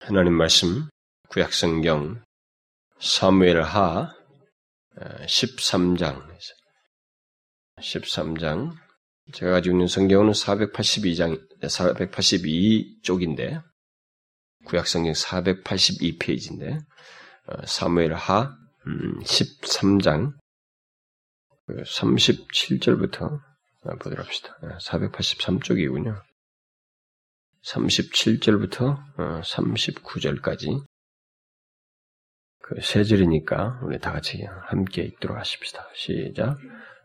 하나님 0.00 0.34
말씀 0.34 0.88
구약성경 1.28 2.22
사무엘 3.00 3.62
하 3.62 4.12
13장 4.96 6.22
13장 7.80 8.74
제가 9.32 9.52
가지고 9.52 9.74
있는 9.74 9.86
성경은 9.86 10.32
482장 10.32 11.40
482쪽인데 11.60 13.62
구약성경 14.66 15.12
482페이지인데 15.12 16.80
사무엘 17.66 18.14
하 18.14 18.56
13장 19.24 20.32
37절부터 21.68 23.40
보도록 24.00 24.26
합시다. 24.26 24.56
483쪽이군요. 24.80 26.27
37절부터 27.72 28.96
39절까지 29.42 30.84
그세 32.62 33.04
절이니까 33.04 33.80
우리 33.82 33.98
다 33.98 34.12
같이 34.12 34.44
함께 34.66 35.02
읽도록 35.02 35.36
하십시다. 35.38 35.86
시작. 35.94 36.56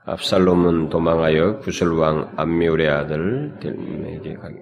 압살롬은 0.05 0.89
도망하여 0.89 1.59
구슬왕 1.59 2.33
암미울의 2.37 2.89
아들 2.89 3.57
델에게 3.61 4.35
가기. 4.35 4.55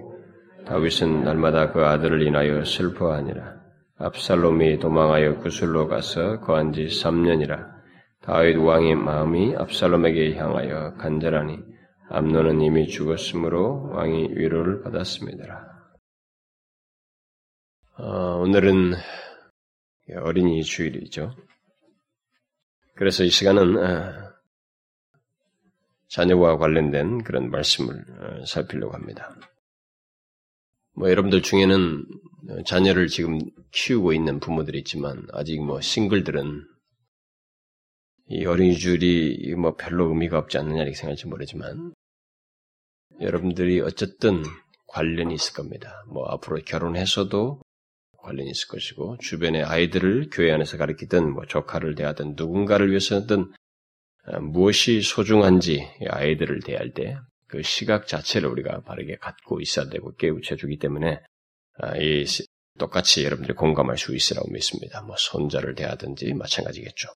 다윗은 0.66 1.24
날마다 1.24 1.72
그 1.72 1.84
아들을 1.84 2.22
인하여 2.22 2.64
슬퍼하니라. 2.64 3.60
압살롬이 3.98 4.80
도망하여 4.80 5.38
구슬로 5.38 5.88
가서 5.88 6.40
거한 6.42 6.74
지 6.74 6.86
3년이라. 6.86 7.68
다윗 8.22 8.58
왕의 8.58 8.96
마음이 8.96 9.56
압살롬에게 9.56 10.36
향하여 10.36 10.94
간절하니 10.96 11.58
암노는 12.10 12.62
이미 12.62 12.88
죽었으므로 12.88 13.90
왕이 13.94 14.34
위로를 14.36 14.84
받았습니다. 14.84 15.71
어, 18.04 18.40
오늘은 18.40 18.96
어린이 20.24 20.64
주일이죠. 20.64 21.36
그래서 22.96 23.24
이 23.24 23.30
시간은 23.30 23.78
어, 23.78 24.34
자녀와 26.08 26.58
관련된 26.58 27.24
그런 27.24 27.52
말씀을 27.52 27.94
어, 27.94 28.46
살피려고 28.48 28.96
합니다. 28.96 29.36
뭐 30.96 31.12
여러분들 31.12 31.44
중에는 31.44 32.04
자녀를 32.66 33.06
지금 33.06 33.38
키우고 33.72 34.14
있는 34.14 34.40
부모들이 34.40 34.80
있지만 34.80 35.28
아직 35.32 35.64
뭐 35.64 35.80
싱글들은 35.80 36.66
이 38.30 38.46
어린이 38.48 38.80
주일이 38.80 39.54
뭐 39.54 39.76
별로 39.76 40.08
의미가 40.08 40.40
없지 40.40 40.58
않느냐 40.58 40.82
이렇게 40.82 40.96
생각할지 40.96 41.28
모르지만 41.28 41.94
여러분들이 43.20 43.80
어쨌든 43.80 44.42
관련이 44.88 45.36
있을 45.36 45.54
겁니다. 45.54 46.04
뭐 46.08 46.26
앞으로 46.30 46.58
결혼해서도 46.66 47.62
관련이 48.22 48.50
있을 48.50 48.68
것이고 48.68 49.18
주변의 49.20 49.64
아이들을 49.64 50.30
교회 50.32 50.52
안에서 50.52 50.78
가르치든 50.78 51.34
뭐 51.34 51.46
조카를 51.46 51.96
대하든 51.96 52.34
누군가를 52.36 52.90
위해서든 52.90 53.52
어, 54.28 54.40
무엇이 54.40 55.02
소중한지 55.02 55.88
아이들을 56.10 56.62
대할 56.62 56.94
때 56.94 57.18
그 57.52 57.62
시각 57.64 58.08
자체를 58.08 58.48
우리가 58.50 58.82
바르게 58.84 59.18
갖고 59.18 59.60
있어야 59.60 59.90
되고 59.90 60.16
깨우쳐 60.16 60.56
주기 60.56 60.78
때문에 60.80 61.20
아, 61.80 61.98
이 61.98 62.26
똑같이 62.80 63.26
여러분들이 63.26 63.56
공감할 63.56 63.98
수 63.98 64.16
있으라고 64.16 64.50
믿습니다. 64.52 65.02
뭐 65.02 65.18
손자를 65.18 65.76
대하든지 65.76 66.34
마찬가지겠죠. 66.34 67.10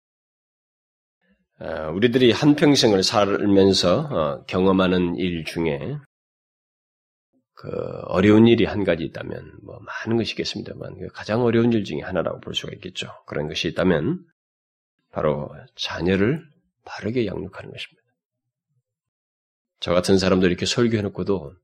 아, 1.59 1.87
우리들이 1.87 2.33
한평생을 2.33 3.01
살면서 3.01 3.99
어, 3.99 4.43
경험하는 4.43 5.15
일 5.15 5.45
중에 5.45 5.95
그 7.65 8.01
어려운 8.05 8.47
일이 8.47 8.65
한 8.65 8.83
가지 8.83 9.03
있다면 9.03 9.59
뭐 9.63 9.79
많은 9.79 10.17
것이 10.17 10.33
있겠습니다만 10.33 10.99
그 10.99 11.07
가장 11.07 11.41
어려운 11.41 11.73
일 11.73 11.83
중에 11.83 12.01
하나라고 12.01 12.39
볼 12.39 12.53
수가 12.53 12.73
있겠죠. 12.73 13.09
그런 13.25 13.47
것이 13.47 13.67
있다면 13.69 14.23
바로 15.11 15.49
자녀를 15.75 16.47
바르게 16.83 17.25
양육하는 17.25 17.71
것입니다. 17.71 18.03
저 19.79 19.93
같은 19.93 20.19
사람들 20.19 20.47
이렇게 20.47 20.67
설교해놓고도 20.67 21.55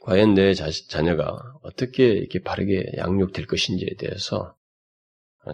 과연 0.00 0.34
내 0.34 0.54
자식, 0.54 0.88
자녀가 0.88 1.38
어떻게 1.62 2.06
이렇게 2.06 2.40
바르게 2.40 2.92
양육될 2.96 3.46
것인지에 3.46 3.96
대해서 3.98 4.56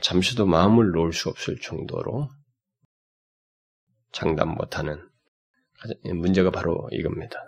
잠시도 0.03 0.47
마음을 0.47 0.93
놓을 0.93 1.13
수 1.13 1.29
없을 1.29 1.59
정도로 1.59 2.29
장담 4.13 4.55
못하는 4.55 5.05
문제가 6.05 6.51
바로 6.51 6.89
이겁니다. 6.93 7.48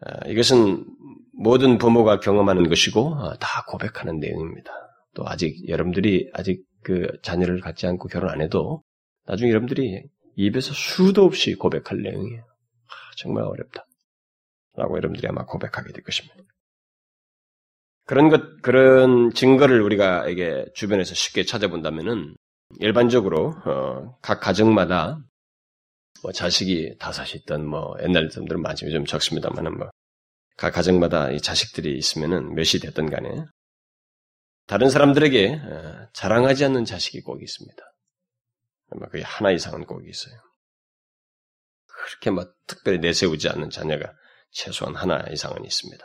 아, 0.00 0.28
이것은 0.28 0.84
모든 1.32 1.78
부모가 1.78 2.20
경험하는 2.20 2.68
것이고 2.68 3.14
아, 3.16 3.36
다 3.38 3.64
고백하는 3.68 4.18
내용입니다. 4.18 4.72
또 5.14 5.26
아직 5.26 5.68
여러분들이 5.68 6.30
아직 6.34 6.64
그 6.82 7.08
자녀를 7.22 7.60
갖지 7.60 7.86
않고 7.86 8.08
결혼 8.08 8.30
안 8.30 8.40
해도 8.40 8.82
나중에 9.26 9.50
여러분들이 9.50 10.04
입에서 10.36 10.72
수도 10.72 11.24
없이 11.24 11.54
고백할 11.54 12.02
내용이에요. 12.02 12.42
아, 12.42 12.94
정말 13.16 13.44
어렵다. 13.44 13.86
라고 14.74 14.96
여러분들이 14.96 15.26
아마 15.28 15.44
고백하게 15.46 15.92
될 15.92 16.04
것입니다. 16.04 16.36
그런 18.04 18.28
것, 18.28 18.62
그런 18.62 19.32
증거를 19.32 19.80
우리가 19.82 20.28
이게 20.28 20.66
주변에서 20.74 21.14
쉽게 21.14 21.44
찾아본다면은 21.44 22.36
일반적으로, 22.78 23.54
어, 23.64 24.16
각 24.22 24.40
가정마다 24.40 25.18
뭐 26.22 26.32
자식이 26.32 26.96
다섯이 26.98 27.40
있던 27.42 27.66
뭐 27.66 27.96
옛날 28.02 28.30
사람들은 28.30 28.62
많지 28.62 28.86
요즘 28.86 29.04
적습니다만은 29.04 29.76
뭐 29.78 29.90
각 30.56 30.72
가정마다 30.72 31.30
이 31.30 31.40
자식들이 31.40 31.96
있으면은 31.98 32.54
몇이 32.54 32.80
됐든 32.80 33.10
간에 33.10 33.44
다른 34.66 34.88
사람들에게 34.88 35.54
어, 35.54 36.08
자랑하지 36.14 36.64
않는 36.64 36.84
자식이 36.86 37.20
꼭 37.20 37.42
있습니다. 37.42 37.82
아마 38.90 39.06
거의 39.08 39.22
하나 39.22 39.50
이상은 39.50 39.84
꼭 39.84 40.08
있어요. 40.08 40.34
그렇게 41.86 42.30
막 42.30 42.54
특별히 42.66 42.98
내세우지 42.98 43.48
않는 43.50 43.70
자녀가 43.70 44.12
최소한 44.50 44.94
하나 44.94 45.24
이상은 45.30 45.64
있습니다. 45.64 46.04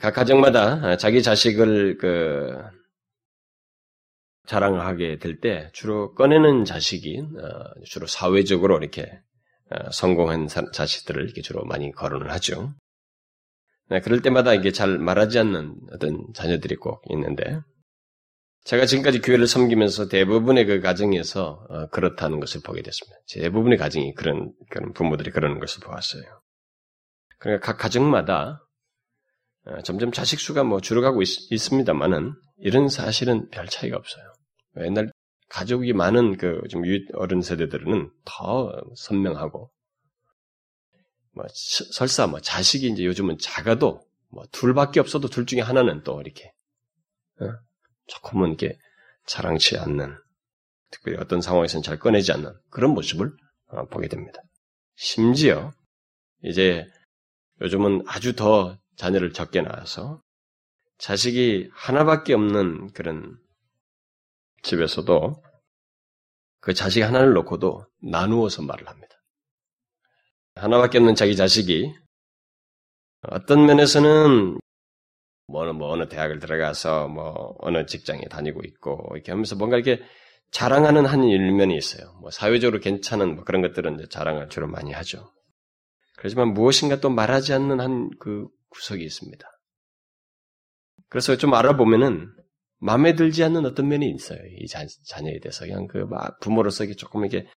각 0.00 0.12
가정마다 0.12 0.96
자기 0.96 1.22
자식을 1.22 1.98
그 1.98 2.56
자랑하게 4.46 5.18
될 5.18 5.40
때 5.40 5.70
주로 5.72 6.14
꺼내는 6.14 6.64
자식이 6.64 7.18
어, 7.20 7.80
주로 7.84 8.06
사회적으로 8.06 8.78
이렇게 8.78 9.20
어, 9.70 9.90
성공한 9.90 10.48
자식들을 10.48 11.24
이렇게 11.24 11.42
주로 11.42 11.64
많이 11.64 11.90
거론을 11.92 12.30
하죠. 12.32 12.74
네, 13.88 14.00
그럴 14.00 14.22
때마다 14.22 14.54
이게 14.54 14.72
잘 14.72 14.98
말하지 14.98 15.38
않는 15.40 15.74
어떤 15.92 16.32
자녀들이 16.34 16.76
꼭 16.76 17.02
있는데 17.10 17.60
제가 18.64 18.84
지금까지 18.86 19.20
교회를 19.20 19.46
섬기면서 19.46 20.08
대부분의 20.08 20.66
그 20.66 20.80
가정에서 20.80 21.66
어, 21.68 21.86
그렇다는 21.88 22.40
것을 22.40 22.62
보게 22.64 22.82
됐습니다. 22.82 23.16
대부분의 23.32 23.78
가정이 23.78 24.14
그런 24.14 24.52
그런 24.70 24.92
부모들이 24.92 25.30
그러는 25.30 25.60
것을 25.60 25.80
보았어요. 25.84 26.24
그러니까 27.38 27.64
각 27.66 27.78
가정마다 27.78 28.62
점점 29.84 30.12
자식 30.12 30.40
수가 30.40 30.62
뭐 30.64 30.80
줄어가고 30.80 31.22
있, 31.22 31.28
있습니다만은 31.50 32.34
이런 32.58 32.88
사실은 32.88 33.48
별 33.50 33.66
차이가 33.68 33.96
없어요. 33.96 34.24
옛날 34.78 35.10
가족이 35.48 35.92
많은 35.92 36.36
그 36.36 36.60
좀 36.68 36.82
어른 37.14 37.42
세대들은 37.42 38.10
더 38.24 38.72
선명하고 38.96 39.70
뭐 41.32 41.44
설사 41.54 42.26
뭐 42.26 42.40
자식이 42.40 42.88
이제 42.88 43.04
요즘은 43.04 43.38
작아도 43.38 44.00
뭐 44.30 44.44
둘밖에 44.52 45.00
없어도 45.00 45.28
둘 45.28 45.46
중에 45.46 45.60
하나는 45.60 46.02
또 46.02 46.20
이렇게 46.20 46.50
어? 47.40 47.46
조금은 48.06 48.48
이렇게 48.48 48.78
자랑치 49.26 49.76
않는 49.78 50.16
특별히 50.90 51.18
어떤 51.18 51.40
상황에서는 51.40 51.82
잘 51.82 51.98
꺼내지 51.98 52.32
않는 52.32 52.52
그런 52.70 52.92
모습을 52.92 53.30
어, 53.68 53.86
보게 53.86 54.08
됩니다. 54.08 54.40
심지어 54.94 55.72
이제 56.42 56.86
요즘은 57.60 58.04
아주 58.06 58.34
더 58.34 58.78
자녀를 58.96 59.32
적게 59.32 59.60
낳아서 59.60 60.22
자식이 60.98 61.70
하나밖에 61.72 62.34
없는 62.34 62.92
그런 62.92 63.38
집에서도 64.62 65.42
그 66.60 66.74
자식 66.74 67.02
하나를 67.02 67.32
놓고도 67.34 67.86
나누어서 68.02 68.62
말을 68.62 68.88
합니다. 68.88 69.14
하나밖에 70.56 70.98
없는 70.98 71.14
자기 71.14 71.36
자식이 71.36 71.92
어떤 73.22 73.66
면에서는 73.66 74.58
뭐, 75.48 75.72
뭐 75.72 75.90
어느 75.90 76.08
대학을 76.08 76.38
들어가서 76.38 77.08
뭐 77.08 77.54
어느 77.58 77.86
직장에 77.86 78.22
다니고 78.28 78.62
있고 78.64 79.06
이렇게 79.14 79.30
하면서 79.32 79.54
뭔가 79.54 79.76
이렇게 79.76 80.02
자랑하는 80.50 81.06
한 81.06 81.24
일면이 81.24 81.76
있어요. 81.76 82.14
뭐 82.20 82.30
사회적으로 82.30 82.80
괜찮은 82.80 83.36
뭐 83.36 83.44
그런 83.44 83.62
것들은 83.62 84.06
자랑을 84.10 84.48
주로 84.48 84.66
많이 84.66 84.92
하죠. 84.92 85.30
그렇지만 86.16 86.54
무엇인가 86.54 87.00
또 87.00 87.10
말하지 87.10 87.52
않는 87.52 87.80
한 87.80 88.10
그 88.18 88.48
구석이 88.70 89.04
있습니다. 89.04 89.48
그래서 91.08 91.36
좀 91.36 91.54
알아보면은 91.54 92.32
마음에 92.78 93.14
들지 93.14 93.42
않는 93.44 93.64
어떤 93.64 93.88
면이 93.88 94.10
있어요. 94.10 94.38
이 94.58 94.66
자, 94.66 94.84
자녀에 95.06 95.38
대해서 95.40 95.64
그냥 95.64 95.86
그 95.86 96.06
부모로서 96.40 96.84
이게 96.84 96.94
조금 96.94 97.24
이게 97.24 97.48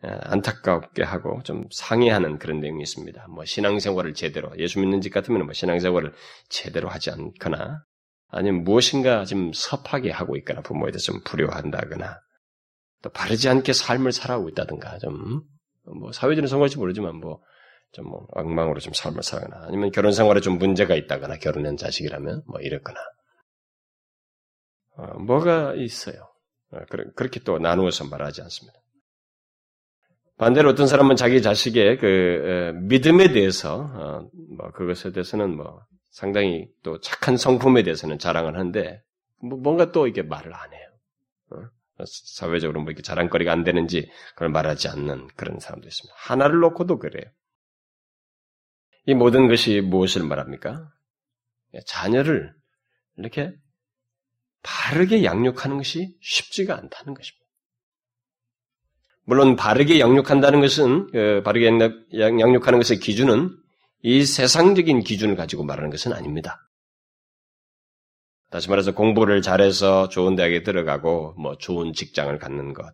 안타깝게 0.00 1.02
하고 1.02 1.42
좀 1.44 1.64
상해하는 1.70 2.38
그런 2.38 2.60
내용이 2.60 2.82
있습니다. 2.82 3.26
뭐 3.28 3.44
신앙생활을 3.44 4.14
제대로 4.14 4.50
예수 4.58 4.80
믿는 4.80 5.00
집 5.00 5.12
같으면 5.12 5.44
뭐 5.44 5.52
신앙생활을 5.52 6.12
제대로 6.48 6.88
하지 6.88 7.10
않거나 7.10 7.84
아니면 8.28 8.64
무엇인가 8.64 9.24
좀 9.24 9.52
섭하게 9.52 10.10
하고 10.10 10.36
있거나 10.36 10.60
부모에 10.62 10.90
대해서 10.90 11.12
좀 11.12 11.20
불효한다거나 11.24 12.18
또 13.02 13.10
바르지 13.10 13.48
않게 13.48 13.72
삶을 13.72 14.12
살아오고 14.12 14.48
있다든가 14.50 14.98
좀 14.98 15.54
뭐 15.84 16.12
사회적인 16.12 16.48
성공할지 16.48 16.78
모르지만 16.78 17.16
뭐 17.16 17.42
좀 17.94 18.06
뭐 18.06 18.26
엉망으로 18.32 18.80
좀 18.80 18.92
삶을 18.92 19.22
살거나 19.22 19.66
아니면 19.66 19.90
결혼 19.90 20.12
생활에 20.12 20.40
좀 20.40 20.58
문제가 20.58 20.94
있다거나 20.94 21.36
결혼한 21.36 21.76
자식이라면 21.76 22.42
뭐 22.46 22.60
이랬거나 22.60 22.98
어, 24.96 25.18
뭐가 25.18 25.74
있어요. 25.76 26.16
어, 26.70 26.78
그렇게 26.88 27.40
또 27.40 27.58
나누어서 27.58 28.06
말하지 28.06 28.42
않습니다. 28.42 28.78
반대로 30.36 30.70
어떤 30.70 30.86
사람은 30.88 31.16
자기 31.16 31.40
자식의 31.42 31.98
그 31.98 32.72
믿음에 32.82 33.32
대해서 33.32 33.88
어, 33.94 34.28
뭐 34.56 34.70
그것에 34.72 35.12
대해서는 35.12 35.56
뭐 35.56 35.80
상당히 36.10 36.68
또 36.82 37.00
착한 37.00 37.36
성품에 37.36 37.82
대해서는 37.84 38.18
자랑을 38.18 38.54
하는데 38.54 39.02
뭐 39.40 39.58
뭔가 39.58 39.92
또 39.92 40.06
이게 40.06 40.22
말을 40.22 40.52
안 40.54 40.72
해요. 40.72 40.88
어? 41.52 42.04
사회적으로 42.04 42.80
뭐 42.80 42.90
이렇게 42.90 43.02
자랑거리가 43.02 43.52
안 43.52 43.62
되는지 43.62 44.10
그걸 44.34 44.48
말하지 44.48 44.88
않는 44.88 45.28
그런 45.36 45.60
사람도 45.60 45.86
있습니다. 45.86 46.14
하나를 46.18 46.58
놓고도 46.58 46.98
그래요. 46.98 47.30
이 49.06 49.14
모든 49.14 49.48
것이 49.48 49.80
무엇을 49.80 50.24
말합니까? 50.24 50.90
자녀를 51.86 52.54
이렇게 53.16 53.52
바르게 54.62 55.24
양육하는 55.24 55.76
것이 55.76 56.16
쉽지가 56.20 56.74
않다는 56.74 57.14
것입니다. 57.14 57.44
물론 59.26 59.56
바르게 59.56 60.00
양육한다는 60.00 60.60
것은 60.60 61.10
그 61.10 61.42
바르게 61.44 61.66
양육하는 62.18 62.80
것의 62.80 62.98
기준은 63.00 63.50
이 64.02 64.24
세상적인 64.24 65.00
기준을 65.00 65.36
가지고 65.36 65.64
말하는 65.64 65.90
것은 65.90 66.12
아닙니다. 66.12 66.58
다시 68.50 68.68
말해서 68.68 68.92
공부를 68.92 69.42
잘해서 69.42 70.08
좋은 70.08 70.36
대학에 70.36 70.62
들어가고 70.62 71.34
뭐 71.38 71.56
좋은 71.56 71.92
직장을 71.92 72.38
갖는 72.38 72.72
것 72.72 72.86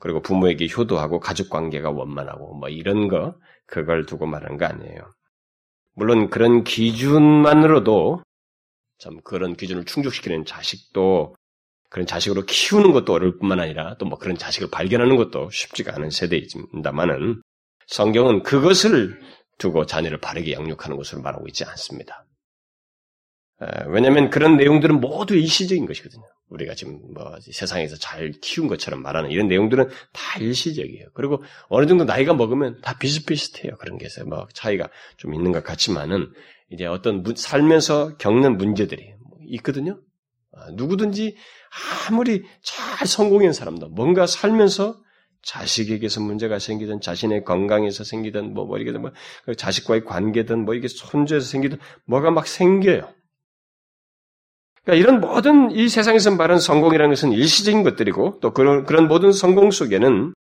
그리고 0.00 0.22
부모에게 0.22 0.68
효도하고 0.68 1.20
가족 1.20 1.50
관계가 1.50 1.90
원만하고 1.90 2.54
뭐 2.54 2.68
이런 2.68 3.08
거 3.08 3.36
그걸 3.66 4.06
두고 4.06 4.26
말하는 4.26 4.56
거 4.56 4.66
아니에요. 4.66 5.12
물론 5.94 6.30
그런 6.30 6.64
기준만으로도 6.64 8.22
참 8.98 9.20
그런 9.22 9.54
기준을 9.56 9.84
충족시키는 9.84 10.44
자식도 10.44 11.34
그런 11.90 12.06
자식으로 12.06 12.42
키우는 12.46 12.92
것도 12.92 13.12
어려울 13.12 13.38
뿐만 13.38 13.60
아니라 13.60 13.96
또 13.98 14.06
뭐 14.06 14.18
그런 14.18 14.36
자식을 14.36 14.68
발견하는 14.70 15.16
것도 15.16 15.50
쉽지가 15.50 15.94
않은 15.94 16.10
세대입니다만은 16.10 17.42
성경은 17.86 18.42
그것을 18.42 19.20
두고 19.58 19.86
자녀를 19.86 20.18
바르게 20.18 20.52
양육하는 20.52 20.96
것으로 20.96 21.22
말하고 21.22 21.46
있지 21.48 21.64
않습니다. 21.64 22.24
왜냐하면 23.88 24.30
그런 24.30 24.56
내용들은 24.56 25.00
모두 25.00 25.36
일시적인 25.36 25.86
것이거든요. 25.86 26.24
우리가 26.50 26.74
지금 26.74 27.00
뭐 27.14 27.36
세상에서 27.40 27.96
잘 27.96 28.32
키운 28.42 28.68
것처럼 28.68 29.02
말하는 29.02 29.30
이런 29.30 29.48
내용들은 29.48 29.88
다 30.12 30.38
일시적이에요. 30.38 31.08
그리고 31.14 31.42
어느 31.68 31.86
정도 31.86 32.04
나이가 32.04 32.34
먹으면 32.34 32.80
다 32.82 32.98
비슷비슷해요. 32.98 33.76
그런 33.76 33.98
게 33.98 34.06
있어요. 34.06 34.26
뭐 34.26 34.46
차이가 34.52 34.88
좀 35.16 35.34
있는 35.34 35.52
것 35.52 35.64
같지만은 35.64 36.30
이제 36.70 36.84
어떤 36.86 37.24
살면서 37.36 38.16
겪는 38.16 38.58
문제들이 38.58 39.14
있거든요. 39.48 40.00
아, 40.52 40.70
누구든지 40.72 41.36
아무리 42.08 42.44
잘 42.62 43.06
성공한 43.06 43.52
사람도 43.52 43.88
뭔가 43.88 44.26
살면서 44.26 45.00
자식에게서 45.42 46.20
문제가 46.20 46.58
생기든 46.58 47.00
자신의 47.00 47.44
건강에서 47.44 48.04
생기든 48.04 48.54
뭐, 48.54 48.64
뭐 48.64 48.78
이게 48.78 48.92
뭐 48.92 49.12
자식과의 49.56 50.04
관계든 50.04 50.64
뭐 50.64 50.74
이게 50.74 50.88
손주에서 50.88 51.46
생기든 51.46 51.78
뭐가 52.06 52.30
막 52.30 52.46
생겨요. 52.46 53.12
그러니까 54.84 55.02
이런 55.02 55.20
모든 55.20 55.70
이 55.70 55.88
세상에서 55.88 56.30
말하는 56.32 56.60
성공이라는 56.60 57.10
것은 57.10 57.32
일시적인 57.32 57.82
것들이고 57.82 58.40
또 58.40 58.52
그런 58.52 58.84
그런 58.84 59.08
모든 59.08 59.32
성공 59.32 59.70
속에는 59.70 60.34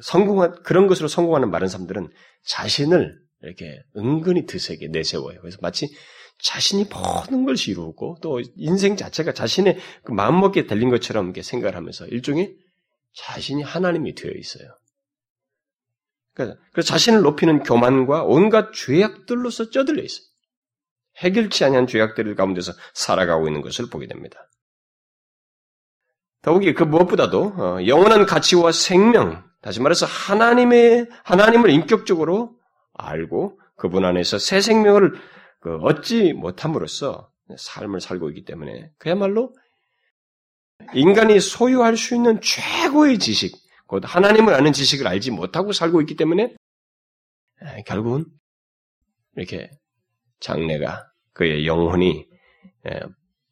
성공한 0.00 0.62
그런 0.62 0.86
것으로 0.86 1.08
성공하는 1.08 1.50
많은 1.50 1.68
사람들은 1.68 2.08
자신을 2.44 3.20
이렇게 3.42 3.82
은근히 3.96 4.46
드세게 4.46 4.88
내세워요. 4.88 5.40
그래서 5.40 5.58
마치 5.60 5.88
자신이 6.38 6.84
모든 6.84 7.44
것을 7.44 7.70
이루고 7.70 8.18
또 8.22 8.40
인생 8.56 8.96
자체가 8.96 9.32
자신의 9.32 9.78
그 10.04 10.12
마음먹기에 10.12 10.66
달린 10.66 10.90
것처럼 10.90 11.26
이렇게 11.26 11.42
생각을 11.42 11.76
하면서 11.76 12.06
일종의 12.06 12.56
자신이 13.14 13.62
하나님이 13.62 14.14
되어 14.14 14.32
있어요. 14.32 14.68
그래서 16.34 16.56
자신을 16.84 17.20
높이는 17.20 17.62
교만과 17.62 18.24
온갖 18.24 18.72
죄악들로서 18.72 19.70
쪄들려 19.70 20.02
있어요. 20.02 20.31
해결치 21.22 21.64
아니한 21.64 21.86
죄악들 21.86 22.34
가운데서 22.34 22.72
살아가고 22.94 23.48
있는 23.48 23.62
것을 23.62 23.88
보게 23.90 24.06
됩니다. 24.06 24.48
더욱이 26.42 26.74
그 26.74 26.82
무엇보다도 26.82 27.44
어, 27.56 27.86
영원한 27.86 28.26
가치와 28.26 28.72
생명, 28.72 29.44
다시 29.60 29.80
말해서 29.80 30.06
하나님의 30.06 31.08
하나님을 31.22 31.70
인격적으로 31.70 32.56
알고 32.94 33.60
그분 33.76 34.04
안에서 34.04 34.38
새 34.38 34.60
생명을 34.60 35.12
그 35.60 35.76
얻지 35.76 36.32
못함으로써 36.32 37.30
삶을 37.56 38.00
살고 38.00 38.30
있기 38.30 38.44
때문에 38.44 38.90
그야말로 38.98 39.54
인간이 40.94 41.38
소유할 41.38 41.96
수 41.96 42.16
있는 42.16 42.40
최고의 42.40 43.20
지식, 43.20 43.56
곧 43.86 44.02
하나님을 44.04 44.52
아는 44.54 44.72
지식을 44.72 45.06
알지 45.06 45.30
못하고 45.30 45.72
살고 45.72 46.00
있기 46.00 46.16
때문에 46.16 46.56
결국은 47.86 48.24
이렇게 49.36 49.70
장래가 50.40 51.11
그의 51.32 51.66
영혼이 51.66 52.26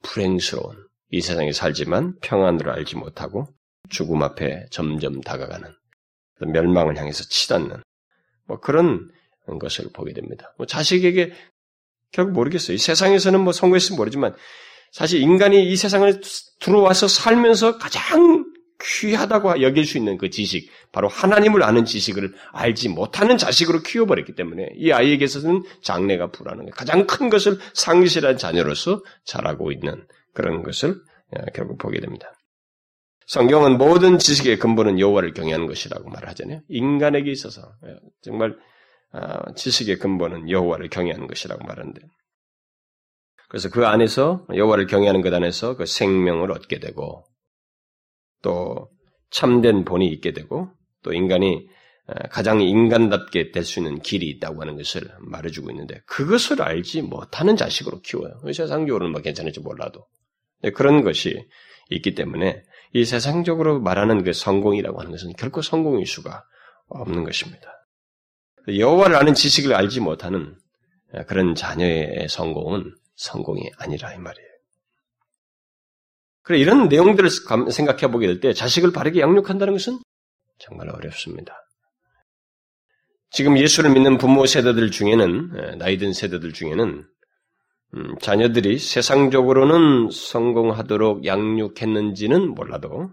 불행스러운 0.02 0.86
이 1.10 1.20
세상에 1.20 1.52
살지만 1.52 2.18
평안으로 2.20 2.72
알지 2.72 2.96
못하고 2.96 3.46
죽음 3.88 4.22
앞에 4.22 4.66
점점 4.70 5.20
다가가는 5.20 5.68
멸망을 6.52 6.96
향해서 6.96 7.24
치닫는 7.24 7.82
뭐 8.46 8.60
그런 8.60 9.10
것을 9.58 9.90
보게 9.92 10.12
됩니다. 10.12 10.54
뭐 10.56 10.66
자식에게 10.66 11.32
결국 12.12 12.32
모르겠어요. 12.32 12.74
이 12.74 12.78
세상에서는 12.78 13.40
뭐 13.40 13.52
성공했으면 13.52 13.96
모르지만 13.96 14.34
사실 14.92 15.20
인간이 15.20 15.70
이 15.70 15.76
세상을 15.76 16.20
들어와서 16.60 17.08
살면서 17.08 17.78
가장 17.78 18.49
귀하다고 18.80 19.62
여길 19.62 19.84
수 19.84 19.98
있는 19.98 20.16
그 20.16 20.30
지식, 20.30 20.70
바로 20.92 21.08
하나님을 21.08 21.62
아는 21.62 21.84
지식을 21.84 22.34
알지 22.52 22.88
못하는 22.88 23.36
자식으로 23.36 23.82
키워버렸기 23.82 24.34
때문에 24.34 24.70
이 24.76 24.92
아이에게서는 24.92 25.64
장래가 25.82 26.30
불안한 26.30 26.66
게 26.66 26.70
가장 26.72 27.06
큰 27.06 27.30
것을 27.30 27.58
상실한 27.74 28.36
자녀로서 28.36 29.02
자라고 29.24 29.72
있는 29.72 30.06
그런 30.34 30.62
것을 30.62 30.96
어, 31.32 31.44
결국 31.54 31.78
보게 31.78 32.00
됩니다. 32.00 32.32
성경은 33.26 33.78
모든 33.78 34.18
지식의 34.18 34.58
근본은 34.58 34.98
여호와를 34.98 35.34
경외하는 35.34 35.66
것이라고 35.66 36.10
말하잖아요. 36.10 36.62
인간에게 36.68 37.30
있어서 37.30 37.62
어, 37.62 37.96
정말 38.22 38.56
어, 39.12 39.54
지식의 39.54 39.98
근본은 39.98 40.50
여호와를 40.50 40.88
경외하는 40.88 41.26
것이라고 41.26 41.64
말하는데 41.64 42.00
그래서 43.48 43.68
그 43.68 43.86
안에서 43.86 44.46
여호와를 44.54 44.86
경외하는 44.86 45.22
것 45.22 45.32
안에서 45.34 45.76
그 45.76 45.86
생명을 45.86 46.50
얻게 46.52 46.78
되고 46.78 47.24
또 48.42 48.88
참된 49.30 49.84
본이 49.84 50.08
있게 50.08 50.32
되고 50.32 50.68
또 51.02 51.12
인간이 51.12 51.68
가장 52.30 52.60
인간답게 52.60 53.52
될 53.52 53.64
수 53.64 53.78
있는 53.78 54.00
길이 54.00 54.28
있다고 54.30 54.60
하는 54.60 54.76
것을 54.76 55.02
말해주고 55.20 55.70
있는데 55.70 56.00
그것을 56.06 56.60
알지 56.60 57.02
못하는 57.02 57.56
자식으로 57.56 58.00
키워요. 58.00 58.40
세상적으로는 58.52 59.12
뭐 59.12 59.20
괜찮을지 59.20 59.60
몰라도 59.60 60.06
네, 60.62 60.70
그런 60.70 61.04
것이 61.04 61.46
있기 61.90 62.14
때문에 62.14 62.62
이 62.92 63.04
세상적으로 63.04 63.80
말하는 63.80 64.24
그 64.24 64.32
성공이라고 64.32 64.98
하는 64.98 65.12
것은 65.12 65.32
결코 65.34 65.62
성공일 65.62 66.06
수가 66.06 66.44
없는 66.88 67.22
것입니다. 67.24 67.68
여호와를 68.68 69.16
아는 69.16 69.34
지식을 69.34 69.74
알지 69.74 70.00
못하는 70.00 70.56
그런 71.28 71.54
자녀의 71.54 72.26
성공은 72.28 72.92
성공이 73.16 73.70
아니라 73.78 74.12
이 74.14 74.18
말이에요. 74.18 74.49
그래 76.42 76.58
이런 76.58 76.88
내용들을 76.88 77.28
생각해 77.70 78.10
보게 78.10 78.26
될 78.26 78.40
때 78.40 78.52
자식을 78.52 78.92
바르게 78.92 79.20
양육한다는 79.20 79.74
것은 79.74 79.98
정말 80.58 80.88
어렵습니다. 80.88 81.54
지금 83.30 83.56
예수를 83.58 83.90
믿는 83.90 84.18
부모 84.18 84.46
세대들 84.46 84.90
중에는 84.90 85.78
나이든 85.78 86.12
세대들 86.12 86.52
중에는 86.52 87.04
음, 87.94 88.14
자녀들이 88.20 88.78
세상적으로는 88.78 90.10
성공하도록 90.10 91.24
양육했는지는 91.24 92.54
몰라도 92.54 93.10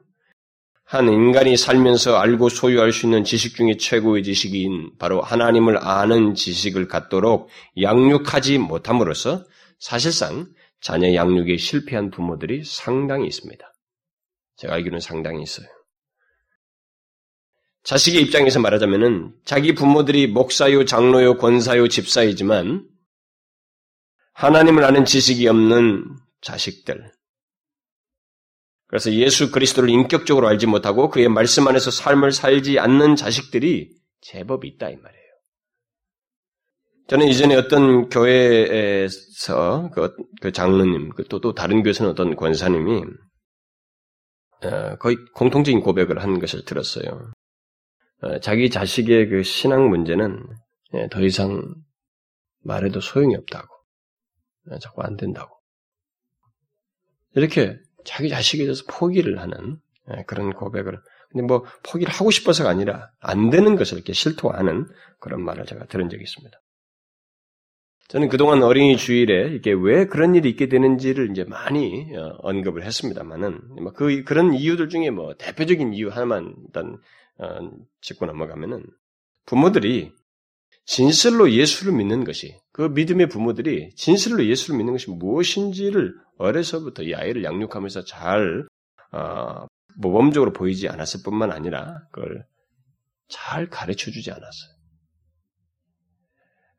한 0.85 1.09
인간이 1.09 1.57
살면서 1.57 2.17
알고 2.17 2.49
소유할 2.49 2.93
수 2.93 3.07
있는 3.07 3.23
지식 3.23 3.55
중에 3.55 3.75
최고의 3.77 4.23
지식인 4.23 4.91
바로 4.97 5.21
하나님을 5.21 5.77
아는 5.77 6.33
지식을 6.33 6.87
갖도록 6.87 7.49
양육하지 7.81 8.57
못함으로써 8.59 9.43
사실상 9.79 10.47
자녀 10.81 11.13
양육에 11.13 11.57
실패한 11.57 12.11
부모들이 12.11 12.63
상당히 12.63 13.27
있습니다. 13.27 13.73
제가 14.57 14.73
알기로는 14.75 14.99
상당히 14.99 15.43
있어요. 15.43 15.67
자식의 17.83 18.21
입장에서 18.23 18.59
말하자면은 18.59 19.33
자기 19.45 19.73
부모들이 19.73 20.27
목사요, 20.27 20.83
장로요, 20.83 21.37
권사요, 21.37 21.87
집사이지만 21.87 22.85
하나님을 24.33 24.83
아는 24.83 25.05
지식이 25.05 25.47
없는 25.47 26.03
자식들. 26.41 27.11
그래서 28.87 29.11
예수 29.13 29.51
그리스도를 29.51 29.89
인격적으로 29.89 30.47
알지 30.47 30.65
못하고 30.65 31.09
그의 31.09 31.27
말씀 31.29 31.67
안에서 31.67 31.91
삶을 31.91 32.31
살지 32.31 32.79
않는 32.79 33.15
자식들이 33.15 33.95
제법 34.21 34.65
있다 34.65 34.89
이 34.89 34.95
말이에요. 34.95 35.26
저는 37.07 37.27
이전에 37.27 37.55
어떤 37.55 38.09
교회에서 38.09 39.89
그, 39.93 40.13
그 40.41 40.51
장로님, 40.51 41.09
그 41.09 41.23
또, 41.29 41.39
또 41.39 41.53
다른 41.53 41.81
교회에서는 41.81 42.11
어떤 42.11 42.35
권사님이 42.35 43.03
어, 44.65 44.95
거의 44.97 45.15
공통적인 45.33 45.79
고백을 45.81 46.21
한 46.21 46.39
것을 46.39 46.65
들었어요. 46.65 47.31
어, 48.21 48.39
자기 48.39 48.69
자식의 48.69 49.29
그 49.29 49.43
신앙 49.43 49.89
문제는 49.89 50.43
예, 50.95 51.07
더 51.09 51.21
이상 51.21 51.75
말해도 52.63 52.99
소용이 52.99 53.35
없다고. 53.35 53.67
어, 54.71 54.79
자꾸 54.79 55.01
안 55.03 55.15
된다고. 55.15 55.55
이렇게 57.35 57.77
자기 58.03 58.27
자식에 58.27 58.63
대해서 58.63 58.83
포기를 58.89 59.39
하는 59.39 59.77
예, 60.11 60.23
그런 60.23 60.51
고백을. 60.51 60.99
근데 61.29 61.45
뭐 61.45 61.63
포기를 61.83 62.11
하고 62.11 62.31
싶어서가 62.31 62.69
아니라 62.69 63.11
안 63.19 63.49
되는 63.49 63.77
것을 63.77 63.95
이렇게 63.97 64.11
실토하는 64.11 64.87
그런 65.19 65.43
말을 65.43 65.65
제가 65.65 65.85
들은 65.85 66.09
적이 66.09 66.23
있습니다. 66.23 66.57
저는 68.09 68.29
그동안 68.29 68.63
어린이 68.63 68.95
주일에 68.95 69.53
이게 69.53 69.73
왜 69.73 70.05
그런 70.05 70.33
일이 70.33 70.49
있게 70.49 70.69
되는지를 70.69 71.29
이제 71.31 71.43
많이 71.43 72.07
어, 72.15 72.37
언급을 72.39 72.83
했습니다만은 72.83 73.83
뭐그 73.83 74.23
그런 74.23 74.53
이유들 74.53 74.87
중에 74.87 75.09
뭐 75.09 75.35
대표적인 75.35 75.93
이유 75.93 76.07
하나만 76.07 76.55
일단 76.65 76.97
어, 77.37 77.69
짚고 77.99 78.25
넘어가면은 78.25 78.85
부모들이 79.45 80.13
진실로 80.85 81.51
예수를 81.51 81.91
믿는 81.93 82.23
것이 82.23 82.57
그 82.71 82.83
믿음의 82.83 83.27
부모들이 83.27 83.93
진실로 83.95 84.45
예수를 84.45 84.77
믿는 84.77 84.93
것이 84.93 85.09
무엇인지를 85.11 86.15
어려서부터 86.37 87.03
이 87.03 87.13
아이를 87.13 87.43
양육하면서 87.43 88.05
잘 88.05 88.65
어, 89.11 89.67
모범적으로 89.97 90.53
보이지 90.53 90.87
않았을 90.87 91.21
뿐만 91.25 91.51
아니라 91.51 92.03
그걸 92.11 92.45
잘 93.27 93.69
가르쳐 93.69 94.11
주지 94.11 94.31
않았어요. 94.31 94.76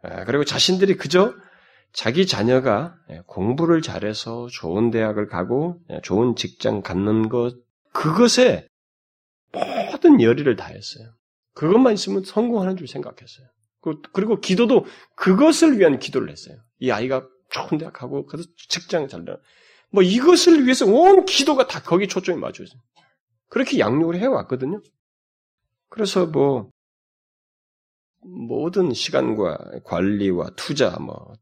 아, 0.03 0.25
그리고 0.25 0.45
자신들이 0.45 0.97
그저 0.97 1.35
자기 1.93 2.27
자녀가 2.27 2.97
예, 3.11 3.23
공부를 3.27 3.83
잘해서 3.83 4.49
좋은 4.51 4.91
대학을 4.91 5.27
가고 5.27 5.81
예, 5.91 6.01
좋은 6.03 6.37
직장 6.37 6.83
갖는 6.83 7.29
것 7.29 7.57
그것에 7.93 8.69
모든 9.53 10.21
열의를 10.21 10.57
다했어요. 10.57 11.09
그것만 11.55 11.95
있으면 11.95 12.23
성공하는 12.23 12.77
줄 12.77 12.87
생각했어요. 12.87 13.47
그리고 14.13 14.41
기도도 14.41 14.85
그것을 15.17 15.79
위한 15.79 15.99
기도를 15.99 16.31
했어요. 16.31 16.57
이 16.79 16.91
아이가 16.91 17.27
좋은 17.51 17.79
대학 17.79 17.95
가고 17.95 18.27
그래서 18.27 18.49
직장 18.69 19.09
잘 19.09 19.25
되는 19.25 19.41
뭐 19.91 20.03
이것을 20.03 20.65
위해서 20.65 20.87
온 20.87 21.25
기도가 21.25 21.67
다 21.67 21.83
거기 21.83 22.07
초점이 22.07 22.39
맞춰 22.39 22.63
있어요. 22.63 22.81
그렇게 23.49 23.79
양육을 23.79 24.17
해왔거든요. 24.17 24.83
그래서 25.89 26.27
뭐 26.27 26.71
모든 28.29 28.93
시간과 28.93 29.81
관리와 29.85 30.51
투자, 30.57 30.91
뭐 30.99 31.35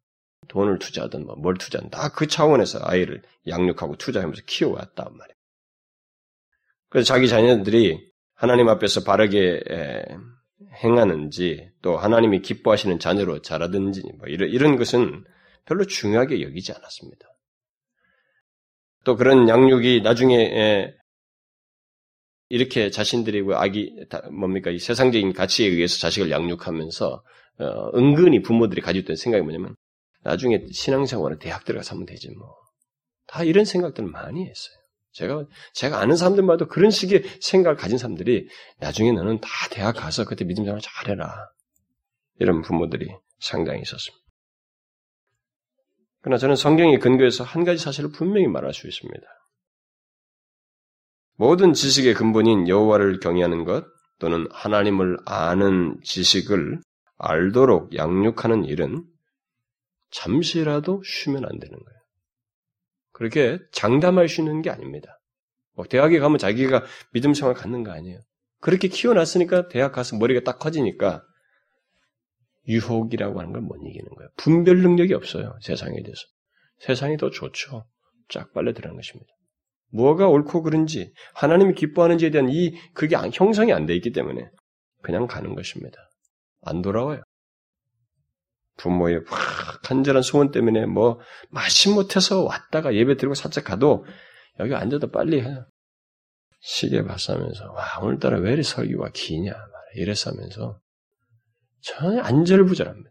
돈을 0.49 0.79
투자하든 0.79 1.27
뭐 1.27 1.37
뭘 1.37 1.57
투자하든 1.59 1.91
다 1.91 2.09
그 2.11 2.27
차원에서 2.27 2.81
아이를 2.83 3.23
양육하고 3.49 3.97
투자하면서 3.97 4.43
키워왔단 4.47 5.07
말이에요. 5.17 5.37
그래서 6.89 7.07
자기 7.07 7.29
자녀들이 7.29 8.11
하나님 8.35 8.69
앞에서 8.69 9.03
바르게 9.05 9.63
행하는지 10.83 11.71
또 11.83 11.97
하나님이 11.97 12.43
기뻐하시는 12.43 12.99
자녀로 12.99 13.43
자라든지 13.43 14.03
뭐 14.19 14.29
이런, 14.29 14.49
이런 14.49 14.77
것은 14.77 15.25
별로 15.65 15.85
중요하게 15.85 16.43
여기지 16.43 16.73
않았습니다. 16.73 17.27
또 19.05 19.17
그런 19.17 19.49
양육이 19.49 20.03
나중에 20.03 20.95
이렇게 22.49 22.91
자신들이 22.91 23.43
그 23.43 23.57
아기 23.57 23.93
뭡니까 24.31 24.71
이 24.71 24.79
세상적인 24.79 25.33
가치에 25.33 25.69
의해서 25.69 25.99
자식을 25.99 26.31
양육하면서 26.31 27.23
어, 27.59 27.99
은근히 27.99 28.43
부모들이 28.43 28.81
가지고 28.81 29.03
있던 29.03 29.17
생각이 29.17 29.43
뭐냐면 29.43 29.75
나중에 30.23 30.67
신앙생활에 30.73 31.39
대학 31.39 31.65
들어가서 31.65 31.95
하면 31.95 32.07
되지 32.07 32.31
뭐. 32.37 32.55
다 33.27 33.43
이런 33.43 33.65
생각들을 33.65 34.09
많이 34.09 34.43
했어요. 34.43 34.77
제가 35.13 35.47
제가 35.73 35.99
아는 35.99 36.15
사람들마다 36.15 36.67
그런 36.67 36.91
식의 36.91 37.25
생각을 37.41 37.77
가진 37.77 37.97
사람들이 37.97 38.49
나중에 38.79 39.13
너는 39.13 39.41
다 39.41 39.49
대학 39.71 39.97
가서 39.97 40.25
그때 40.25 40.45
믿음 40.45 40.65
생활 40.65 40.81
잘해라. 40.81 41.49
이런 42.39 42.61
부모들이 42.61 43.09
상당히 43.39 43.81
있었습니다. 43.81 44.25
그러나 46.21 46.39
저는 46.39 46.57
성경의 46.57 46.99
근거에서 46.99 47.45
한 47.45 47.65
가지 47.65 47.83
사실을 47.83 48.11
분명히 48.11 48.47
말할 48.47 48.75
수 48.75 48.87
있습니다. 48.87 49.27
모든 51.37 51.73
지식의 51.75 52.15
근본인 52.15 52.69
여호와를 52.69 53.21
경외하는 53.21 53.65
것 53.65 53.85
또는 54.19 54.47
하나님을 54.51 55.19
아는 55.27 55.99
지식을 56.03 56.81
알도록 57.19 57.95
양육하는 57.95 58.65
일은 58.65 59.05
잠시라도 60.11 61.03
쉬면 61.05 61.45
안 61.45 61.59
되는 61.59 61.77
거예요. 61.77 62.01
그렇게 63.13 63.59
장담할 63.73 64.29
수 64.29 64.41
있는 64.41 64.63
게 64.63 64.71
아닙니다. 64.71 65.19
뭐 65.75 65.85
대학에 65.87 66.19
가면 66.19 66.39
자기가 66.39 66.85
믿음 67.13 67.35
생활 67.35 67.55
갖는 67.55 67.83
거 67.83 67.93
아니에요. 67.93 68.21
그렇게 68.61 68.89
키워놨으니까 68.89 69.69
대학 69.69 69.93
가서 69.93 70.17
머리가 70.17 70.41
딱 70.41 70.59
커지니까 70.59 71.23
유혹이라고 72.69 73.39
하는 73.41 73.53
걸 73.53 73.63
못 73.63 73.77
이기는 73.77 74.09
거예요. 74.17 74.31
분별 74.37 74.79
능력이 74.79 75.15
없어요. 75.15 75.57
세상에 75.61 76.03
대해서. 76.03 76.23
세상이 76.81 77.17
더 77.17 77.31
좋죠. 77.31 77.87
쫙 78.29 78.53
빨려 78.53 78.73
들어가는 78.73 78.97
것입니다. 78.97 79.36
뭐가 79.93 80.29
옳고 80.29 80.63
그른지 80.63 81.13
하나님이 81.35 81.75
기뻐하는지에 81.75 82.31
대한 82.31 82.49
이 82.51 82.75
그게 82.95 83.17
형성이 83.33 83.73
안 83.73 83.87
돼 83.87 83.95
있기 83.97 84.13
때문에 84.13 84.49
그냥 85.03 85.27
가는 85.27 85.55
것입니다. 85.55 85.99
안 86.63 86.83
돌아와요. 86.83 87.23
부모의 88.77 89.23
확 89.27 89.83
간절한 89.83 90.23
소원 90.23 90.51
때문에 90.51 90.87
뭐 90.87 91.21
마시 91.49 91.89
못해서 91.89 92.43
왔다가 92.43 92.95
예배 92.95 93.17
드리고 93.17 93.35
살짝 93.35 93.65
가도 93.65 94.05
여기 94.59 94.75
앉아도 94.75 95.11
빨리 95.11 95.41
해. 95.41 95.57
시계 96.61 97.03
봤으면서 97.05 97.73
와 97.73 97.85
오늘따라 98.03 98.39
왜 98.39 98.53
이리 98.53 98.63
설교가 98.63 99.11
기냐 99.15 99.53
말이야 99.53 100.03
이랬으면서 100.03 100.81
전혀 101.81 102.21
안절부절합니다. 102.23 103.11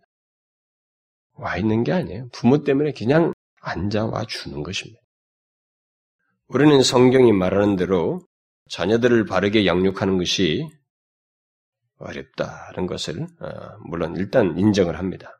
와 1.37 1.57
있는 1.57 1.83
게 1.83 1.93
아니에요. 1.93 2.29
부모 2.33 2.63
때문에 2.63 2.91
그냥 2.91 3.33
앉아와 3.61 4.25
주는 4.25 4.61
것입니다. 4.61 5.01
우리는 6.47 6.83
성경이 6.83 7.31
말하는 7.31 7.75
대로 7.75 8.21
자녀들을 8.69 9.25
바르게 9.25 9.65
양육하는 9.65 10.17
것이 10.17 10.69
어렵다는 11.97 12.85
것을 12.87 13.23
어, 13.39 13.77
물론 13.89 14.15
일단 14.15 14.57
인정을 14.57 14.99
합니다. 14.99 15.31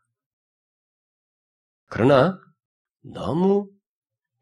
그러나 1.88 2.39
너무 3.03 3.69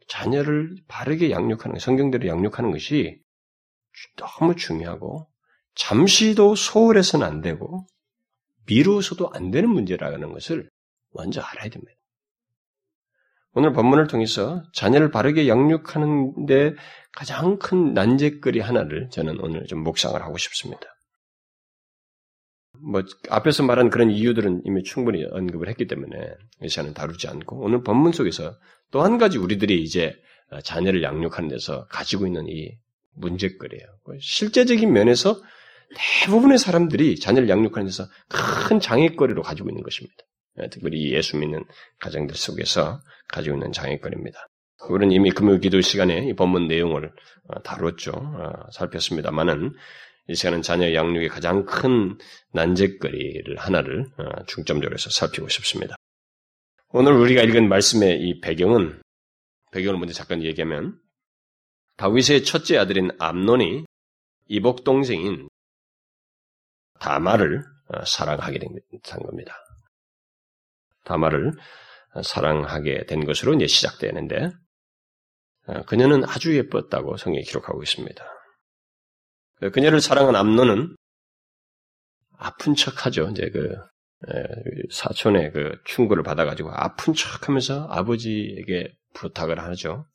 자녀를 0.07 0.77
바르게 0.87 1.31
양육하는 1.31 1.79
성경대로 1.79 2.27
양육하는 2.27 2.71
것이 2.71 3.21
너무 4.15 4.55
중요하고 4.55 5.29
잠시도 5.75 6.55
소홀해서는 6.55 7.25
안 7.25 7.41
되고 7.41 7.85
미루어서도 8.67 9.31
안 9.33 9.51
되는 9.51 9.69
문제라는 9.69 10.31
것을 10.31 10.69
먼저 11.13 11.41
알아야 11.41 11.69
됩니다. 11.69 11.93
오늘 13.55 13.71
본문을 13.73 14.07
통해서 14.07 14.63
자녀를 14.73 15.11
바르게 15.11 15.47
양육하는데 15.47 16.75
가장 17.11 17.59
큰 17.59 17.93
난제거리 17.93 18.59
하나를 18.59 19.09
저는 19.11 19.39
오늘 19.39 19.65
좀 19.65 19.79
묵상을 19.83 20.19
하고 20.21 20.37
싶습니다. 20.37 20.81
뭐 22.79 23.03
앞에서 23.29 23.63
말한 23.63 23.89
그런 23.89 24.09
이유들은 24.09 24.63
이미 24.65 24.83
충분히 24.83 25.23
언급을 25.25 25.69
했기 25.69 25.87
때문에 25.87 26.17
이 26.63 26.69
시간은 26.69 26.93
다루지 26.93 27.27
않고 27.27 27.61
오늘 27.63 27.83
본문 27.83 28.11
속에서 28.11 28.55
또 28.91 29.03
한 29.03 29.17
가지 29.17 29.37
우리들이 29.37 29.81
이제 29.81 30.15
자녀를 30.63 31.01
양육하는 31.03 31.49
데서 31.49 31.85
가지고 31.87 32.27
있는 32.27 32.47
이 32.47 32.71
문제거리예요. 33.15 33.85
실제적인 34.19 34.91
면에서 34.91 35.41
대부분의 36.25 36.57
사람들이 36.57 37.19
자녀를 37.19 37.49
양육하는 37.49 37.85
데서 37.85 38.05
큰 38.67 38.79
장애거리로 38.79 39.43
가지고 39.43 39.69
있는 39.69 39.83
것입니다. 39.83 40.15
예, 40.61 40.69
특별히 40.69 41.11
예수 41.13 41.37
믿는 41.37 41.63
가정들 41.99 42.35
속에서 42.35 43.01
가지고 43.27 43.57
있는 43.57 43.71
장애거리입니다. 43.71 44.47
우리는 44.89 45.13
이미 45.13 45.31
금요 45.31 45.59
기도 45.59 45.81
시간에 45.81 46.27
이 46.27 46.33
본문 46.33 46.67
내용을 46.67 47.11
어, 47.47 47.61
다뤘죠. 47.61 48.11
어, 48.11 48.51
살폈습니다만은 48.71 49.73
이 50.29 50.35
시간은 50.35 50.61
자녀 50.61 50.93
양육의 50.93 51.29
가장 51.29 51.65
큰 51.65 52.17
난제거리를 52.51 53.57
하나를 53.57 54.05
어, 54.17 54.45
중점적으로 54.45 54.93
해서 54.93 55.09
살피고 55.09 55.49
싶습니다. 55.49 55.95
오늘 56.89 57.13
우리가 57.13 57.41
읽은 57.43 57.67
말씀의 57.67 58.21
이 58.21 58.39
배경은 58.39 59.01
배경을 59.71 59.97
먼저 59.97 60.13
잠깐 60.13 60.43
얘기하면 60.43 60.99
다윗의 61.97 62.43
첫째 62.43 62.77
아들인 62.77 63.09
암논이 63.19 63.85
이복 64.47 64.83
동생인 64.83 65.49
다마를 66.99 67.63
어, 67.89 68.05
사랑하게 68.05 68.59
된 68.59 68.69
겁니다. 69.23 69.55
다마를 71.03 71.53
사랑하게 72.23 73.05
된 73.05 73.25
것으로 73.25 73.53
이제 73.55 73.67
시작되는데 73.67 74.51
어, 75.65 75.83
그녀는 75.85 76.23
아주 76.25 76.55
예뻤다고 76.57 77.17
성경이 77.17 77.43
기록하고 77.43 77.81
있습니다. 77.81 78.23
그녀를 79.71 80.01
사랑한 80.01 80.35
암노는 80.35 80.95
아픈 82.37 82.75
척하죠. 82.75 83.29
이제 83.29 83.49
그 83.49 83.77
사촌의 84.91 85.51
그 85.51 85.77
충고를 85.85 86.23
받아가지고 86.23 86.71
아픈 86.73 87.13
척하면서 87.13 87.87
아버지에게 87.89 88.93
부탁을 89.13 89.59
하죠. 89.59 90.05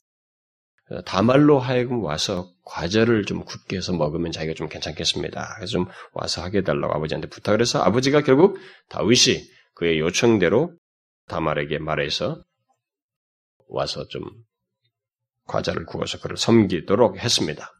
다말로 1.04 1.58
하여금 1.58 2.02
와서 2.02 2.50
과자를 2.64 3.24
좀 3.24 3.44
굽게 3.44 3.76
해서 3.76 3.92
먹으면 3.92 4.32
자기가 4.32 4.54
좀 4.54 4.68
괜찮겠습니다. 4.68 5.54
그래서 5.56 5.70
좀 5.70 5.86
와서 6.12 6.42
하게 6.42 6.58
해달라고 6.58 6.94
아버지한테 6.94 7.28
부탁을 7.28 7.60
해서 7.60 7.82
아버지가 7.82 8.22
결국 8.22 8.58
다윗이 8.88 9.46
그의 9.78 10.00
요청대로 10.00 10.72
다말에게 11.28 11.78
말해서 11.78 12.42
와서 13.68 14.08
좀 14.08 14.24
과자를 15.46 15.86
구워서 15.86 16.18
그를 16.18 16.36
섬기도록 16.36 17.18
했습니다. 17.18 17.72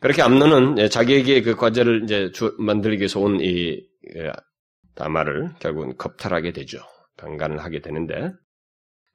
그렇게 0.00 0.22
암노는 0.22 0.88
자기에게 0.88 1.42
그 1.42 1.56
과자를 1.56 2.04
이제 2.04 2.30
만들기 2.58 3.00
위해서 3.00 3.18
온이 3.18 3.82
그 4.12 4.30
다말을 4.94 5.54
결국은 5.58 5.96
겁탈하게 5.96 6.52
되죠. 6.52 6.78
강간을 7.16 7.58
하게 7.58 7.80
되는데 7.80 8.32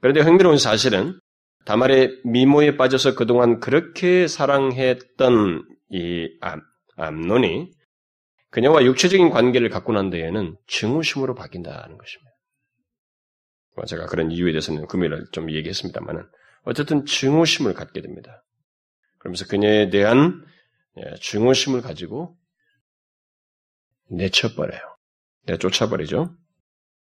그런데 0.01 0.19
흥미로운 0.19 0.57
사실은 0.57 1.17
다말의 1.63 2.19
미모에 2.25 2.75
빠져서 2.75 3.15
그동안 3.15 3.61
그렇게 3.61 4.27
사랑했던 4.27 5.65
이 5.91 6.27
암, 6.41 6.61
암논이 6.97 7.71
그녀와 8.53 8.85
육체적인 8.85 9.31
관계를 9.31 9.69
갖고 9.69 9.93
난 9.93 10.11
데에는 10.11 10.55
증오심으로 10.67 11.33
바뀐다는 11.33 11.97
것입니다. 11.97 12.31
뭐 13.75 13.85
제가 13.85 14.05
그런 14.05 14.29
이유에 14.29 14.51
대해서는 14.51 14.85
금요일에 14.85 15.23
좀 15.31 15.49
얘기했습니다만은 15.49 16.29
어쨌든 16.61 17.03
증오심을 17.03 17.73
갖게 17.73 18.01
됩니다. 18.01 18.43
그러면서 19.17 19.47
그녀에 19.47 19.89
대한 19.89 20.45
예, 20.97 21.15
증오심을 21.19 21.81
가지고 21.81 22.37
내쳐버려요. 24.11 24.81
내쫓아버리죠. 25.47 26.37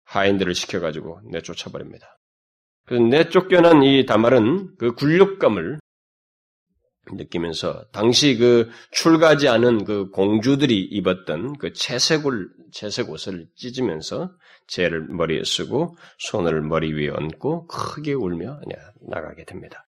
하인들을 0.05 0.55
시켜가지고 0.55 1.19
내쫓아버립니다. 1.31 2.17
그래서 2.85 3.03
내쫓겨난 3.03 3.83
이 3.83 4.05
다말은 4.05 4.77
그 4.77 4.93
굴욕감을 4.93 5.79
느끼면서 7.11 7.85
당시 7.91 8.37
그 8.37 8.69
출가지 8.91 9.47
않은 9.47 9.85
그 9.85 10.09
공주들이 10.09 10.79
입었던 10.79 11.57
그 11.57 11.73
채색 11.73 12.25
옷, 12.25 12.33
채색 12.71 13.09
옷을 13.09 13.47
찢으면서 13.55 14.31
재를 14.67 15.07
머리에 15.07 15.43
쓰고 15.43 15.97
손을 16.17 16.61
머리 16.61 16.93
위에 16.93 17.09
얹고 17.09 17.67
크게 17.67 18.13
울며 18.13 18.59
나가게 19.09 19.45
됩니다. 19.45 19.87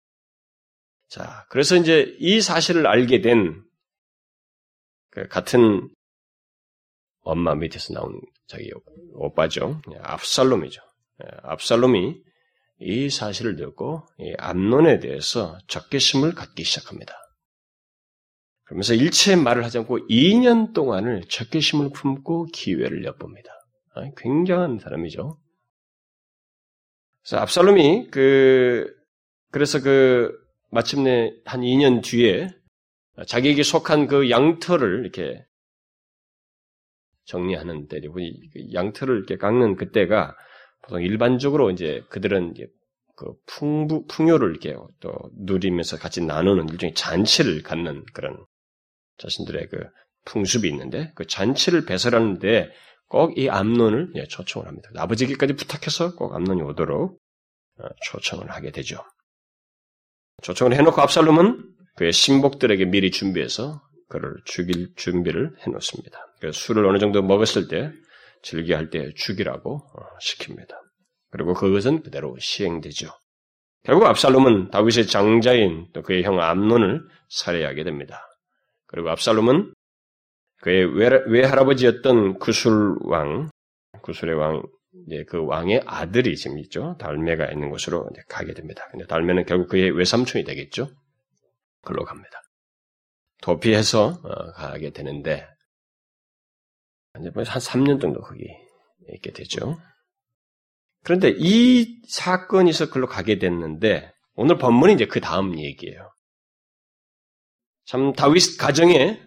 자, 1.09 1.47
그래서 1.49 1.76
이제 1.76 2.16
이 2.18 2.40
사실을 2.40 2.87
알게 2.87 3.21
된 3.21 3.64
그 5.14 5.28
같은 5.28 5.88
엄마 7.21 7.54
밑에서 7.54 7.94
나온 7.94 8.21
자기 8.49 8.71
오빠죠. 9.12 9.80
압살롬이죠. 10.02 10.83
예, 11.23 11.28
압살롬이 11.44 12.21
이 12.81 13.09
사실을 13.09 13.57
듣고 13.57 14.07
이 14.19 14.35
암론에 14.38 15.00
대해서 15.00 15.59
적개심을 15.69 16.35
갖기 16.35 16.64
시작합니다. 16.64 17.14
그러면서 18.64 18.95
일체 18.95 19.37
말을 19.37 19.64
하지 19.64 19.78
않고 19.78 20.09
2년 20.09 20.73
동안을 20.73 21.25
적개심을 21.28 21.90
품고 21.95 22.47
기회를 22.47 23.04
엿봅니다. 23.04 23.50
굉장한 24.16 24.78
사람이죠. 24.78 25.38
그래서 27.23 27.38
압살롬이 27.38 28.09
그 28.11 28.93
그래서 29.50 29.81
그 29.81 30.33
마침내 30.71 31.33
한 31.45 31.61
2년 31.61 32.02
뒤에 32.02 32.49
자기에게 33.26 33.63
속한 33.63 34.08
그 34.08 34.30
양털을 34.30 35.00
이렇게 35.00 35.45
정리하는 37.26 37.87
때리고 37.87 38.15
그 38.15 38.73
양털을 38.73 39.17
이렇게 39.17 39.37
깎는 39.37 39.76
그때가 39.76 40.37
보통 40.84 41.02
일반적으로 41.02 41.70
이제 41.70 42.02
그들은 42.10 42.52
이제 42.54 42.66
그 43.16 43.32
풍부 43.47 44.06
풍요를 44.06 44.50
이렇게 44.50 44.76
또 45.00 45.12
누리면서 45.36 45.99
같이 45.99 46.20
나누는 46.20 46.68
일종의 46.68 46.94
잔치를 46.94 47.62
갖는 47.62 48.04
그런 48.12 48.44
자신들의 49.18 49.68
그 49.68 49.78
풍습이 50.25 50.68
있는데 50.68 51.12
그 51.14 51.26
잔치를 51.26 51.84
배설하는데 51.84 52.70
꼭 53.08 53.38
이 53.38 53.49
암론을 53.49 54.12
예, 54.16 54.25
초청을 54.25 54.66
합니다. 54.66 54.88
아버지에게까지 54.97 55.54
부탁해서 55.54 56.16
꼭 56.16 56.34
암론이 56.34 56.62
오도록 56.62 57.20
어, 57.78 57.84
초청을 58.06 58.50
하게 58.50 58.73
되죠. 58.73 59.04
초청을 60.42 60.75
해놓고 60.75 61.00
압살롬은 61.00 61.75
그의 61.97 62.12
신복들에게 62.12 62.86
미리 62.86 63.10
준비해서 63.10 63.80
그를 64.08 64.34
죽일 64.44 64.94
준비를 64.97 65.54
해놓습니다. 65.60 66.18
그래서 66.40 66.58
술을 66.58 66.86
어느 66.86 66.99
정도 66.99 67.23
먹었을 67.23 67.68
때 67.68 67.92
즐겨할 68.45 68.91
때 68.91 69.13
죽이라고 69.17 69.76
어, 69.76 70.19
시킵니다. 70.21 70.76
그리고 71.30 71.54
그것은 71.54 72.02
그대로 72.02 72.37
시행되죠. 72.39 73.09
결국 73.83 74.07
압살롬은 74.07 74.71
다윗의 74.71 75.07
장자인 75.09 75.89
또 75.93 76.02
그의 76.02 76.23
형 76.23 76.41
암론을 76.41 77.07
살해하게 77.28 77.85
됩니다. 77.85 78.23
그리고 78.87 79.11
압살롬은 79.11 79.75
그의 80.61 80.87
외할아버지였던 81.26 82.39
구술 82.39 82.97
왕, 83.02 83.50
구술의 84.02 84.35
왕, 84.37 84.63
그 85.26 85.45
왕의 85.45 85.83
아들이 85.87 86.37
지금 86.37 86.59
있죠. 86.61 86.97
달메가 86.99 87.50
있는 87.50 87.69
곳으로 87.69 88.09
가게 88.28 88.54
됩니다. 88.54 88.87
근데 88.91 89.04
달메는 89.07 89.45
결국 89.45 89.69
그의 89.69 89.91
외삼촌이 89.91 90.45
되겠죠. 90.45 90.89
글로 91.83 92.04
갑니다. 92.04 92.41
도피해서 93.43 94.21
어, 94.23 94.52
가게 94.52 94.91
되는데 94.91 95.47
이제 97.21 97.31
한 97.35 97.45
3년 97.45 98.00
정도 98.00 98.21
거기 98.21 98.45
있게 99.15 99.33
되죠. 99.33 99.79
그런데 101.03 101.35
이 101.37 102.00
사건이 102.09 102.71
있어 102.71 102.91
글로 102.91 103.07
가게 103.07 103.39
됐는데 103.39 104.13
오늘 104.35 104.59
본문이 104.59 104.95
이제 104.95 105.07
그 105.07 105.21
다음 105.21 105.59
얘기예요. 105.59 106.11
참 107.85 108.13
다윗 108.15 108.57
가정에 108.59 109.23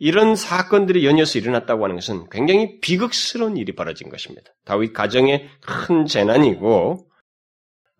이런 0.00 0.36
사건들이 0.36 1.06
연이어서 1.06 1.38
일어났다고 1.38 1.84
하는 1.84 1.96
것은 1.96 2.28
굉장히 2.30 2.80
비극스러운 2.80 3.56
일이 3.56 3.74
벌어진 3.74 4.08
것입니다. 4.08 4.52
다윗 4.64 4.92
가정의 4.92 5.48
큰 5.60 6.06
재난이고 6.06 7.08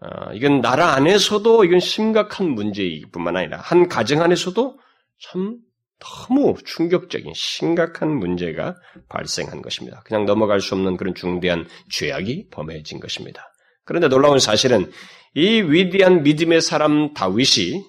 어, 0.00 0.32
이건 0.32 0.60
나라 0.60 0.94
안에서도 0.94 1.64
이건 1.64 1.80
심각한 1.80 2.50
문제이기 2.50 3.10
뿐만 3.10 3.36
아니라 3.36 3.58
한 3.58 3.88
가정 3.88 4.22
안에서도 4.22 4.78
참 5.20 5.58
너무 5.98 6.54
충격적인 6.64 7.32
심각한 7.34 8.10
문제가 8.10 8.76
발생한 9.08 9.62
것입니다. 9.62 10.02
그냥 10.04 10.26
넘어갈 10.26 10.60
수 10.60 10.74
없는 10.74 10.96
그런 10.96 11.14
중대한 11.14 11.66
죄악이 11.90 12.48
범해진 12.50 13.00
것입니다. 13.00 13.52
그런데 13.84 14.08
놀라운 14.08 14.38
사실은 14.38 14.90
이 15.34 15.60
위대한 15.60 16.22
믿음의 16.22 16.60
사람 16.60 17.14
다윗이 17.14 17.84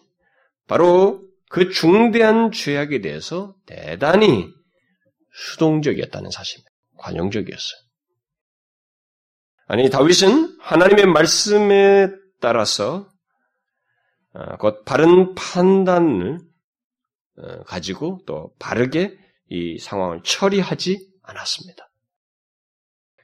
바로 0.67 1.21
그 1.49 1.69
중대한 1.69 2.51
죄악에 2.51 3.01
대해서 3.01 3.55
대단히 3.65 4.47
수동적이었다는 5.33 6.29
사실입니다. 6.31 6.69
관용적이었어요. 6.97 7.79
아니, 9.67 9.89
다윗은 9.89 10.57
하나님의 10.59 11.07
말씀에 11.07 12.09
따라서 12.41 13.07
어, 14.33 14.57
곧 14.57 14.83
바른 14.85 15.33
판단을 15.35 16.35
어, 16.35 16.48
가지고 17.65 18.19
또 18.25 18.51
바르게 18.59 19.17
이 19.49 19.77
상황을 19.79 20.21
처리하지 20.23 20.99
않았습니다. 21.23 21.89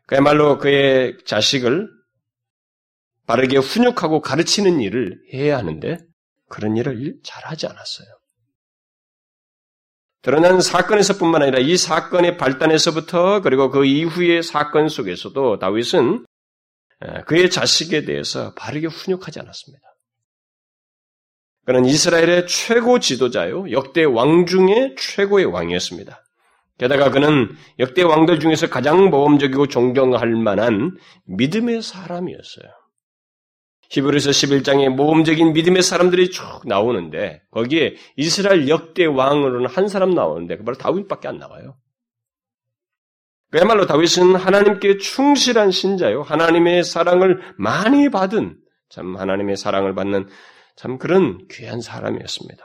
그야말로 0.07 0.57
그의 0.57 1.17
자식을 1.25 1.89
바르게 3.27 3.57
훈육하고 3.57 4.21
가르치는 4.21 4.79
일을 4.79 5.19
해야 5.33 5.57
하는데 5.57 5.97
그런 6.47 6.77
일을 6.77 7.15
잘하지 7.23 7.67
않았어요. 7.67 8.07
드러난 10.21 10.61
사건에서뿐만 10.61 11.43
아니라 11.43 11.59
이 11.59 11.77
사건의 11.77 12.37
발단에서부터 12.37 13.41
그리고 13.41 13.69
그 13.69 13.85
이후의 13.85 14.41
사건 14.43 14.89
속에서도 14.89 15.59
다윗은 15.59 16.25
그의 17.27 17.49
자식에 17.49 18.05
대해서 18.05 18.53
바르게 18.55 18.87
훈육하지 18.87 19.39
않았습니다. 19.39 19.94
그는 21.65 21.85
이스라엘의 21.85 22.47
최고 22.47 22.99
지도자요, 22.99 23.71
역대 23.71 24.03
왕 24.03 24.45
중에 24.45 24.95
최고의 24.97 25.45
왕이었습니다. 25.45 26.21
게다가 26.77 27.09
그는 27.09 27.55
역대 27.79 28.03
왕들 28.03 28.39
중에서 28.39 28.67
가장 28.69 29.09
모범적이고 29.09 29.67
존경할 29.67 30.29
만한 30.35 30.97
믿음의 31.25 31.81
사람이었어요. 31.81 32.69
히브리서 33.89 34.31
11장에 34.31 34.89
모범적인 34.89 35.53
믿음의 35.53 35.81
사람들이 35.81 36.31
쭉 36.31 36.43
나오는데 36.65 37.41
거기에 37.51 37.95
이스라엘 38.17 38.67
역대 38.67 39.05
왕으로는 39.05 39.67
한 39.67 39.87
사람 39.87 40.11
나오는데 40.11 40.57
그 40.57 40.63
바로 40.63 40.77
다윗밖에 40.77 41.27
안 41.27 41.37
나와요. 41.37 41.77
그야말로 43.51 43.85
다윗은 43.85 44.35
하나님께 44.35 44.97
충실한 44.97 45.71
신자요. 45.71 46.23
하나님의 46.23 46.83
사랑을 46.83 47.39
많이 47.57 48.09
받은, 48.09 48.57
참 48.89 49.15
하나님의 49.15 49.55
사랑을 49.55 49.95
받는 49.95 50.27
참 50.75 50.97
그런 50.97 51.47
귀한 51.49 51.81
사람이었습니다. 51.81 52.63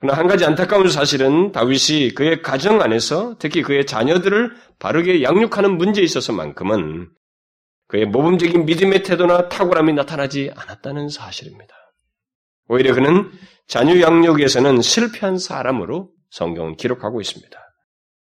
그러나 0.00 0.18
한 0.18 0.26
가지 0.26 0.44
안타까운 0.44 0.88
사실은 0.90 1.52
다윗이 1.52 2.14
그의 2.14 2.42
가정 2.42 2.82
안에서 2.82 3.36
특히 3.38 3.62
그의 3.62 3.86
자녀들을 3.86 4.54
바르게 4.78 5.22
양육하는 5.22 5.76
문제에 5.78 6.02
있어서만큼은 6.04 7.10
그의 7.88 8.06
모범적인 8.06 8.64
믿음의 8.64 9.02
태도나 9.04 9.48
탁월함이 9.48 9.92
나타나지 9.92 10.50
않았다는 10.56 11.08
사실입니다. 11.08 11.74
오히려 12.68 12.94
그는 12.94 13.30
자녀 13.68 14.00
양육에서는 14.00 14.80
실패한 14.80 15.38
사람으로 15.38 16.10
성경은 16.30 16.76
기록하고 16.76 17.20
있습니다. 17.20 17.58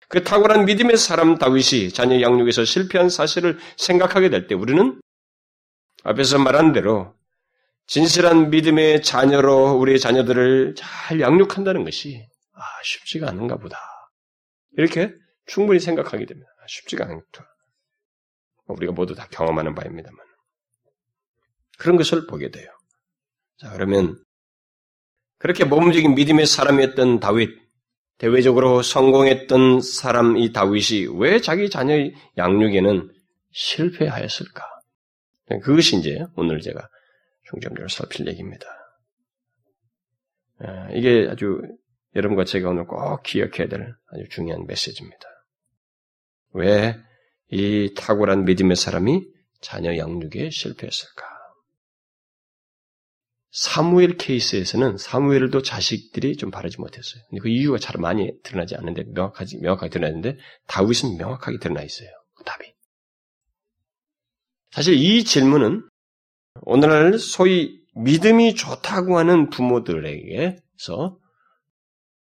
그 0.10 0.24
탁월한 0.24 0.66
믿음의 0.66 0.98
사람 0.98 1.38
다윗이 1.38 1.92
자녀 1.94 2.22
양육에서 2.22 2.66
실패한 2.66 3.10
사실을 3.10 3.58
생각하게 3.78 4.30
될 4.30 4.48
때 4.48 4.56
우리는 4.56 5.00
앞에서 6.04 6.38
말한 6.38 6.74
대로 6.74 7.14
진실한 7.92 8.52
믿음의 8.52 9.02
자녀로 9.02 9.74
우리의 9.74 10.00
자녀들을 10.00 10.76
잘 10.78 11.20
양육한다는 11.20 11.84
것이 11.84 12.26
아, 12.54 12.62
쉽지가 12.86 13.28
않은가 13.28 13.58
보다. 13.58 13.78
이렇게 14.78 15.14
충분히 15.46 15.82
생각하게 15.82 16.26
됩니다. 16.26 16.50
아, 16.62 16.66
쉽지가 16.70 17.04
않다. 17.04 17.54
우리가 18.68 18.94
모두 18.94 19.14
다 19.14 19.28
경험하는 19.30 19.76
바입니다만. 19.76 20.18
그런 21.80 21.98
것을 21.98 22.28
보게 22.28 22.50
돼요. 22.50 22.70
자, 23.58 23.70
그러면 23.74 24.24
그렇게 25.38 25.66
모범적인 25.66 26.16
믿음의 26.16 26.46
사람이었던 26.46 27.20
다윗, 27.20 27.50
대외적으로 28.20 28.84
성공했던 28.84 29.82
사람 29.82 30.38
이 30.38 30.54
다윗이 30.54 31.20
왜 31.20 31.42
자기 31.42 31.70
자녀 31.70 31.96
양육에는 32.38 33.12
실패하였을까? 33.52 34.64
그것이 35.62 35.98
이제 35.98 36.24
오늘 36.38 36.62
제가 36.62 36.88
중점적으로 37.52 37.88
살필 37.88 38.28
얘기입니다. 38.28 38.66
이게 40.94 41.28
아주 41.30 41.62
여러분과 42.16 42.46
제가 42.46 42.70
오늘 42.70 42.86
꼭 42.86 43.22
기억해야 43.24 43.68
될 43.68 43.94
아주 44.12 44.28
중요한 44.30 44.66
메시지입니다. 44.66 45.26
왜 46.54 47.12
이 47.52 47.94
탁월한 47.96 48.46
믿음의 48.46 48.78
사람이 48.78 49.28
자녀 49.60 49.98
양육에 49.98 50.50
실패했을까? 50.50 51.26
사무엘 53.52 54.16
케이스에서는 54.16 54.98
사무엘도 54.98 55.62
자식들이 55.62 56.38
좀 56.38 56.50
바르지 56.50 56.80
못했어요. 56.80 57.22
근데 57.30 57.42
그 57.42 57.50
이유가 57.50 57.78
잘 57.78 58.00
많이 58.00 58.32
드러나지 58.44 58.76
않는데 58.76 59.04
명확하지 59.14 59.58
명확하게 59.58 59.90
드러나는데 59.90 60.38
다윗은 60.68 61.18
명확하게 61.18 61.58
드러나 61.60 61.82
있어요. 61.82 62.10
그 62.36 62.46
답이. 62.46 62.74
사실 64.70 64.94
이 64.94 65.26
질문은 65.26 65.86
오늘날 66.62 67.18
소위 67.20 67.80
믿음이 67.96 68.56
좋다고 68.56 69.18
하는 69.18 69.50
부모들에게서 69.50 71.18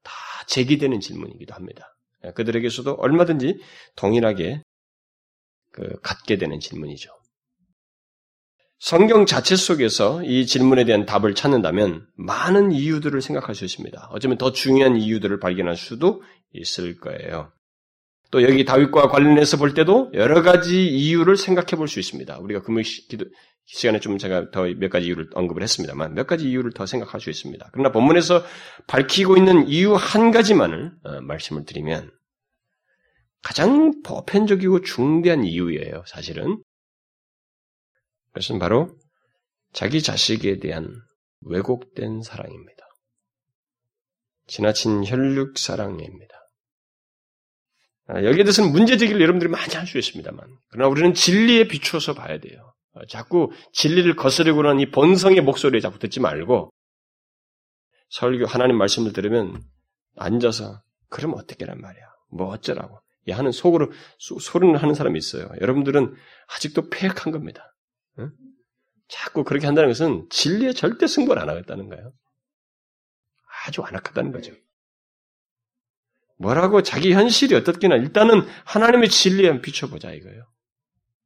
다 0.03 0.13
제기되는 0.47 1.01
질문이기도 1.01 1.55
합니다. 1.55 1.97
그들에게서도 2.35 2.93
얼마든지 2.93 3.61
동일하게 3.97 4.63
그 5.73 6.01
갖게 6.03 6.37
되는 6.37 6.59
질문이죠. 6.61 7.11
성경 8.79 9.27
자체 9.27 9.57
속에서 9.57 10.25
이 10.25 10.47
질문에 10.47 10.85
대한 10.85 11.05
답을 11.05 11.35
찾는다면 11.35 12.07
많은 12.17 12.73
이유들을 12.73 13.21
생각할 13.21 13.55
수 13.55 13.67
있습니다. 13.67 14.09
어쩌면 14.11 14.39
더 14.39 14.53
중요한 14.53 14.97
이유들을 14.97 15.39
발견할 15.39 15.77
수도 15.77 16.23
있을 16.53 16.97
거예요. 16.99 17.53
또 18.31 18.43
여기 18.43 18.65
다윗과 18.65 19.09
관련해서 19.09 19.57
볼 19.57 19.75
때도 19.75 20.11
여러 20.15 20.43
가지 20.43 20.87
이유를 20.87 21.37
생각해 21.37 21.77
볼 21.77 21.89
수 21.89 21.99
있습니다. 21.99 22.39
우리가 22.39 22.63
금요 22.63 22.83
기도 23.09 23.27
시간에 23.65 24.01
좀 24.01 24.19
제가 24.19 24.51
더 24.51 24.63
몇 24.75 24.91
가지 24.91 25.07
이유를 25.07 25.31
언급을 25.35 25.63
했습니다만 25.63 26.15
몇 26.15 26.27
가지 26.27 26.49
이유를 26.49 26.73
더 26.73 26.87
생각할 26.87 27.21
수 27.21 27.31
있습니다. 27.31 27.71
그러나 27.73 27.93
본문에서 27.93 28.45
밝히고 28.87 29.37
있는 29.37 29.69
이유 29.69 29.95
한 29.95 30.31
가지만을 30.31 30.93
어, 31.05 31.21
말씀을 31.21 31.65
드리면 31.65 32.11
가장 33.43 34.03
보편적이고 34.03 34.83
중대한 34.83 35.45
이유예요. 35.45 36.05
사실은 36.07 36.63
그것은 38.33 38.59
바로 38.59 38.97
자기 39.73 40.03
자식에 40.03 40.59
대한 40.59 40.89
왜곡된 41.43 42.23
사랑입니다. 42.23 42.85
지나친 44.47 45.05
혈육 45.07 45.59
사랑입니다. 45.59 46.40
아, 48.13 48.25
여기에 48.25 48.45
대해서는 48.45 48.73
문제 48.73 48.97
제기를 48.97 49.21
여러분들이 49.21 49.49
많이 49.51 49.73
할 49.75 49.87
수 49.87 49.99
있습니다만, 49.99 50.45
그러나 50.71 50.89
우리는 50.89 51.15
진리에 51.15 51.69
비추어서 51.69 52.15
봐야 52.15 52.39
돼요. 52.39 52.75
아, 52.95 53.01
자꾸 53.09 53.51
진리를 53.73 54.17
거스르고 54.17 54.63
는이 54.63 54.91
본성의 54.91 55.43
목소리에 55.43 55.81
자꾸 55.81 55.99
듣지 55.99 56.19
말고, 56.21 56.73
설교, 58.11 58.47
하나님 58.47 58.77
말씀을 58.79 59.13
들으면 59.13 59.63
앉아서, 60.17 60.83
그럼 61.09 61.35
어떻게란 61.35 61.81
말이야. 61.81 62.03
뭐 62.33 62.49
어쩌라고. 62.49 63.01
이 63.27 63.33
하는 63.33 63.53
속으로 63.53 63.93
소리를 64.19 64.77
하는 64.77 64.95
사람이 64.95 65.19
있어요. 65.19 65.49
여러분들은 65.61 66.15
아직도 66.57 66.89
폐역한 66.91 67.33
겁니다. 67.33 67.75
응? 68.19 68.33
자꾸 69.09 69.45
그렇게 69.45 69.67
한다는 69.67 69.91
것은 69.91 70.27
진리에 70.31 70.73
절대 70.73 71.07
승부를 71.07 71.41
안 71.41 71.49
하겠다는 71.49 71.89
거예요. 71.89 72.13
아주 73.67 73.83
안악하다는 73.83 74.33
거죠. 74.33 74.53
뭐라고 76.41 76.83
자기 76.83 77.13
현실이 77.13 77.55
어떻게나 77.55 77.97
일단은 77.97 78.47
하나님의 78.65 79.11
진리에 79.11 79.61
비춰보자 79.61 80.11
이거예요. 80.13 80.47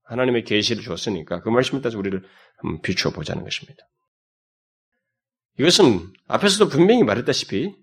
하나님의 0.02 0.44
계시를 0.44 0.82
줬으니까 0.82 1.40
그 1.40 1.48
말씀을 1.50 1.82
따서 1.82 1.96
우리를 1.98 2.20
한번 2.58 2.82
비춰보자는 2.82 3.44
것입니다. 3.44 3.88
이것은 5.60 6.12
앞에서도 6.26 6.68
분명히 6.68 7.04
말했다시피 7.04 7.76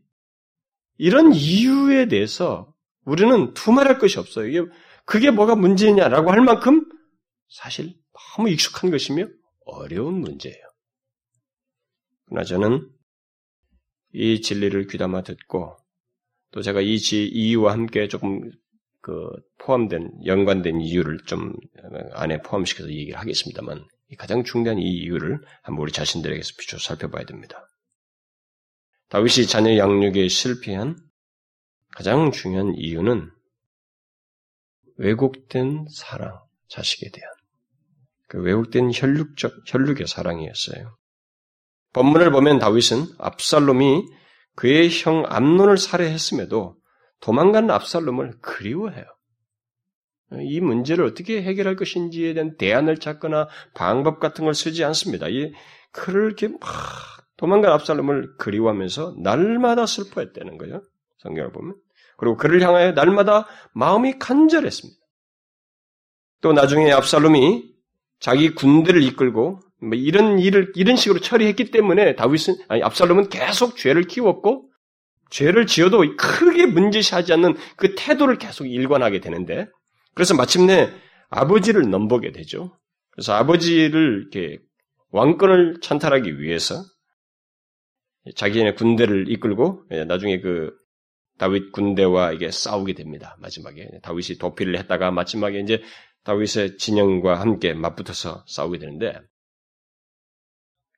이런 0.98 1.34
이유에 1.34 2.10
대해서 2.10 2.74
우리는 3.06 3.54
두말할 3.54 3.98
것이 3.98 4.20
없어요. 4.20 4.48
이게 4.48 4.62
그게 5.06 5.32
뭐가 5.32 5.56
문제냐라고 5.56 6.32
할 6.32 6.42
만큼 6.42 6.86
사실 7.48 7.96
너무 8.36 8.50
익숙한 8.50 8.92
것이며 8.92 9.28
어려운 9.66 10.16
문제예요. 10.20 10.62
그러나 12.26 12.44
저는 12.44 12.90
이 14.14 14.42
진리를 14.42 14.88
귀담아 14.88 15.24
듣고 15.24 15.81
또 16.52 16.62
제가 16.62 16.82
이 16.82 17.00
지, 17.00 17.26
이유와 17.26 17.74
함께 17.74 18.08
조금 18.08 18.42
그 19.02 19.30
포함된 19.58 20.12
연관된 20.26 20.82
이유를 20.82 21.20
좀 21.26 21.54
안에 22.14 22.42
포함시켜서 22.42 22.90
얘기를 22.90 23.20
하겠습니다만 23.20 23.86
가장 24.18 24.44
중요한 24.44 24.78
이 24.78 24.84
이유를 24.84 25.40
한번 25.64 25.84
우리 25.84 25.92
자신들에게서 25.92 26.54
비춰 26.60 26.78
살펴봐야 26.78 27.26
됩니다. 27.26 27.66
다윗이 29.10 29.48
자녀 29.48 29.76
양육에 29.78 30.28
실패한 30.28 30.98
가장 31.96 32.32
중요한 32.32 32.74
이유는 32.76 33.30
왜곡된 34.98 35.88
사랑, 35.92 36.40
자식에 36.68 37.10
대한 37.12 37.30
그 38.28 38.40
왜곡된 38.40 38.92
혈육적 38.94 39.64
혈육의 39.68 40.08
사랑이었어요. 40.08 40.96
본문을 41.94 42.32
보면 42.32 42.60
다윗은 42.60 43.08
압살롬이 43.18 44.06
그의 44.56 44.90
형 44.90 45.24
암론을 45.28 45.78
살해했음에도 45.78 46.78
도망간 47.20 47.70
압살롬을 47.70 48.40
그리워해요. 48.42 49.06
이 50.42 50.62
문제를 50.62 51.06
어떻게 51.06 51.42
해결할 51.42 51.76
것인지에 51.76 52.34
대한 52.34 52.56
대안을 52.58 52.98
찾거나 52.98 53.48
방법 53.74 54.20
같은 54.20 54.46
걸 54.46 54.54
쓰지 54.54 54.84
않습니다. 54.86 55.28
이 55.28 55.52
그를 55.92 56.26
이렇게 56.26 56.48
막 56.48 56.60
도망간 57.38 57.72
압살롬을 57.74 58.38
그리워하면서 58.38 59.18
날마다 59.22 59.86
슬퍼했다는 59.86 60.58
거죠. 60.58 60.82
성경을 61.20 61.52
보면. 61.52 61.76
그리고 62.18 62.38
그를 62.38 62.62
향하여 62.62 62.92
날마다 62.92 63.48
마음이 63.74 64.20
간절했습니다. 64.20 65.00
또 66.42 66.54
나중에 66.54 66.92
압살롬이 66.92 67.72
자기 68.20 68.54
군대를 68.54 69.04
이끌고 69.04 69.60
뭐 69.82 69.96
이런 69.96 70.40
일을 70.40 70.72
이런 70.76 70.96
식으로 70.96 71.20
처리했기 71.20 71.72
때문에 71.72 72.16
다윗은 72.16 72.56
아니 72.68 72.84
압살롬은 72.84 73.30
계속 73.30 73.78
죄를 73.78 74.04
키웠고 74.04 74.70
죄를 75.32 75.66
지어도 75.66 76.04
크게 76.18 76.68
문제시하지 76.68 77.34
않는 77.34 77.56
그 77.78 77.96
태도를 77.96 78.38
계속 78.38 78.68
일관하게 78.68 79.20
되는데 79.20 79.68
그래서 80.14 80.36
마침내 80.36 80.90
아버지를 81.30 81.90
넘보게 81.90 82.32
되죠. 82.32 82.78
그래서 83.12 83.34
아버지를 83.34 84.28
이렇게 84.32 84.60
왕권을 85.12 85.80
찬탈하기 85.82 86.40
위해서 86.40 86.84
자기네 88.36 88.74
군대를 88.74 89.32
이끌고 89.32 89.86
나중에 90.08 90.42
그 90.42 90.72
다윗 91.38 91.72
군대와 91.72 92.34
이게 92.34 92.52
싸우게 92.52 92.94
됩니다. 92.94 93.36
마지막에 93.40 93.90
다윗이 94.04 94.38
도피를 94.38 94.78
했다가 94.78 95.10
마지막에 95.10 95.60
이제 95.60 95.82
다윗의 96.24 96.78
진영과 96.78 97.40
함께 97.40 97.74
맞붙어서 97.74 98.44
싸우게 98.48 98.78
되는데 98.78 99.20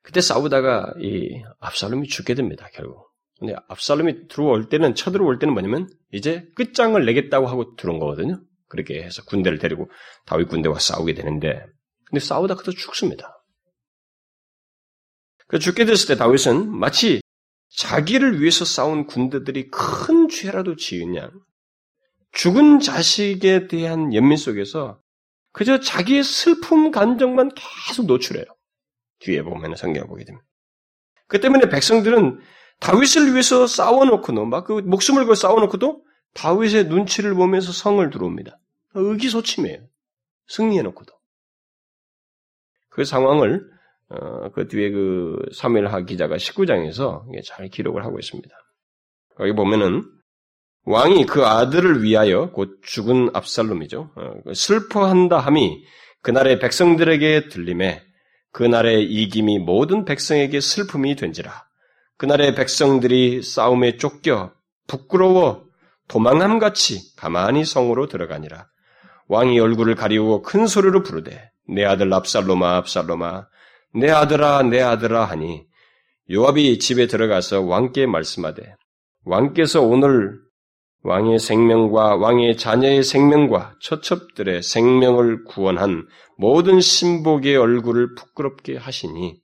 그때 0.04 0.20
싸우다가 0.20 0.94
이 1.00 1.42
압살롬이 1.60 2.08
죽게 2.08 2.34
됩니다. 2.34 2.68
결국. 2.74 3.08
근데 3.38 3.54
압살롬이 3.68 4.28
들어올 4.28 4.68
때는 4.68 4.94
쳐들어올 4.94 5.38
때는 5.38 5.54
뭐냐면 5.54 5.88
이제 6.12 6.46
끝장을 6.56 7.02
내겠다고 7.04 7.46
하고 7.46 7.74
들어온 7.74 7.98
거거든요. 7.98 8.40
그렇게 8.68 9.02
해서 9.02 9.24
군대를 9.24 9.58
데리고 9.58 9.90
다윗 10.26 10.48
군대와 10.48 10.78
싸우게 10.78 11.14
되는데, 11.14 11.64
근데 12.04 12.20
싸우다 12.20 12.54
그도 12.54 12.70
죽습니다. 12.72 13.42
그 15.48 15.58
죽게 15.58 15.86
됐을 15.86 16.08
때 16.08 16.16
다윗은 16.16 16.70
마치 16.70 17.22
자기를 17.70 18.40
위해서 18.40 18.64
싸운 18.64 19.06
군대들이 19.06 19.70
큰 19.70 20.28
죄라도 20.28 20.76
양, 21.16 21.30
죽은 22.32 22.80
자식에 22.80 23.68
대한 23.68 24.12
연민 24.12 24.36
속에서 24.36 25.00
그저 25.52 25.80
자기의 25.80 26.24
슬픔 26.24 26.90
감정만 26.90 27.52
계속 27.86 28.06
노출해요. 28.06 28.44
뒤에 29.24 29.42
보면 29.42 29.74
성경을 29.76 30.06
보게 30.06 30.24
됩니다. 30.24 30.46
그 31.26 31.40
때문에 31.40 31.68
백성들은 31.68 32.40
다윗을 32.80 33.32
위해서 33.32 33.66
싸워놓고도 33.66 34.44
막 34.44 34.66
그 34.66 34.72
목숨을 34.84 35.22
걸고 35.22 35.34
싸워놓고도 35.34 36.04
다윗의 36.34 36.86
눈치를 36.86 37.34
보면서 37.34 37.72
성을 37.72 38.08
들어옵니다. 38.10 38.58
의기소침해요. 38.94 39.86
승리해놓고도. 40.48 41.12
그 42.90 43.04
상황을 43.04 43.64
어, 44.08 44.50
그 44.52 44.68
뒤에 44.68 44.90
그 44.90 45.38
사무엘하 45.52 46.02
기자가 46.02 46.36
19장에서 46.36 47.24
잘 47.44 47.68
기록을 47.68 48.04
하고 48.04 48.18
있습니다. 48.18 48.54
거기 49.36 49.52
보면은 49.52 50.02
왕이 50.84 51.24
그 51.26 51.44
아들을 51.44 52.02
위하여 52.02 52.50
곧 52.50 52.80
죽은 52.82 53.30
압살롬이죠. 53.34 54.12
어, 54.14 54.34
그 54.44 54.54
슬퍼한다 54.54 55.38
함이 55.38 55.84
그날의 56.22 56.58
백성들에게 56.58 57.48
들림에 57.48 58.02
그날의 58.54 59.02
이김이 59.02 59.58
모든 59.58 60.04
백성에게 60.04 60.60
슬픔이 60.60 61.16
된지라. 61.16 61.66
그날의 62.16 62.54
백성들이 62.54 63.42
싸움에 63.42 63.96
쫓겨 63.96 64.52
부끄러워 64.86 65.64
도망함 66.06 66.60
같이 66.60 67.16
가만히 67.16 67.64
성으로 67.64 68.06
들어가니라. 68.06 68.68
왕이 69.26 69.58
얼굴을 69.58 69.96
가리우고 69.96 70.42
큰 70.42 70.68
소리로 70.68 71.02
부르되 71.02 71.50
내 71.68 71.84
아들 71.84 72.12
압살롬아 72.12 72.76
압살롬아 72.76 73.48
내 73.94 74.10
아들아 74.10 74.62
내 74.62 74.80
아들아 74.80 75.24
하니 75.24 75.66
요압이 76.30 76.78
집에 76.78 77.08
들어가서 77.08 77.62
왕께 77.62 78.06
말씀하되 78.06 78.76
왕께서 79.24 79.82
오늘 79.82 80.38
왕의 81.04 81.38
생명과 81.38 82.16
왕의 82.16 82.56
자녀의 82.56 83.02
생명과 83.02 83.76
처첩들의 83.80 84.62
생명을 84.62 85.44
구원한 85.44 86.06
모든 86.38 86.80
신복의 86.80 87.56
얼굴을 87.56 88.14
부끄럽게 88.14 88.78
하시니 88.78 89.38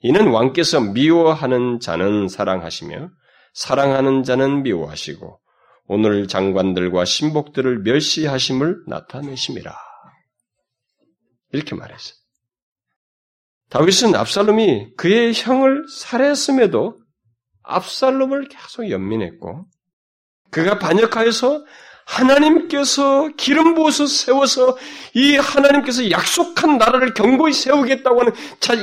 이는 0.00 0.30
왕께서 0.30 0.80
미워하는 0.80 1.80
자는 1.80 2.28
사랑하시며 2.28 3.10
사랑하는 3.52 4.22
자는 4.22 4.62
미워하시고 4.62 5.40
오늘 5.84 6.26
장관들과 6.26 7.04
신복들을 7.04 7.80
멸시하심을 7.80 8.84
나타내심이라. 8.86 9.76
이렇게 11.52 11.74
말했어요. 11.74 12.14
다윗은 13.68 14.14
압살롬이 14.14 14.94
그의 14.96 15.34
형을 15.34 15.84
살해했음에도 15.88 16.98
압살롬을 17.64 18.48
계속 18.48 18.88
연민했고 18.88 19.66
그가 20.50 20.78
반역하여서 20.78 21.64
하나님께서 22.06 23.28
기름 23.36 23.74
부어서 23.74 24.06
세워서 24.06 24.76
이 25.14 25.36
하나님께서 25.36 26.10
약속한 26.10 26.76
나라를 26.76 27.14
경고히 27.14 27.52
세우겠다고 27.52 28.20
하는 28.20 28.32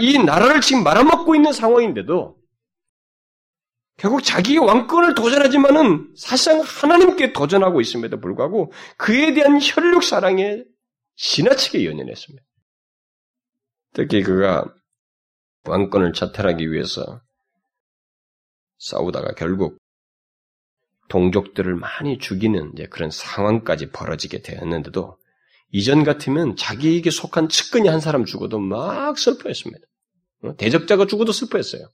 이 0.02 0.18
나라를 0.18 0.62
지금 0.62 0.84
말아먹고 0.84 1.36
있는 1.36 1.52
상황인데도 1.52 2.38
결국 3.98 4.22
자기의 4.22 4.60
왕권을 4.60 5.16
도전하지만은 5.16 6.14
사실상 6.16 6.62
하나님께 6.62 7.34
도전하고 7.34 7.82
있음에도 7.82 8.20
불구하고 8.20 8.72
그에 8.96 9.34
대한 9.34 9.60
혈육 9.62 10.04
사랑에 10.04 10.64
지나치게 11.16 11.84
연연했습니다. 11.86 12.46
특히 13.94 14.22
그가 14.22 14.66
왕권을 15.64 16.14
차탈하기 16.14 16.72
위해서 16.72 17.22
싸우다가 18.78 19.34
결국 19.34 19.80
동족들을 21.10 21.76
많이 21.76 22.18
죽이는 22.18 22.74
그런 22.90 23.10
상황까지 23.10 23.92
벌어지게 23.92 24.42
되었는데도 24.42 25.18
이전 25.72 26.04
같으면 26.04 26.56
자기에게 26.56 27.10
속한 27.10 27.50
측근이 27.50 27.88
한 27.88 28.00
사람 28.00 28.26
죽어도 28.26 28.60
막 28.60 29.18
슬퍼했습니다. 29.18 29.86
어? 30.44 30.56
대적자가 30.56 31.08
죽어도 31.08 31.32
슬퍼했어요. 31.32 31.90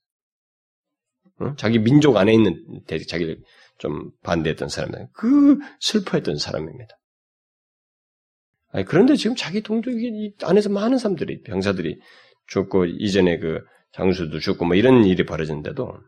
어? 1.39 1.55
자기 1.57 1.79
민족 1.79 2.17
안에 2.17 2.33
있는 2.33 2.63
자기를 2.87 3.41
좀 3.79 4.11
반대했던 4.21 4.69
사람들, 4.69 5.07
그 5.13 5.57
슬퍼했던 5.79 6.37
사람입니다. 6.37 6.95
그런데 8.87 9.15
지금 9.15 9.35
자기 9.35 9.61
동족이 9.61 10.33
안에서 10.41 10.69
많은 10.69 10.97
사람들이 10.97 11.41
병사들이 11.43 11.99
죽고 12.47 12.85
이전에 12.85 13.37
그 13.37 13.61
장수도 13.91 14.39
죽고 14.39 14.65
뭐 14.65 14.75
이런 14.75 15.05
일이 15.05 15.25
벌어졌는데도 15.25 15.99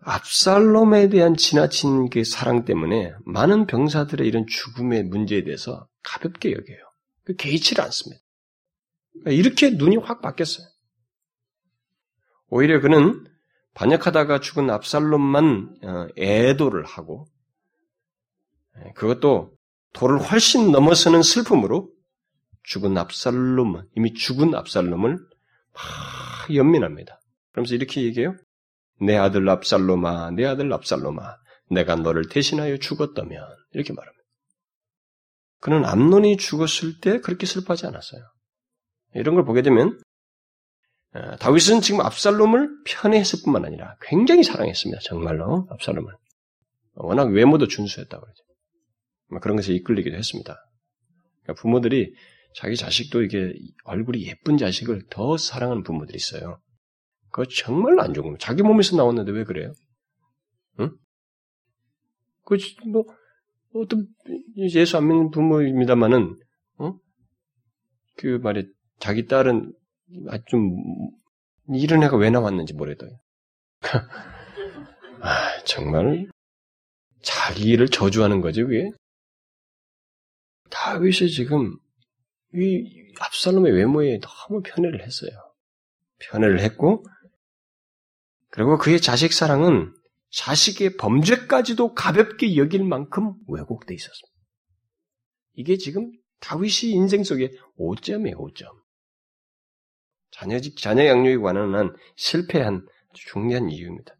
압살롬에 0.00 1.08
대한 1.08 1.36
지나친 1.36 2.08
그 2.08 2.24
사랑 2.24 2.64
때문에 2.64 3.12
많은 3.24 3.66
병사들의 3.66 4.26
이런 4.26 4.46
죽음의 4.46 5.04
문제에 5.04 5.44
대해서 5.44 5.88
가볍게 6.02 6.52
여겨요. 6.52 6.78
그 7.24 7.34
개의치를 7.34 7.82
않습니다. 7.84 8.22
이렇게 9.26 9.70
눈이 9.70 9.96
확 9.96 10.22
바뀌었어요. 10.22 10.66
오히려 12.48 12.80
그는 12.80 13.24
반역하다가 13.74 14.40
죽은 14.40 14.70
압살롬만 14.70 15.76
어, 15.84 16.06
애도를 16.16 16.84
하고 16.84 17.26
예, 18.78 18.92
그것도 18.92 19.56
도를 19.92 20.18
훨씬 20.20 20.70
넘어서는 20.72 21.22
슬픔으로 21.22 21.90
죽은 22.64 22.96
압살롬, 22.98 23.82
이미 23.96 24.12
죽은 24.14 24.54
압살롬을 24.54 25.18
막 25.72 26.54
연민합니다. 26.54 27.20
그러면서 27.52 27.74
이렇게 27.74 28.02
얘기해요. 28.02 28.36
내 29.00 29.16
아들 29.16 29.48
압살롬아, 29.48 30.32
내 30.32 30.44
아들 30.44 30.72
압살롬아, 30.72 31.36
내가 31.70 31.96
너를 31.96 32.28
대신하여 32.28 32.78
죽었다면 32.78 33.42
이렇게 33.72 33.92
말합니다. 33.92 34.18
그는 35.60 35.84
암론이 35.84 36.36
죽었을 36.36 37.00
때 37.00 37.20
그렇게 37.20 37.46
슬퍼하지 37.46 37.86
않았어요. 37.86 38.22
이런 39.14 39.34
걸 39.34 39.44
보게 39.44 39.62
되면 39.62 39.98
어, 41.14 41.36
다윗은 41.36 41.80
지금 41.80 42.00
압살롬을 42.00 42.68
편애했을 42.84 43.40
뿐만 43.44 43.64
아니라 43.64 43.96
굉장히 44.02 44.42
사랑했습니다. 44.42 45.00
정말로 45.04 45.66
압살롬을. 45.70 46.12
워낙 46.94 47.24
외모도 47.24 47.66
준수했다고 47.66 48.22
그러죠. 48.22 48.42
뭐 49.30 49.40
그런 49.40 49.56
것에 49.56 49.72
이끌리기도 49.72 50.16
했습니다. 50.16 50.56
그러니까 51.42 51.60
부모들이 51.60 52.12
자기 52.54 52.76
자식도 52.76 53.22
이게 53.22 53.52
얼굴이 53.84 54.26
예쁜 54.26 54.58
자식을 54.58 55.04
더 55.10 55.36
사랑하는 55.36 55.82
부모들이 55.82 56.16
있어요. 56.16 56.60
그거 57.30 57.46
정말로 57.46 58.02
안 58.02 58.14
좋은 58.14 58.24
겁니다. 58.24 58.44
자기 58.44 58.62
몸에서 58.62 58.96
나왔는데 58.96 59.32
왜 59.32 59.44
그래요? 59.44 59.72
응? 60.80 60.90
그, 62.44 62.56
뭐, 62.86 63.04
어떤, 63.74 64.06
예수 64.56 64.96
안 64.96 65.08
믿는 65.08 65.30
부모입니다만은, 65.30 66.36
어? 66.78 66.94
그 68.16 68.38
말에, 68.42 68.64
자기 68.98 69.26
딸은 69.26 69.72
좀, 70.46 70.74
이런 71.74 72.02
애가 72.02 72.16
왜 72.16 72.30
나왔는지 72.30 72.72
모르겠어요. 72.74 73.18
아, 75.20 75.62
정말, 75.64 76.26
자기를 77.22 77.88
저주하는 77.88 78.40
거죠, 78.40 78.66
그게? 78.66 78.90
다윗이 80.70 81.30
지금, 81.30 81.76
이 82.54 83.12
압살롬의 83.20 83.72
외모에 83.72 84.18
너무 84.20 84.62
편애를 84.62 85.02
했어요. 85.02 85.30
편애를 86.18 86.60
했고, 86.60 87.04
그리고 88.50 88.78
그의 88.78 89.00
자식 89.00 89.32
사랑은 89.32 89.94
자식의 90.30 90.96
범죄까지도 90.96 91.94
가볍게 91.94 92.56
여길 92.56 92.84
만큼 92.84 93.34
왜곡돼 93.48 93.94
있었습니다. 93.94 94.38
이게 95.54 95.76
지금 95.76 96.12
다윗이 96.40 96.92
인생 96.92 97.24
속에 97.24 97.50
5점이에요, 97.78 98.36
5점. 98.36 98.66
자녀, 100.30 100.60
자녀 100.60 101.06
양육에 101.06 101.38
관한 101.38 101.94
실패한 102.16 102.86
중요한 103.12 103.70
이유입니다. 103.70 104.14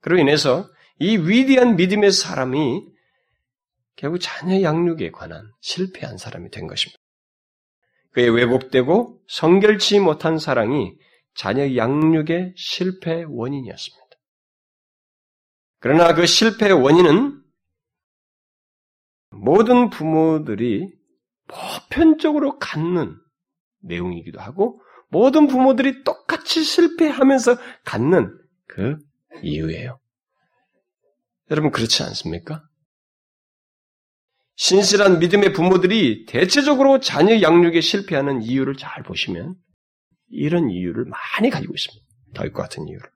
그로 0.00 0.18
인해서 0.18 0.68
이 0.98 1.16
위대한 1.16 1.76
믿음의 1.76 2.12
사람이 2.12 2.84
결국 3.96 4.18
자녀 4.18 4.60
양육에 4.62 5.10
관한 5.10 5.50
실패한 5.60 6.18
사람이 6.18 6.50
된 6.50 6.66
것입니다. 6.66 7.00
그의 8.10 8.30
왜곡되고 8.30 9.20
성결치 9.28 10.00
못한 10.00 10.38
사랑이 10.38 10.92
자녀 11.38 11.76
양육의 11.76 12.54
실패 12.56 13.22
원인이었습니다. 13.22 14.06
그러나 15.78 16.12
그 16.12 16.26
실패의 16.26 16.72
원인은 16.72 17.40
모든 19.30 19.88
부모들이 19.88 20.92
보편적으로 21.46 22.58
갖는 22.58 23.16
내용이기도 23.82 24.40
하고 24.40 24.82
모든 25.10 25.46
부모들이 25.46 26.02
똑같이 26.02 26.64
실패하면서 26.64 27.56
갖는 27.84 28.36
그 28.66 28.98
이유예요. 29.44 30.00
여러분 31.52 31.70
그렇지 31.70 32.02
않습니까? 32.02 32.64
신실한 34.56 35.20
믿음의 35.20 35.52
부모들이 35.52 36.26
대체적으로 36.26 36.98
자녀 36.98 37.40
양육에 37.40 37.80
실패하는 37.80 38.42
이유를 38.42 38.74
잘 38.76 39.04
보시면 39.04 39.54
이런 40.30 40.70
이유를 40.70 41.06
많이 41.06 41.50
가지고 41.50 41.74
있습니다. 41.74 42.06
다윗과 42.34 42.62
같은 42.62 42.88
이유를. 42.88 43.10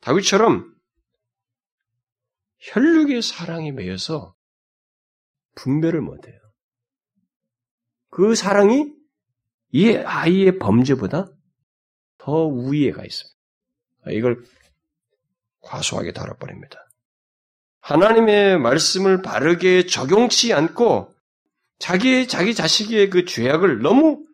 다윗처럼 0.00 0.74
혈육의 2.58 3.22
사랑이 3.22 3.72
매여서 3.72 4.34
분별을 5.54 6.00
못해요. 6.00 6.38
그 8.10 8.34
사랑이 8.34 8.92
이 9.70 9.90
아이의 9.96 10.58
범죄보다 10.58 11.32
더 12.18 12.44
우위에 12.46 12.92
가 12.92 13.04
있습니다. 13.04 13.36
이걸 14.10 14.44
과소하게 15.60 16.12
다뤄버립니다. 16.12 16.78
하나님의 17.80 18.58
말씀을 18.58 19.22
바르게 19.22 19.86
적용치 19.86 20.52
않고 20.52 21.12
자기 21.78 22.28
자기 22.28 22.54
자식의 22.54 23.10
그 23.10 23.24
죄악을 23.24 23.80
너무 23.80 24.24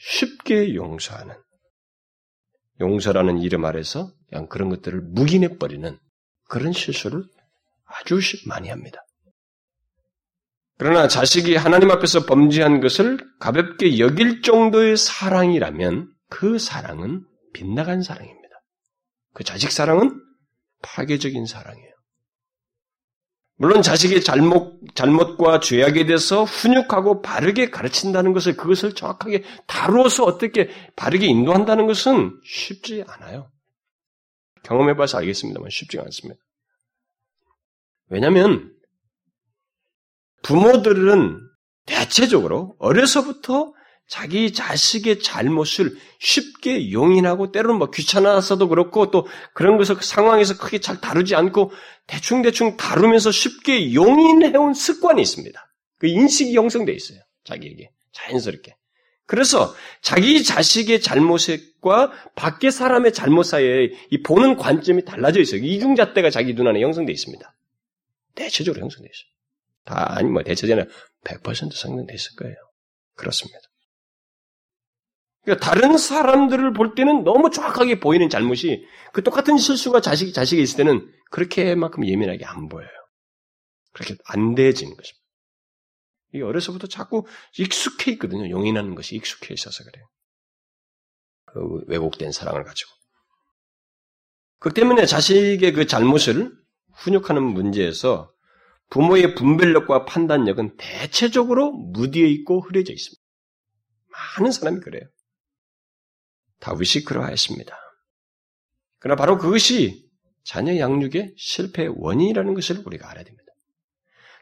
쉽게 0.00 0.74
용서하는 0.74 1.34
용서라는 2.80 3.38
이름 3.38 3.64
아래서 3.64 4.10
그냥 4.28 4.48
그런 4.48 4.70
것들을 4.70 5.00
묵인해 5.00 5.58
버리는 5.58 5.98
그런 6.48 6.72
실수를 6.72 7.24
아주 7.84 8.20
많이 8.46 8.70
합니다. 8.70 9.04
그러나 10.78 11.08
자식이 11.08 11.56
하나님 11.56 11.90
앞에서 11.90 12.24
범죄한 12.24 12.80
것을 12.80 13.18
가볍게 13.38 13.98
여길 13.98 14.40
정도의 14.40 14.96
사랑이라면 14.96 16.10
그 16.30 16.58
사랑은 16.58 17.26
빗나간 17.52 18.02
사랑입니다. 18.02 18.62
그 19.34 19.44
자식 19.44 19.70
사랑은 19.70 20.18
파괴적인 20.82 21.44
사랑이에요. 21.44 21.89
물론 23.60 23.82
자식의 23.82 24.24
잘못, 24.24 24.80
잘못과 24.94 25.60
죄악에 25.60 26.06
대해서 26.06 26.44
훈육하고 26.44 27.20
바르게 27.20 27.68
가르친다는 27.68 28.32
것을 28.32 28.56
그것을 28.56 28.94
정확하게 28.94 29.44
다루어서 29.66 30.24
어떻게 30.24 30.70
바르게 30.96 31.26
인도한다는 31.26 31.86
것은 31.86 32.40
쉽지 32.42 33.04
않아요. 33.06 33.52
경험해봐서 34.62 35.18
알겠습니다만 35.18 35.68
쉽지가 35.68 36.04
않습니다. 36.04 36.40
왜냐하면 38.08 38.72
부모들은 40.42 41.46
대체적으로 41.84 42.76
어려서부터 42.78 43.74
자기 44.10 44.52
자식의 44.52 45.20
잘못을 45.20 45.96
쉽게 46.18 46.90
용인하고 46.90 47.52
때로는 47.52 47.78
뭐 47.78 47.90
귀찮아서도 47.92 48.68
그렇고 48.68 49.12
또 49.12 49.28
그런 49.54 49.78
것을 49.78 49.94
그 49.94 50.04
상황에서 50.04 50.58
크게 50.58 50.80
잘 50.80 51.00
다루지 51.00 51.36
않고 51.36 51.70
대충대충 52.08 52.76
다루면서 52.76 53.30
쉽게 53.30 53.94
용인해온 53.94 54.74
습관이 54.74 55.22
있습니다. 55.22 55.64
그 55.98 56.08
인식이 56.08 56.56
형성돼 56.56 56.92
있어요. 56.92 57.20
자기에게. 57.44 57.92
자연스럽게. 58.10 58.74
그래서 59.26 59.72
자기 60.02 60.42
자식의 60.42 61.02
잘못과 61.02 62.10
밖의 62.34 62.72
사람의 62.72 63.12
잘못 63.12 63.44
사이에 63.44 63.92
이 64.10 64.22
보는 64.22 64.56
관점이 64.56 65.04
달라져 65.04 65.38
있어요. 65.38 65.60
이중잣대가 65.62 66.30
자기 66.30 66.56
눈 66.56 66.66
안에 66.66 66.82
형성돼 66.82 67.12
있습니다. 67.12 67.54
대체적으로 68.34 68.82
형성돼 68.82 69.08
있어요. 69.08 69.30
다 69.84 70.16
아니 70.16 70.28
뭐 70.28 70.42
대체적으로 70.42 70.86
100% 71.24 71.72
성능돼 71.72 72.12
있을 72.12 72.34
거예요. 72.34 72.56
그렇습니다. 73.14 73.69
그러니까 75.42 75.64
다른 75.64 75.96
사람들을 75.96 76.72
볼 76.74 76.94
때는 76.94 77.24
너무 77.24 77.50
정확하게 77.50 78.00
보이는 78.00 78.28
잘못이 78.28 78.86
그 79.12 79.22
똑같은 79.22 79.56
실수가 79.56 80.00
자식 80.00 80.32
자식에 80.32 80.60
있을 80.60 80.78
때는 80.78 81.10
그렇게만큼 81.30 82.06
예민하게 82.06 82.44
안 82.44 82.68
보여요. 82.68 82.88
그렇게 83.92 84.16
안 84.26 84.54
대해지는 84.54 84.94
것입니다. 84.94 85.20
이 86.34 86.42
어려서부터 86.42 86.86
자꾸 86.86 87.26
익숙해 87.58 88.12
있거든요. 88.12 88.48
용인하는 88.50 88.94
것이 88.94 89.16
익숙해 89.16 89.54
있어서 89.54 89.82
그래요. 89.84 90.06
그 91.46 91.84
왜곡된 91.88 92.30
사랑을 92.32 92.62
가지고. 92.62 92.90
그 94.58 94.72
때문에 94.72 95.06
자식의 95.06 95.72
그 95.72 95.86
잘못을 95.86 96.52
훈육하는 96.98 97.42
문제에서 97.42 98.30
부모의 98.90 99.34
분별력과 99.34 100.04
판단력은 100.04 100.76
대체적으로 100.76 101.72
무디어 101.72 102.26
있고 102.26 102.60
흐려져 102.60 102.92
있습니다. 102.92 103.20
많은 104.38 104.52
사람이 104.52 104.80
그래요. 104.80 105.02
다윗이 106.60 107.04
그러하였습니다. 107.04 107.76
그러나 108.98 109.16
바로 109.16 109.38
그것이 109.38 110.08
자녀 110.44 110.78
양육의 110.78 111.34
실패의 111.36 111.94
원인이라는 111.96 112.54
것을 112.54 112.82
우리가 112.84 113.10
알아야 113.10 113.24
됩니다. 113.24 113.40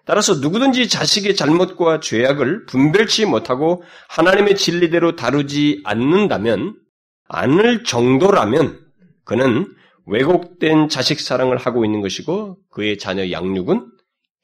따라서 0.04 0.37
누구든지 0.37 0.88
자식의 0.88 1.37
잘못과 1.37 2.00
죄악을 2.00 2.64
분별치 2.66 3.26
못하고 3.26 3.83
하나님의 4.09 4.57
진리대로 4.57 5.16
다루지 5.16 5.83
않는다면, 5.85 6.81
않을 7.28 7.85
정도라면 7.85 8.87
그는 9.24 9.66
왜곡된 10.07 10.88
자식 10.88 11.20
사랑을 11.20 11.59
하고 11.59 11.85
있는 11.85 12.00
것이고 12.00 12.59
그의 12.70 12.96
자녀 12.96 13.31
양육은 13.31 13.92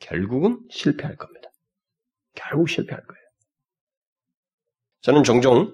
결국은 0.01 0.61
실패할 0.71 1.17
겁니다. 1.17 1.49
결국 2.35 2.69
실패할 2.69 3.03
거예요. 3.03 3.25
저는 5.01 5.25
종종 5.25 5.73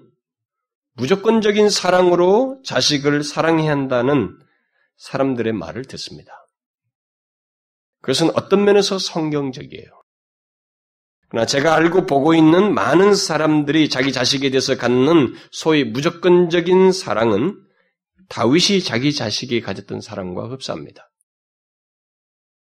무조건적인 0.93 1.69
사랑으로 1.69 2.61
자식을 2.65 3.23
사랑해야 3.23 3.71
한다는 3.71 4.37
사람들의 4.97 5.53
말을 5.53 5.85
듣습니다. 5.85 6.31
그것은 8.01 8.31
어떤 8.35 8.65
면에서 8.65 8.99
성경적이에요. 8.99 10.01
그러나 11.29 11.45
제가 11.45 11.75
알고 11.75 12.07
보고 12.07 12.33
있는 12.35 12.73
많은 12.73 13.15
사람들이 13.15 13.89
자기 13.89 14.11
자식에 14.11 14.49
대해서 14.49 14.75
갖는 14.75 15.33
소위 15.51 15.85
무조건적인 15.85 16.91
사랑은 16.91 17.57
다윗이 18.27 18.81
자기 18.83 19.13
자식이 19.13 19.61
가졌던 19.61 20.01
사랑과 20.01 20.49
흡사합니다. 20.49 21.09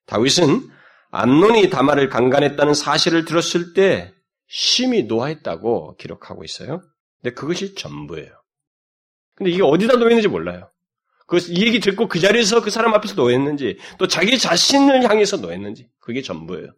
다윗은 0.05 0.69
암논이 1.11 1.69
다말을 1.69 2.09
강간했다는 2.09 2.73
사실을 2.73 3.25
들었을 3.25 3.73
때 3.73 4.13
심히 4.47 5.03
노하했다고 5.03 5.95
기록하고 5.95 6.43
있어요. 6.43 6.81
근데 7.21 7.33
그것이 7.33 7.75
전부예요. 7.75 8.31
근데 9.35 9.51
이게 9.51 9.63
어디다 9.63 9.97
놓였는지 9.97 10.27
몰라요. 10.27 10.69
그, 11.27 11.37
이 11.37 11.65
얘기 11.65 11.79
듣고 11.79 12.07
그 12.07 12.19
자리에서 12.19 12.61
그 12.61 12.69
사람 12.69 12.93
앞에서 12.93 13.15
놓였는지, 13.15 13.77
또 13.97 14.07
자기 14.07 14.37
자신을 14.37 15.09
향해서 15.09 15.37
놓였는지, 15.37 15.89
그게 15.99 16.21
전부예요. 16.21 16.73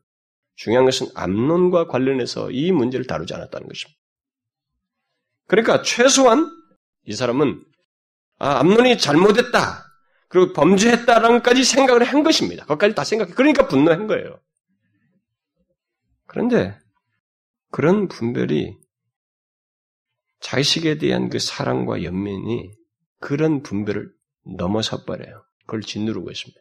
중요한 0.56 0.86
것은 0.86 1.08
암론과 1.16 1.88
관련해서 1.88 2.52
이 2.52 2.72
문제를 2.72 3.08
다루지 3.08 3.34
않았다는 3.34 3.68
것입니다. 3.68 4.00
그러니까 5.48 5.82
최소한 5.82 6.50
이 7.06 7.14
사람은 7.14 7.64
아, 8.40 8.60
암론이 8.60 8.98
잘못했다. 8.98 9.86
그리고 10.28 10.54
범죄했다라는까지 10.54 11.64
생각을 11.64 12.04
한 12.04 12.24
것입니다. 12.24 12.64
그것까지 12.64 12.96
다 12.96 13.04
생각해. 13.04 13.34
그러니까 13.34 13.68
분노한 13.68 14.08
거예요. 14.08 14.40
그런데 16.26 16.78
그런 17.72 18.08
분별이 18.08 18.78
자식에 20.44 20.98
대한 20.98 21.30
그 21.30 21.40
사랑과 21.40 22.04
연민이 22.04 22.70
그런 23.20 23.64
분별을 23.64 24.12
넘어서 24.58 25.06
버려요. 25.06 25.46
그걸 25.62 25.82
짓누르고 25.82 26.30
있습니다. 26.30 26.60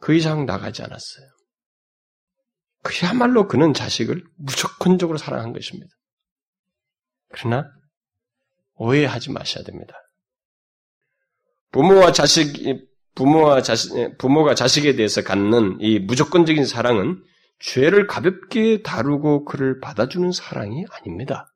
그 0.00 0.14
이상 0.14 0.46
나가지 0.46 0.82
않았어요. 0.82 1.26
그야말로 2.82 3.46
그는 3.46 3.74
자식을 3.74 4.24
무조건적으로 4.36 5.18
사랑한 5.18 5.52
것입니다. 5.52 5.92
그러나 7.28 7.70
오해하지 8.76 9.30
마셔야 9.30 9.62
됩니다. 9.62 9.94
부모와 11.72 12.12
자식, 12.12 12.88
부모와 13.14 13.60
자식, 13.62 14.16
부모가 14.16 14.54
자식에 14.54 14.96
대해서 14.96 15.22
갖는 15.22 15.78
이 15.80 15.98
무조건적인 15.98 16.64
사랑은 16.64 17.22
죄를 17.60 18.06
가볍게 18.06 18.82
다루고 18.82 19.44
그를 19.44 19.80
받아주는 19.80 20.32
사랑이 20.32 20.84
아닙니다. 20.90 21.53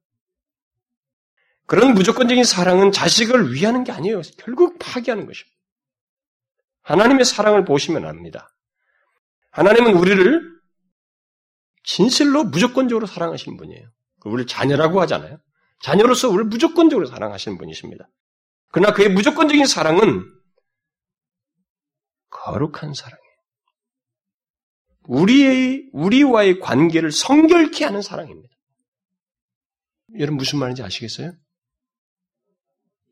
그런 1.68 1.92
무조건적인 1.92 2.44
사랑은 2.44 2.92
자식을 2.92 3.52
위하는 3.52 3.84
게 3.84 3.92
아니에요. 3.92 4.22
결국 4.38 4.78
파괴하는 4.78 5.26
것입니다. 5.26 5.54
하나님의 6.80 7.26
사랑을 7.26 7.66
보시면 7.66 8.06
압니다. 8.06 8.48
하나님은 9.50 9.92
우리를 9.92 10.40
진실로 11.84 12.44
무조건적으로 12.44 13.06
사랑하시는 13.06 13.58
분이에요. 13.58 13.86
우리를 14.24 14.46
자녀라고 14.46 14.98
하잖아요. 15.02 15.38
자녀로서 15.82 16.28
우리를 16.28 16.46
무조건적으로 16.46 17.06
사랑하시는 17.06 17.58
분이십니다. 17.58 18.08
그러나 18.72 18.94
그의 18.94 19.10
무조건적인 19.10 19.66
사랑은 19.66 20.24
거룩한 22.30 22.94
사랑이에요. 22.94 23.28
우리의, 25.02 25.90
우리와의 25.92 26.60
관계를 26.60 27.12
성결케 27.12 27.84
하는 27.84 28.00
사랑입니다. 28.00 28.54
여러분 30.18 30.38
무슨 30.38 30.58
말인지 30.60 30.82
아시겠어요? 30.82 31.32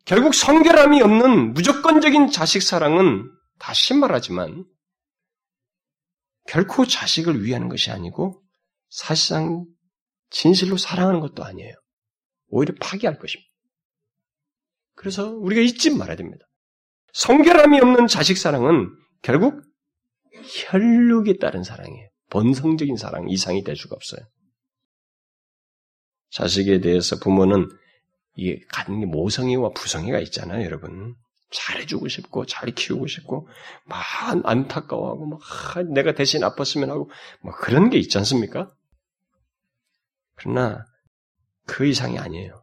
결국 0.06 0.34
성결함이 0.34 1.02
없는 1.02 1.52
무조건적인 1.52 2.30
자식 2.30 2.62
사랑은 2.62 3.28
다시 3.58 3.92
말하지만 3.92 4.64
결코 6.46 6.86
자식을 6.86 7.44
위하는 7.44 7.68
것이 7.68 7.90
아니고 7.90 8.40
사실상 8.88 9.66
진실로 10.30 10.76
사랑하는 10.76 11.18
것도 11.18 11.44
아니에요. 11.44 11.74
오히려 12.48 12.72
파괴할 12.80 13.18
것입니다. 13.18 13.50
그래서 14.94 15.28
우리가 15.28 15.60
잊지 15.60 15.90
말아야 15.90 16.16
됩니다. 16.16 16.46
성결함이 17.12 17.80
없는 17.80 18.06
자식 18.06 18.38
사랑은 18.38 18.88
결국 19.22 19.60
혈육에 20.70 21.38
따른 21.40 21.64
사랑이에요. 21.64 22.08
본성적인 22.30 22.96
사랑 22.96 23.28
이상이 23.28 23.64
될 23.64 23.74
수가 23.74 23.96
없어요. 23.96 24.20
자식에 26.30 26.80
대해서 26.80 27.18
부모는 27.18 27.68
이게 28.36 28.60
갖는 28.72 29.00
게 29.00 29.06
모성애와 29.06 29.70
부성애가 29.70 30.20
있잖아요, 30.20 30.64
여러분. 30.64 31.14
잘해주고 31.50 32.08
싶고, 32.08 32.44
잘 32.46 32.70
키우고 32.70 33.06
싶고, 33.06 33.48
막 33.86 34.00
안타까워하고, 34.44 35.26
막 35.26 35.40
내가 35.92 36.12
대신 36.12 36.42
아팠으면 36.42 36.88
하고, 36.88 37.10
뭐 37.40 37.52
그런 37.54 37.88
게 37.88 37.98
있지 37.98 38.18
않습니까? 38.18 38.70
그러나 40.36 40.84
그 41.66 41.86
이상이 41.86 42.18
아니에요. 42.18 42.62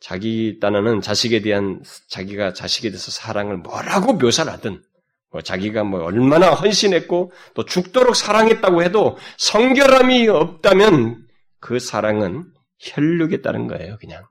자기 0.00 0.58
딴에는 0.60 1.00
자식에 1.00 1.42
대한 1.42 1.82
자기가 2.08 2.54
자식에 2.54 2.88
대해서 2.88 3.12
사랑을 3.12 3.58
뭐라고 3.58 4.14
묘사를 4.14 4.50
하든 4.50 4.82
뭐 5.30 5.40
자기가 5.40 5.84
뭐 5.84 6.02
얼마나 6.02 6.50
헌신했고 6.50 7.32
또 7.54 7.64
죽도록 7.64 8.16
사랑했다고 8.16 8.82
해도 8.82 9.16
성결함이 9.38 10.28
없다면 10.28 11.24
그 11.60 11.78
사랑은 11.78 12.52
혈육에 12.80 13.42
따른 13.42 13.68
거예요, 13.68 13.96
그냥. 14.00 14.24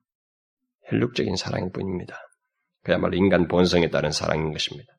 혈육적인 0.92 1.36
사랑일 1.38 1.72
뿐입니다. 1.72 2.18
그야말로 2.84 3.16
인간 3.16 3.48
본성에 3.48 3.89
따른 3.89 4.12
사랑인 4.12 4.52
것입니다. 4.52 4.92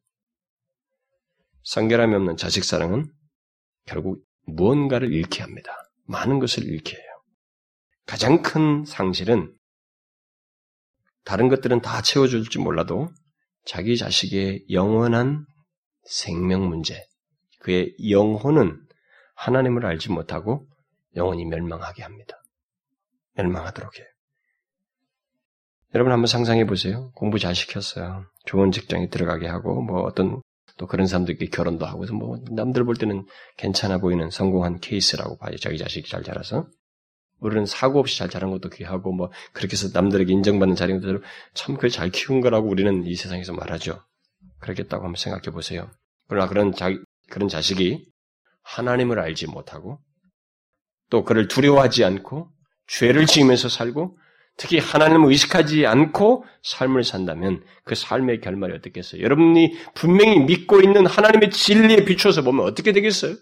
성결함이 1.65 2.15
없는 2.15 2.37
자식 2.37 2.65
사랑은 2.65 3.13
결국 3.85 4.25
무언가를 4.47 5.13
잃게 5.13 5.43
합니다. 5.43 5.73
많은 6.07 6.39
것을 6.39 6.65
잃게 6.65 6.97
해요. 6.97 7.23
가장 8.07 8.43
큰 8.43 8.85
상실은 8.85 9.55
다른 11.25 11.49
것들은 11.49 11.83
다 11.83 12.03
채워줄지 12.03 12.59
몰라도 12.59 13.09
자기 13.65 13.97
자식의 13.97 14.67
영원한 14.71 15.47
생명 16.05 16.69
문제, 16.69 17.01
그의 17.61 17.95
영혼은 18.11 18.77
하나님을 19.37 19.87
알지 19.87 20.11
못하고 20.11 20.67
영원히 21.15 21.45
멸망하게 21.45 22.03
합니다. 22.03 22.43
멸망하도록 23.35 23.99
해요. 23.99 24.07
여러분 25.95 26.13
한번 26.13 26.27
상상해 26.27 26.65
보세요. 26.67 27.11
공부 27.15 27.39
잘 27.39 27.55
시켰어요. 27.55 28.25
좋은 28.47 28.73
직장에 28.73 29.09
들어가게 29.11 29.47
하고 29.47 29.83
뭐 29.83 30.03
어떤 30.03 30.41
또 30.79 30.87
그런 30.87 31.07
사람들끼리 31.07 31.51
결혼도 31.51 31.85
하고 31.85 32.03
해서 32.03 32.15
뭐 32.15 32.39
남들 32.51 32.85
볼 32.85 32.97
때는 32.97 33.27
괜찮아 33.59 33.99
보이는 33.99 34.31
성공한 34.31 34.81
케이스라고 34.81 35.37
봐요. 35.37 35.57
자기 35.57 35.77
자식이 35.77 36.09
잘 36.09 36.23
자라서. 36.23 36.67
우리는 37.41 37.67
사고 37.67 37.99
없이 37.99 38.17
잘 38.17 38.31
자란 38.31 38.51
것도 38.51 38.71
귀하고 38.71 39.13
뭐 39.13 39.31
그렇게 39.53 39.73
해서 39.73 39.89
남들에게 39.93 40.33
인정받는 40.33 40.77
자리인 40.77 41.01
것대로 41.01 41.21
참 41.53 41.75
그걸 41.75 41.91
잘 41.91 42.09
키운 42.09 42.41
거라고 42.41 42.69
우리는 42.69 43.05
이 43.05 43.15
세상에서 43.15 43.53
말하죠. 43.53 44.01
그렇겠다고 44.61 45.05
한번 45.05 45.17
생각해 45.17 45.53
보세요. 45.53 45.91
그러나 46.29 46.49
그런 46.49 46.73
자, 46.73 46.89
그런 47.29 47.49
자식이 47.49 48.07
하나님을 48.63 49.19
알지 49.19 49.49
못하고 49.49 49.99
또 51.11 51.25
그를 51.25 51.49
두려워하지 51.49 52.05
않고 52.05 52.49
죄를 52.87 53.27
지으면서 53.27 53.69
살고 53.69 54.17
특히 54.57 54.79
하나님을 54.79 55.31
의식하지 55.31 55.87
않고 55.87 56.45
삶을 56.63 57.05
산다면 57.05 57.65
그 57.85 57.95
삶의 57.95 58.41
결말이 58.41 58.75
어떻겠어요? 58.75 59.23
여러분이 59.23 59.77
분명히 59.95 60.39
믿고 60.41 60.81
있는 60.81 61.07
하나님의 61.07 61.51
진리에 61.51 62.05
비춰서 62.05 62.43
보면 62.43 62.67
어떻게 62.67 62.93
되겠어요? 62.93 63.37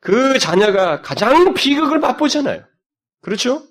그 0.00 0.38
자녀가 0.38 1.02
가장 1.02 1.54
비극을 1.54 1.98
맛보잖아요. 1.98 2.64
그렇죠? 3.20 3.62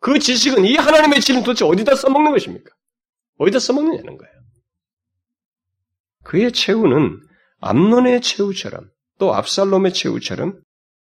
그 0.00 0.18
지식은 0.18 0.64
이 0.64 0.76
하나님의 0.76 1.20
진리는 1.20 1.44
도대체 1.44 1.64
어디다 1.64 1.94
써먹는 1.94 2.32
것입니까? 2.32 2.70
어디다 3.38 3.58
써먹느냐는 3.58 4.16
거예요. 4.16 4.34
그의 6.24 6.52
최후는 6.52 7.20
암론의 7.60 8.20
최후처럼 8.22 8.90
또 9.18 9.34
압살롬의 9.34 9.92
최후처럼 9.92 10.60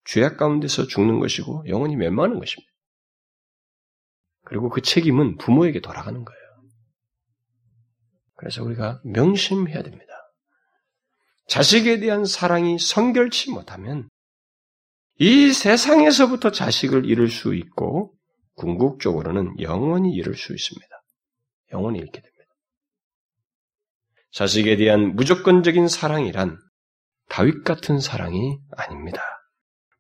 죄악 0.05 0.37
가운데서 0.37 0.87
죽는 0.87 1.19
것이고 1.19 1.65
영원히 1.67 1.95
멸망하는 1.95 2.39
것입니다. 2.39 2.70
그리고 4.51 4.67
그 4.67 4.81
책임은 4.81 5.37
부모에게 5.37 5.79
돌아가는 5.79 6.25
거예요. 6.25 6.41
그래서 8.35 8.61
우리가 8.61 8.99
명심해야 9.05 9.81
됩니다. 9.81 10.11
자식에 11.47 12.01
대한 12.01 12.25
사랑이 12.25 12.77
성결치 12.77 13.51
못하면 13.51 14.09
이 15.19 15.53
세상에서부터 15.53 16.51
자식을 16.51 17.05
잃을 17.05 17.29
수 17.29 17.55
있고 17.55 18.13
궁극적으로는 18.55 19.55
영원히 19.61 20.11
잃을 20.11 20.35
수 20.35 20.53
있습니다. 20.53 21.01
영원히 21.71 21.99
잃게 21.99 22.19
됩니다. 22.19 22.43
자식에 24.33 24.75
대한 24.75 25.15
무조건적인 25.15 25.87
사랑이란 25.87 26.57
다윗 27.29 27.63
같은 27.63 28.01
사랑이 28.01 28.59
아닙니다. 28.75 29.21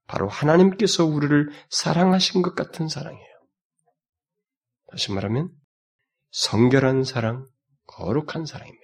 바로 0.07 0.27
하나님께서 0.27 1.05
우리를 1.05 1.51
사랑하신 1.69 2.41
것 2.41 2.53
같은 2.53 2.89
사랑이에요. 2.89 3.30
다시 4.91 5.11
말하면 5.11 5.49
성결한 6.31 7.03
사랑, 7.03 7.45
거룩한 7.87 8.45
사랑입니다. 8.45 8.81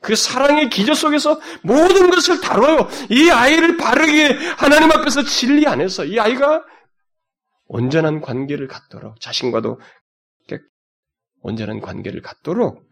그 0.00 0.14
사랑의 0.14 0.68
기저 0.68 0.94
속에서 0.94 1.40
모든 1.62 2.10
것을 2.10 2.40
다뤄요. 2.40 2.88
이 3.10 3.30
아이를 3.30 3.76
바르게 3.76 4.34
하나님 4.56 4.92
앞에서 4.92 5.22
진리 5.22 5.66
안에서 5.66 6.04
이 6.04 6.20
아이가 6.20 6.62
온전한 7.66 8.20
관계를 8.20 8.68
갖도록 8.68 9.20
자신과도 9.20 9.80
온전한 11.40 11.80
관계를 11.80 12.22
갖도록 12.22 12.82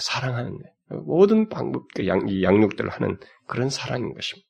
사랑하는 0.00 0.58
모든 0.88 1.48
방법, 1.48 1.86
그 1.94 2.08
양, 2.08 2.28
양육들을 2.42 2.90
하는 2.90 3.18
그런 3.46 3.70
사랑인 3.70 4.14
것입니다. 4.14 4.47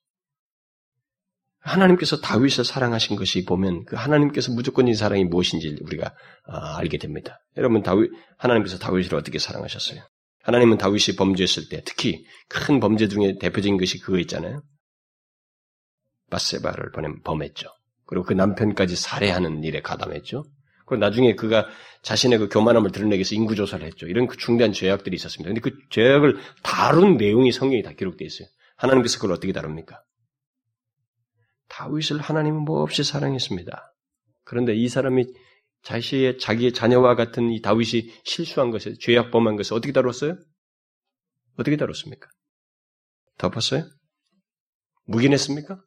하나님께서 1.59 2.21
다윗을 2.21 2.63
사랑하신 2.63 3.15
것이 3.15 3.45
보면 3.45 3.85
그 3.85 3.95
하나님께서 3.95 4.51
무조건적인 4.51 4.95
사랑이 4.95 5.25
무엇인지 5.25 5.77
우리가 5.81 6.13
아, 6.45 6.77
알게 6.77 6.97
됩니다. 6.97 7.39
여러분 7.57 7.83
다윗 7.83 8.11
하나님께서 8.37 8.77
다윗을 8.77 9.15
어떻게 9.15 9.39
사랑하셨어요? 9.39 10.01
하나님은 10.43 10.77
다윗이 10.77 11.15
범죄했을 11.17 11.69
때 11.69 11.81
특히 11.85 12.23
큰 12.47 12.79
범죄 12.79 13.07
중에 13.07 13.37
대표적인 13.39 13.77
것이 13.77 13.99
그거 13.99 14.17
있잖아요. 14.19 14.63
바세바를 16.29 16.91
범했죠. 17.23 17.69
그리고 18.05 18.25
그 18.25 18.33
남편까지 18.33 18.95
살해하는 18.95 19.63
일에 19.63 19.81
가담했죠. 19.81 20.45
그리고 20.85 20.99
나중에 20.99 21.35
그가 21.35 21.67
자신의 22.01 22.39
그 22.39 22.49
교만함을 22.49 22.91
드러내기 22.91 23.19
위해서 23.19 23.35
인구조사를 23.35 23.85
했죠. 23.85 24.07
이런 24.07 24.27
그 24.27 24.37
중대한 24.37 24.73
죄악들이 24.73 25.15
있었습니다. 25.15 25.53
근데 25.53 25.61
그 25.61 25.77
죄악을 25.89 26.37
다룬 26.63 27.17
내용이 27.17 27.51
성경에 27.51 27.81
다 27.83 27.91
기록되어 27.91 28.25
있어요. 28.25 28.47
하나님께서 28.77 29.17
그걸 29.17 29.33
어떻게 29.33 29.51
다룹니까? 29.51 30.01
다윗을 31.79 32.19
하나님은 32.19 32.65
뭐 32.65 32.81
없이 32.81 33.05
사랑했습니다. 33.05 33.93
그런데 34.43 34.75
이 34.75 34.89
사람이 34.89 35.25
자신의 35.83 36.37
자기의 36.37 36.73
자녀와 36.73 37.15
같은 37.15 37.51
이 37.51 37.61
다윗이 37.61 38.11
실수한 38.25 38.69
것에 38.69 38.95
죄악 38.99 39.31
범한 39.31 39.55
것을 39.55 39.77
어떻게 39.77 39.93
다뤘어요? 39.93 40.37
어떻게 41.57 41.77
다뤘습니까? 41.77 42.27
덮었어요? 43.37 43.85
묵인했습니까? 45.05 45.81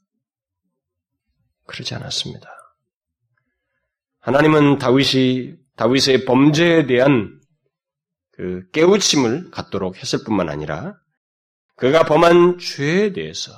그러지 1.67 1.95
않았습니다. 1.95 2.49
하나님은 4.21 4.79
다윗이 4.79 5.57
다윗의 5.77 6.25
범죄에 6.25 6.87
대한 6.87 7.39
그 8.31 8.67
깨우침을 8.71 9.51
갖도록 9.51 9.99
했을 9.99 10.21
뿐만 10.25 10.49
아니라 10.49 10.95
그가 11.77 12.05
범한 12.05 12.59
죄에 12.61 13.13
대해서 13.13 13.53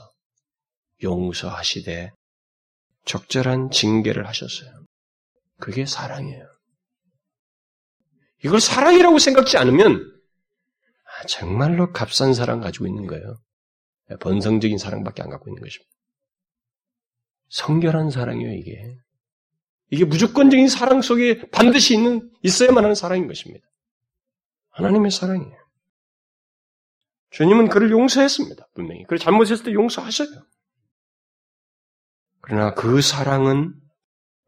용서하시되 1.00 2.10
적절한 3.04 3.70
징계를 3.70 4.26
하셨어요. 4.26 4.70
그게 5.58 5.86
사랑이에요. 5.86 6.46
이걸 8.44 8.60
사랑이라고 8.60 9.18
생각지 9.18 9.56
않으면 9.56 10.12
아, 11.04 11.26
정말로 11.26 11.92
값싼 11.92 12.34
사랑 12.34 12.60
가지고 12.60 12.86
있는 12.86 13.06
거예요. 13.06 13.36
번성적인 14.20 14.78
사랑밖에 14.78 15.22
안 15.22 15.30
갖고 15.30 15.48
있는 15.48 15.62
것입니다. 15.62 15.90
성결한 17.48 18.10
사랑이에요, 18.10 18.52
이게. 18.52 18.96
이게 19.90 20.04
무조건적인 20.04 20.68
사랑 20.68 21.02
속에 21.02 21.50
반드시 21.50 21.94
있는, 21.94 22.30
있어야만 22.42 22.82
하는 22.82 22.94
사랑인 22.94 23.28
것입니다. 23.28 23.66
하나님의 24.70 25.10
사랑이에요. 25.10 25.56
주님은 27.30 27.68
그를 27.68 27.90
용서했습니다. 27.90 28.66
분명히. 28.74 29.04
그를 29.04 29.18
잘못했을 29.18 29.64
때 29.64 29.72
용서하셔요. 29.72 30.28
그러나 32.46 32.74
그 32.74 33.00
사랑은 33.00 33.72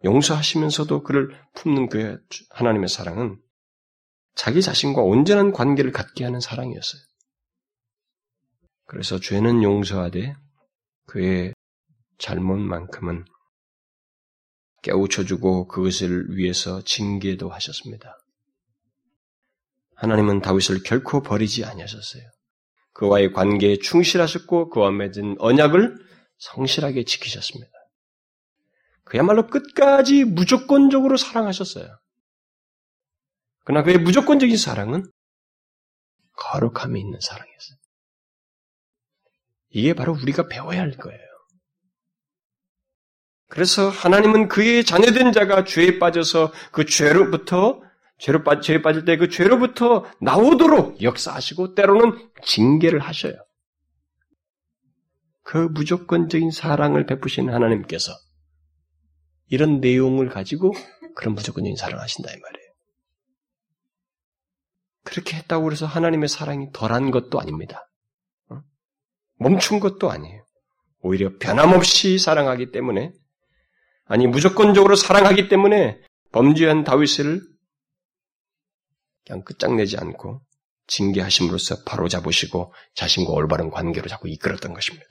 용서하시면서도 0.05 1.03
그를 1.03 1.35
품는 1.55 1.89
그 1.89 2.19
하나님의 2.51 2.91
사랑은 2.91 3.41
자기 4.35 4.61
자신과 4.61 5.01
온전한 5.01 5.51
관계를 5.51 5.93
갖게 5.93 6.23
하는 6.25 6.39
사랑이었어요. 6.39 7.01
그래서 8.85 9.19
죄는 9.19 9.63
용서하되 9.63 10.35
그의 11.07 11.55
잘못만큼은 12.19 13.25
깨우쳐주고 14.83 15.67
그것을 15.67 16.37
위해서 16.37 16.83
징계도 16.83 17.49
하셨습니다. 17.49 18.19
하나님은 19.95 20.43
다윗을 20.43 20.83
결코 20.83 21.23
버리지 21.23 21.65
아니하셨어요. 21.65 22.23
그와의 22.93 23.33
관계에 23.33 23.79
충실하셨고 23.79 24.69
그와 24.69 24.91
맺은 24.91 25.37
언약을 25.39 25.97
성실하게 26.37 27.05
지키셨습니다. 27.05 27.76
그야말로 29.07 29.47
끝까지 29.47 30.25
무조건적으로 30.25 31.17
사랑하셨어요. 31.17 31.87
그러나 33.65 33.83
그의 33.85 33.99
무조건적인 33.99 34.57
사랑은 34.57 35.11
거룩함이 36.37 37.01
있는 37.01 37.19
사랑이었어요. 37.21 37.79
이게 39.71 39.95
바로 39.95 40.13
우리가 40.13 40.49
배워야 40.49 40.81
할 40.81 40.97
거예요. 40.97 41.21
그래서 43.49 43.89
하나님은 43.89 44.49
그의 44.49 44.85
자녀된 44.85 45.33
자가 45.33 45.65
죄에 45.65 45.99
빠져서 45.99 46.53
그 46.73 46.85
죄로부터 46.85 47.81
죄로 48.19 48.43
빠, 48.43 48.61
죄에 48.61 48.83
빠질 48.83 49.05
때 49.05 49.17
그 49.17 49.29
죄로부터 49.29 50.05
나오도록 50.21 51.03
역사하시고 51.03 51.75
때로는 51.75 52.31
징계를 52.43 52.99
하셔요. 52.99 53.35
그 55.43 55.59
무조건적인 55.59 56.51
사랑을 56.51 57.07
베푸신 57.07 57.51
하나님께서 57.51 58.13
이런 59.49 59.81
내용을 59.81 60.29
가지고 60.29 60.73
그런 61.15 61.35
무조건적인 61.35 61.77
사랑을 61.77 62.03
하신다 62.03 62.31
이 62.31 62.37
말이에요. 62.39 62.67
그렇게 65.05 65.37
했다고 65.37 65.71
해서 65.71 65.87
하나님의 65.87 66.29
사랑이 66.29 66.73
덜한 66.73 67.11
것도 67.11 67.41
아닙니다. 67.41 67.89
어? 68.51 68.61
멈춘 69.39 69.81
것도 69.81 70.11
아니에요. 70.11 70.45
오히려 71.01 71.31
변함없이 71.39 72.19
사랑하기 72.19 72.73
때문에 72.73 73.13
아니 74.05 74.27
무조건적으로 74.27 74.97
사랑하기 74.97 75.49
때문에 75.49 76.01
범죄한 76.33 76.85
다윗을 76.85 77.41
그냥 79.25 79.43
끝장내지 79.45 79.97
않고 79.97 80.43
징계하심으로써 80.89 81.83
바로 81.85 82.09
잡으시고 82.09 82.73
자신과 82.95 83.33
올바른 83.33 83.71
관계로 83.71 84.09
자꾸 84.09 84.29
이끌었던 84.29 84.73
것입니다. 84.73 85.07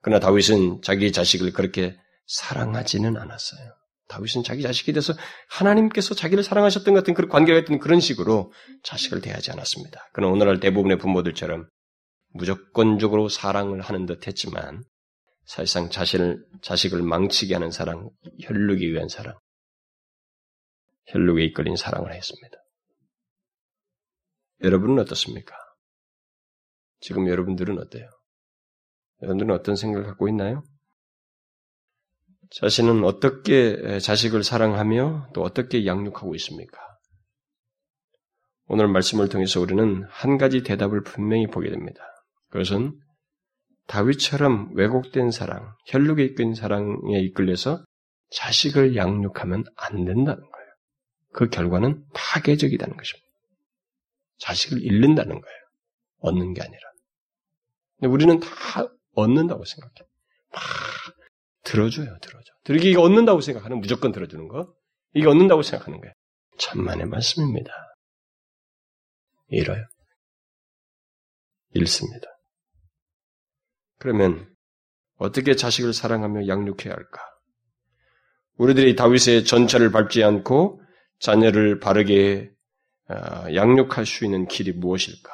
그러나 0.00 0.20
다윗은 0.20 0.82
자기 0.82 1.12
자식을 1.12 1.52
그렇게 1.52 1.96
사랑하지는 2.26 3.16
않았어요. 3.16 3.74
다윗은 4.08 4.42
자기 4.42 4.62
자식에 4.62 4.92
대해서 4.92 5.14
하나님께서 5.48 6.14
자기를 6.14 6.44
사랑하셨던 6.44 6.94
같은 6.94 7.14
그런 7.14 7.28
관계가 7.28 7.58
있던 7.60 7.78
그런 7.78 8.00
식으로 8.00 8.52
자식을 8.82 9.20
대하지 9.20 9.50
않았습니다. 9.50 10.08
그는 10.12 10.28
오늘날 10.28 10.60
대부분의 10.60 10.98
부모들처럼 10.98 11.68
무조건적으로 12.34 13.28
사랑을 13.28 13.80
하는 13.80 14.06
듯 14.06 14.26
했지만 14.26 14.84
사실상 15.46 15.90
자신을, 15.90 16.44
자식을 16.62 17.02
망치게 17.02 17.54
하는 17.54 17.70
사랑, 17.70 18.10
혈육이 18.42 18.92
위한 18.92 19.08
사랑, 19.08 19.38
혈육에 21.06 21.44
이끌린 21.44 21.76
사랑을 21.76 22.14
했습니다. 22.14 22.58
여러분은 24.62 24.98
어떻습니까? 25.00 25.54
지금 27.00 27.28
여러분들은 27.28 27.78
어때요? 27.78 28.08
여러분들은 29.22 29.54
어떤 29.54 29.76
생각을 29.76 30.06
갖고 30.06 30.28
있나요? 30.28 30.62
자신은 32.50 33.04
어떻게 33.04 33.98
자식을 33.98 34.44
사랑하며 34.44 35.30
또 35.34 35.42
어떻게 35.42 35.86
양육하고 35.86 36.34
있습니까? 36.36 36.78
오늘 38.66 38.88
말씀을 38.88 39.28
통해서 39.28 39.60
우리는 39.60 40.04
한 40.08 40.38
가지 40.38 40.62
대답을 40.62 41.02
분명히 41.02 41.46
보게 41.46 41.70
됩니다. 41.70 42.02
그것은 42.50 42.98
다윗처럼 43.86 44.70
왜곡된 44.74 45.30
사랑, 45.30 45.74
혈육에 45.88 46.24
이끈 46.24 46.54
사랑에 46.54 47.20
이끌려서 47.20 47.84
자식을 48.30 48.96
양육하면 48.96 49.64
안 49.76 50.04
된다는 50.04 50.24
거예요. 50.24 50.68
그 51.32 51.48
결과는 51.48 52.04
파괴적이라는 52.14 52.96
것입니다. 52.96 53.28
자식을 54.38 54.82
잃는다는 54.82 55.40
거예요. 55.40 55.58
얻는 56.20 56.54
게 56.54 56.62
아니라. 56.62 56.80
근데 57.98 58.12
우리는 58.12 58.40
다 58.40 58.48
얻는다고 59.12 59.64
생각해. 59.64 59.94
막 60.52 60.62
들어줘요, 61.74 62.16
들어줘. 62.22 62.52
들기 62.62 62.90
이게 62.90 62.98
얻는다고 62.98 63.40
생각하는 63.40 63.80
무조건 63.80 64.12
들어주는 64.12 64.46
거. 64.48 64.72
이게 65.12 65.26
얻는다고 65.26 65.62
생각하는 65.62 66.00
거예요. 66.00 66.12
천만의 66.58 67.06
말씀입니다. 67.06 67.72
잃어요. 69.48 69.84
잃습니다. 71.72 72.28
그러면 73.98 74.54
어떻게 75.16 75.56
자식을 75.56 75.92
사랑하며 75.92 76.46
양육해야 76.46 76.94
할까? 76.94 77.20
우리들이 78.56 78.94
다윗의 78.94 79.44
전차를 79.44 79.90
밟지 79.90 80.22
않고 80.22 80.80
자녀를 81.18 81.80
바르게 81.80 82.52
아, 83.08 83.52
양육할 83.52 84.06
수 84.06 84.24
있는 84.24 84.46
길이 84.46 84.72
무엇일까? 84.72 85.30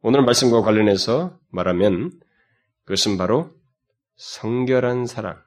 오늘 0.00 0.22
말씀과 0.22 0.62
관련해서 0.62 1.38
말하면 1.50 2.12
그것은 2.84 3.18
바로 3.18 3.54
성결한 4.16 5.06
사랑 5.06 5.40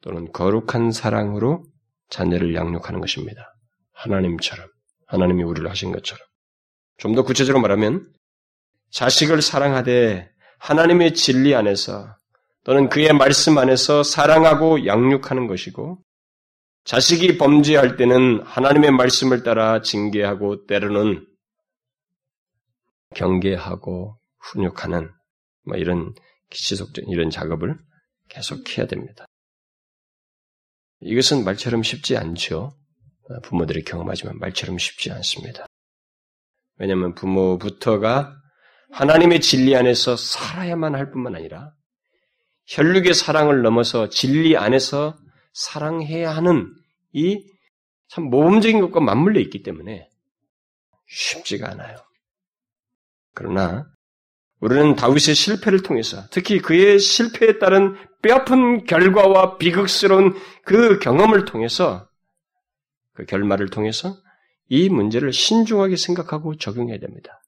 또는 0.00 0.30
거룩한 0.32 0.92
사랑으로 0.92 1.64
자녀를 2.08 2.54
양육하는 2.54 3.00
것입니다. 3.00 3.54
하나님처럼 3.92 4.68
하나님이 5.06 5.42
우리를 5.44 5.68
하신 5.68 5.92
것처럼 5.92 6.24
좀 6.98 7.14
더 7.14 7.22
구체적으로 7.22 7.60
말하면 7.60 8.06
자식을 8.90 9.42
사랑하되 9.42 10.30
하나님의 10.58 11.14
진리 11.14 11.54
안에서 11.54 12.16
또는 12.64 12.88
그의 12.88 13.12
말씀 13.12 13.58
안에서 13.58 14.02
사랑하고 14.02 14.86
양육하는 14.86 15.46
것이고 15.48 15.98
자식이 16.84 17.38
범죄할 17.38 17.96
때는 17.96 18.42
하나님의 18.44 18.92
말씀을 18.92 19.42
따라 19.42 19.82
징계하고 19.82 20.66
때로는 20.66 21.26
경계하고 23.14 24.16
훈육하는 24.40 25.10
뭐 25.66 25.76
이런 25.76 26.14
지속적인 26.54 27.10
이런 27.10 27.30
작업을 27.30 27.78
계속 28.28 28.76
해야 28.76 28.86
됩니다. 28.86 29.26
이것은 31.00 31.44
말처럼 31.44 31.82
쉽지 31.82 32.16
않죠. 32.16 32.76
부모들이 33.44 33.84
경험하지만 33.84 34.38
말처럼 34.38 34.78
쉽지 34.78 35.10
않습니다. 35.10 35.66
왜냐하면 36.76 37.14
부모부터가 37.14 38.36
하나님의 38.90 39.40
진리 39.40 39.74
안에서 39.74 40.16
살아야만 40.16 40.94
할 40.94 41.10
뿐만 41.10 41.34
아니라 41.34 41.72
혈육의 42.66 43.14
사랑을 43.14 43.62
넘어서 43.62 44.08
진리 44.08 44.56
안에서 44.56 45.18
사랑해야 45.52 46.30
하는 46.30 46.74
이 47.12 47.52
참 48.12 48.24
모범적인 48.24 48.82
것과 48.82 49.00
맞물려 49.00 49.40
있기 49.40 49.62
때문에 49.62 50.06
쉽지가 51.08 51.70
않아요. 51.70 51.96
그러나 53.32 53.90
우리는 54.62 54.94
다윗의 54.94 55.34
실패를 55.34 55.82
통해서 55.82 56.22
특히 56.30 56.60
그의 56.60 57.00
실패에 57.00 57.58
따른 57.58 57.96
뼈아픈 58.22 58.84
결과와 58.84 59.58
비극스러운 59.58 60.34
그 60.64 61.00
경험을 61.00 61.44
통해서 61.44 62.08
그 63.12 63.24
결말을 63.24 63.70
통해서 63.70 64.16
이 64.68 64.88
문제를 64.88 65.32
신중하게 65.32 65.96
생각하고 65.96 66.56
적용해야 66.56 67.00
됩니다. 67.00 67.42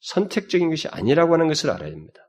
선택적인 0.00 0.68
것이 0.68 0.88
아니라고 0.88 1.34
하는 1.34 1.46
것을 1.46 1.70
알아야 1.70 1.90
됩니다. 1.90 2.28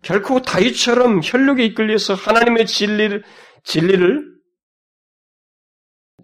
결코 0.00 0.40
다윗처럼 0.40 1.20
혈육에 1.22 1.62
이끌려서 1.66 2.14
하나님의 2.14 2.66
진리를, 2.66 3.22
진리를 3.64 4.32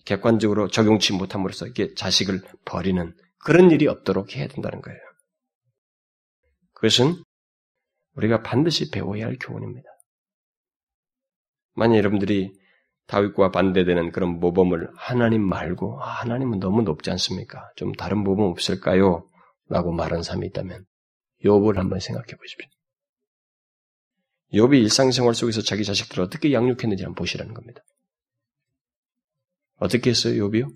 객관적으로 0.07 0.69
적용치 0.69 1.13
못함으로써 1.13 1.67
이게 1.67 1.93
자식을 1.95 2.41
버리는 2.65 3.15
그런 3.45 3.71
일이 3.71 3.87
없도록 3.87 4.35
해야 4.35 4.49
된다는 4.49 4.81
거예요. 4.81 5.08
그것은 6.79 7.23
우리가 8.15 8.43
반드시 8.43 8.91
배워야 8.91 9.27
할 9.27 9.37
교훈입니다. 9.41 9.89
만약 11.75 11.97
여러분들이 11.99 12.53
다윗과 13.07 13.51
반대되는 13.51 14.13
그런 14.13 14.39
모범을 14.39 14.91
하나님 14.97 15.43
말고 15.43 16.03
아, 16.03 16.09
하나님은 16.21 16.61
너무 16.61 16.83
높지 16.83 17.11
않습니까? 17.11 17.71
좀 17.77 17.93
다른 17.93 18.19
모범 18.19 18.51
없을까요? 18.51 19.29
라고 19.69 19.93
말한 19.93 20.23
사람이 20.23 20.47
있다면 20.49 20.85
욥을 21.45 21.77
한번 21.77 22.01
생각해 22.01 22.37
보십시오. 22.37 22.69
욥이 24.53 24.81
일상생활 24.83 25.35
속에서 25.35 25.63
자기 25.63 25.85
자식들을 25.85 26.25
어떻게 26.25 26.53
양육했는지 26.53 27.05
한번 27.05 27.15
보시라는 27.17 27.55
겁니다. 27.55 27.83
어떻게 29.77 30.11
했어요, 30.11 30.49
욥이요? 30.49 30.75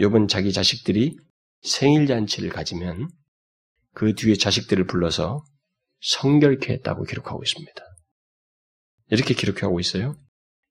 욥은 0.00 0.28
자기 0.28 0.52
자식들이 0.52 1.16
생일 1.62 2.06
잔치를 2.06 2.50
가지면 2.50 3.08
그 3.94 4.14
뒤에 4.14 4.34
자식들을 4.34 4.86
불러서 4.86 5.44
성결케 6.00 6.72
했다고 6.72 7.04
기록하고 7.04 7.42
있습니다. 7.42 7.82
이렇게 9.10 9.34
기록하고 9.34 9.78
있어요. 9.80 10.16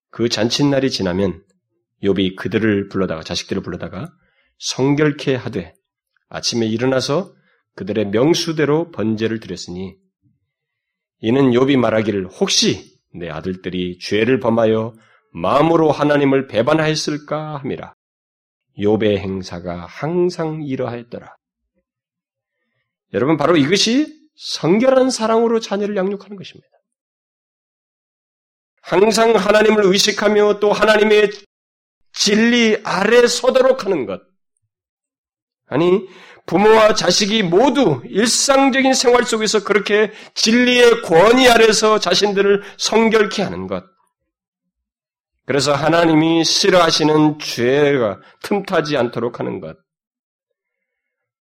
그 0.09 0.27
잔칫날이 0.27 0.89
지나면 0.89 1.43
욥이 2.03 2.35
그들을 2.35 2.89
불러다가 2.89 3.23
자식들을 3.23 3.61
불러다가 3.61 4.11
성결케 4.57 5.35
하되 5.35 5.73
아침에 6.29 6.65
일어나서 6.65 7.33
그들의 7.75 8.07
명수대로 8.07 8.91
번제를 8.91 9.39
드렸으니 9.39 9.95
이는 11.19 11.51
욥이 11.51 11.77
말하기를 11.77 12.27
혹시 12.27 12.99
내 13.13 13.29
아들들이 13.29 13.99
죄를 13.99 14.39
범하여 14.39 14.93
마음으로 15.33 15.91
하나님을 15.91 16.47
배반하였을까 16.47 17.57
함이라. 17.57 17.93
욥의 18.77 19.17
행사가 19.17 19.85
항상 19.85 20.63
이러하였더라. 20.63 21.35
여러분 23.13 23.37
바로 23.37 23.57
이것이 23.57 24.21
성결한 24.35 25.09
사랑으로 25.09 25.59
자녀를 25.59 25.95
양육하는 25.95 26.35
것입니다. 26.35 26.67
항상 28.81 29.35
하나님을 29.35 29.85
의식하며 29.85 30.59
또 30.59 30.73
하나님의 30.73 31.31
진리 32.13 32.81
아래 32.83 33.27
서도록 33.27 33.85
하는 33.85 34.05
것. 34.05 34.21
아니, 35.67 36.07
부모와 36.45 36.95
자식이 36.95 37.43
모두 37.43 38.01
일상적인 38.05 38.93
생활 38.93 39.23
속에서 39.23 39.63
그렇게 39.63 40.11
진리의 40.33 41.03
권위 41.03 41.47
아래서 41.47 41.99
자신들을 41.99 42.63
성결케 42.77 43.43
하는 43.43 43.67
것. 43.67 43.85
그래서 45.45 45.73
하나님이 45.73 46.43
싫어하시는 46.43 47.39
죄가 47.39 48.19
틈타지 48.43 48.97
않도록 48.97 49.39
하는 49.39 49.59
것. 49.59 49.77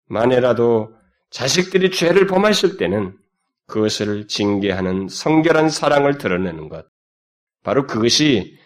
만에라도 0.05 0.93
자식들이 1.31 1.91
죄를 1.91 2.27
범했을 2.27 2.77
때는 2.77 3.17
그것을 3.67 4.27
징계하는 4.27 5.07
성결한 5.07 5.69
사랑을 5.69 6.17
드러내는 6.17 6.69
것. 6.69 6.85
바로 7.63 7.87
그것이 7.87 8.57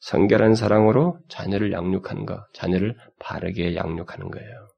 성결한 0.00 0.54
사랑으로 0.54 1.20
자녀를 1.28 1.72
양육하는 1.72 2.26
것, 2.26 2.52
자녀를 2.52 2.96
바르게 3.20 3.76
양육하는 3.76 4.30
거예요. 4.30 4.68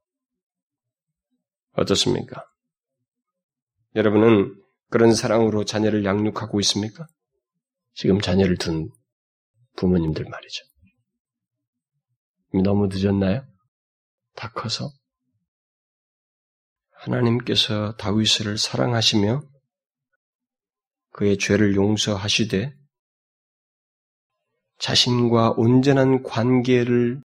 어떻습니까? 1.73 2.45
여러분은 3.95 4.55
그런 4.89 5.13
사랑으로 5.13 5.65
자녀를 5.65 6.05
양육하고 6.05 6.59
있습니까? 6.59 7.07
지금 7.95 8.21
자녀를 8.21 8.57
둔 8.57 8.89
부모님들 9.77 10.25
말이죠. 10.25 10.65
너무 12.63 12.87
늦었나요? 12.91 13.43
다 14.35 14.49
커서? 14.49 14.91
하나님께서 17.03 17.95
다윗을 17.97 18.57
사랑하시며 18.57 19.41
그의 21.11 21.37
죄를 21.37 21.75
용서하시되 21.75 22.73
자신과 24.79 25.51
온전한 25.57 26.23
관계를 26.23 27.21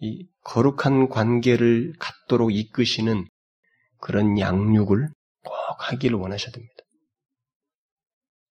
이 0.00 0.28
거룩한 0.44 1.08
관계를 1.08 1.94
갖도록 1.98 2.54
이끄시는 2.54 3.26
그런 3.98 4.38
양육을 4.38 5.08
꼭 5.42 5.54
하기를 5.78 6.16
원하셔야 6.18 6.52
됩니다. 6.52 6.74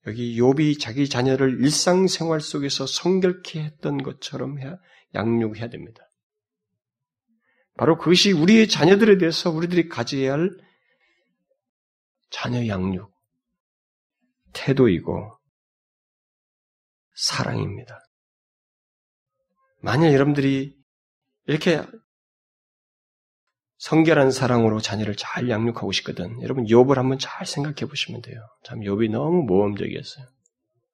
여기 0.08 0.40
욥이 0.40 0.80
자기 0.80 1.08
자녀를 1.08 1.62
일상생활 1.62 2.42
속에서 2.42 2.86
성결케 2.86 3.62
했던 3.62 4.02
것처럼 4.02 4.60
해야, 4.60 4.78
양육해야 5.14 5.70
됩니다. 5.70 6.07
바로 7.78 7.98
그것이 7.98 8.32
우리의 8.32 8.68
자녀들에 8.68 9.18
대해서 9.18 9.52
우리들이 9.52 9.88
가져야 9.88 10.34
할 10.34 10.50
자녀 12.30 12.68
양육, 12.68 13.12
태도이고 14.54 15.38
사랑입니다. 17.16 18.00
만약 19.82 20.12
여러분들이 20.12 20.76
이렇게 21.46 21.84
성결한 23.78 24.32
사랑으로 24.32 24.82
자녀를 24.82 25.16
잘 25.16 25.50
양육하고 25.50 25.92
싶거든. 25.92 26.42
여러분 26.42 26.66
욥을 26.66 26.96
한번 26.96 27.20
잘 27.20 27.46
생각해 27.46 27.88
보시면 27.88 28.24
돼요. 28.24 28.42
참 28.64 28.80
욥이 28.80 29.12
너무 29.12 29.44
모험적이었어요. 29.44 30.26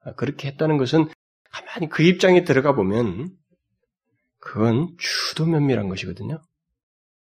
아, 0.02 0.14
그렇게 0.16 0.50
했다는 0.50 0.78
것은 0.78 1.10
가만히 1.50 1.88
그 1.88 2.04
입장에 2.04 2.44
들어가 2.44 2.76
보면 2.76 3.30
그건 4.40 4.94
주도 5.00 5.46
면밀한 5.46 5.88
것이거든요. 5.88 6.42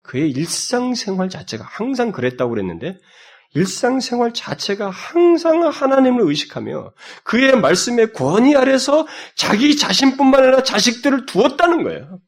그의 0.09 0.31
일상생활 0.31 1.29
자체가 1.29 1.65
항상 1.65 2.13
그랬다고 2.13 2.51
그랬는데 2.51 2.99
일상생활 3.53 4.33
자체가 4.33 4.89
항상 4.89 5.69
하나님을 5.69 6.23
의식하며 6.23 6.95
그의 7.25 7.61
말씀의 7.61 8.15
권위 8.15 8.57
아래서 8.57 9.07
자기 9.35 9.77
자신뿐만 9.77 10.43
아니라 10.43 10.63
자식들을 10.63 11.27
두었다는 11.27 11.83
거예요. 11.83 12.21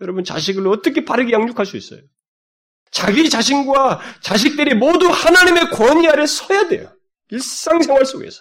여러분 0.00 0.22
자식을 0.22 0.68
어떻게 0.68 1.04
바르게 1.04 1.32
양육할 1.32 1.66
수 1.66 1.76
있어요? 1.76 2.00
자기 2.92 3.28
자신과 3.28 4.00
자식들이 4.20 4.74
모두 4.74 5.08
하나님의 5.08 5.70
권위 5.70 6.06
아래 6.08 6.26
서야 6.26 6.68
돼요. 6.68 6.92
일상생활 7.30 8.04
속에서. 8.06 8.40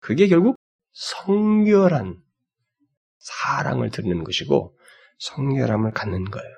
그게 0.00 0.26
결국 0.26 0.56
성결한 0.92 2.20
사랑을 3.20 3.90
드리는 3.90 4.24
것이고 4.24 4.76
성결함을 5.22 5.92
갖는 5.92 6.24
거예요. 6.24 6.50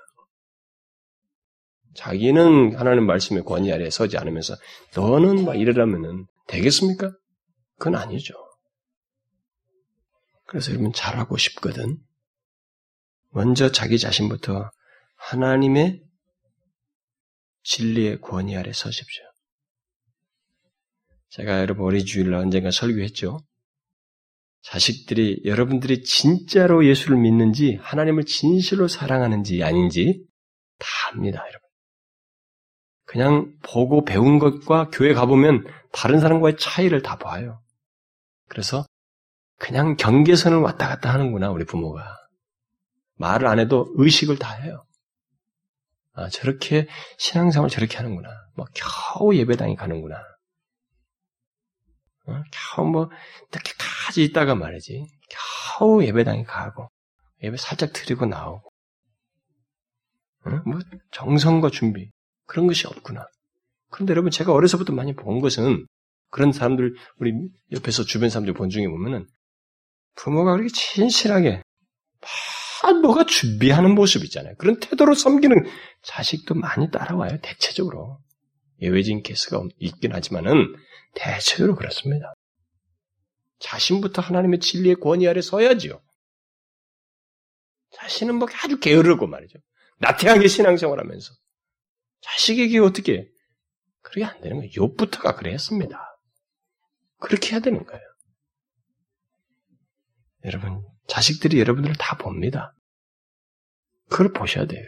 자기는 1.95 2.77
하나님 2.77 3.07
말씀의 3.07 3.45
권위 3.45 3.73
아래 3.73 3.89
서지 3.91 4.17
않으면서 4.17 4.57
너는 4.97 5.45
막 5.45 5.55
이러라면은 5.55 6.27
되겠습니까? 6.49 7.12
그건 7.79 7.95
아니죠. 7.95 8.35
그래서 10.47 10.73
여러분 10.73 10.93
잘하고 10.93 11.37
싶거든. 11.37 11.99
먼저 13.31 13.71
자기 13.71 13.99
자신부터 13.99 14.71
하나님의 15.17 16.03
진리의 17.62 18.21
권위 18.21 18.57
아래 18.57 18.73
서십시오. 18.73 19.25
제가 21.31 21.61
여러분 21.61 21.85
어린 21.85 22.05
주일날 22.05 22.41
언젠가 22.41 22.71
설교했죠. 22.71 23.41
자식들이 24.65 25.43
여러분들이 25.45 26.03
진짜로 26.03 26.87
예수를 26.87 27.19
믿는지 27.19 27.79
하나님을 27.83 28.25
진실로 28.25 28.89
사랑하는지 28.89 29.62
아닌지 29.62 30.25
다 30.79 30.87
압니다, 31.11 31.41
여러분. 31.41 31.61
그냥 33.05 33.53
보고 33.62 34.05
배운 34.05 34.39
것과 34.39 34.89
교회 34.91 35.12
가보면 35.12 35.65
다른 35.93 36.19
사람과의 36.19 36.57
차이를 36.59 37.03
다 37.03 37.19
봐요. 37.19 37.61
그래서 38.49 38.87
그냥 39.59 39.97
경계선을 39.97 40.59
왔다 40.59 40.89
갔다 40.89 41.12
하는구나, 41.12 41.51
우리 41.51 41.65
부모가. 41.65 42.17
말을 43.17 43.47
안 43.47 43.59
해도 43.59 43.93
의식을 43.97 44.39
다 44.39 44.55
해요. 44.55 44.85
아, 46.15 46.29
저렇게 46.31 46.89
신앙생활 47.19 47.69
저렇게 47.69 47.99
하는구나. 47.99 48.29
뭐 48.57 48.67
겨우 48.75 49.35
예배당에 49.35 49.75
가는구나. 49.75 50.17
어? 52.27 52.43
겨우 52.77 52.87
뭐 52.87 53.11
이렇게까지 53.53 54.25
있다가 54.25 54.55
말이지. 54.55 55.07
겨우 55.79 56.03
예배당에 56.05 56.45
가고 56.45 56.89
예배 57.43 57.57
살짝 57.57 57.93
드리고 57.93 58.27
나오고. 58.27 58.70
어? 60.47 60.51
뭐 60.66 60.81
정성과 61.11 61.70
준비 61.70 62.11
그런 62.47 62.66
것이 62.66 62.87
없구나. 62.87 63.27
그런데 63.91 64.12
여러분 64.12 64.31
제가 64.31 64.53
어려서부터 64.53 64.93
많이 64.93 65.14
본 65.14 65.41
것은 65.41 65.87
그런 66.31 66.53
사람들 66.53 66.95
우리 67.18 67.33
옆에서 67.72 68.05
주변 68.05 68.29
사람들 68.29 68.55
본 68.55 68.68
중에 68.68 68.89
보면은 68.89 69.27
부모가 70.16 70.53
그렇게 70.53 70.68
진실하게 70.68 71.62
뭐가 73.05 73.25
준비하는 73.25 73.95
모습 73.95 74.25
있잖아요. 74.25 74.55
그런 74.59 74.81
태도로 74.81 75.14
섬기는 75.14 75.57
자식도 76.03 76.55
많이 76.55 76.91
따라와요. 76.91 77.39
대체적으로. 77.43 78.18
예외적인 78.85 79.22
케이스가 79.22 79.62
있긴 79.78 80.12
하지만은 80.12 80.74
대체적으로 81.14 81.76
그렇습니다. 81.76 82.35
자신부터 83.59 84.20
하나님의 84.22 84.61
진리의 84.61 84.97
권위 84.97 85.26
아래 85.26 85.41
서야지요. 85.41 86.01
자신은 87.93 88.35
뭐 88.37 88.49
아주 88.62 88.78
게으르고 88.78 89.26
말이죠. 89.26 89.59
나태하게 89.99 90.49
신앙생활 90.49 90.99
하면서. 90.99 91.32
자식에게 92.20 92.78
어떻게, 92.78 93.28
그렇게 94.03 94.24
안 94.24 94.41
되는 94.41 94.57
거예요. 94.57 94.70
욕부터가 94.76 95.37
그랬습니다. 95.37 96.18
그렇게 97.18 97.53
해야 97.53 97.61
되는 97.61 97.85
거예요. 97.85 98.03
여러분, 100.45 100.85
자식들이 101.07 101.59
여러분들을 101.61 101.97
다 101.97 102.16
봅니다. 102.18 102.74
그걸 104.11 104.32
보셔야 104.32 104.66
돼요. 104.66 104.85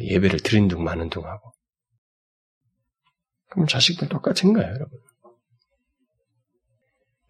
예배를 0.00 0.40
드린 0.40 0.68
둥 0.68 0.84
마는 0.84 1.08
둥 1.08 1.24
하고. 1.24 1.52
그럼 3.48 3.66
자식들 3.66 4.08
똑같은 4.08 4.52
거예요, 4.52 4.68
여러분. 4.68 4.98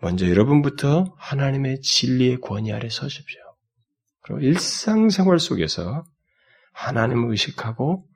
먼저 0.00 0.28
여러분부터 0.28 1.14
하나님의 1.18 1.80
진리의 1.80 2.40
권위 2.40 2.72
아래 2.72 2.88
서십시오. 2.88 3.40
그리고 4.22 4.40
일상생활 4.40 5.38
속에서 5.38 6.04
하나님을 6.72 7.30
의식하고 7.30 8.06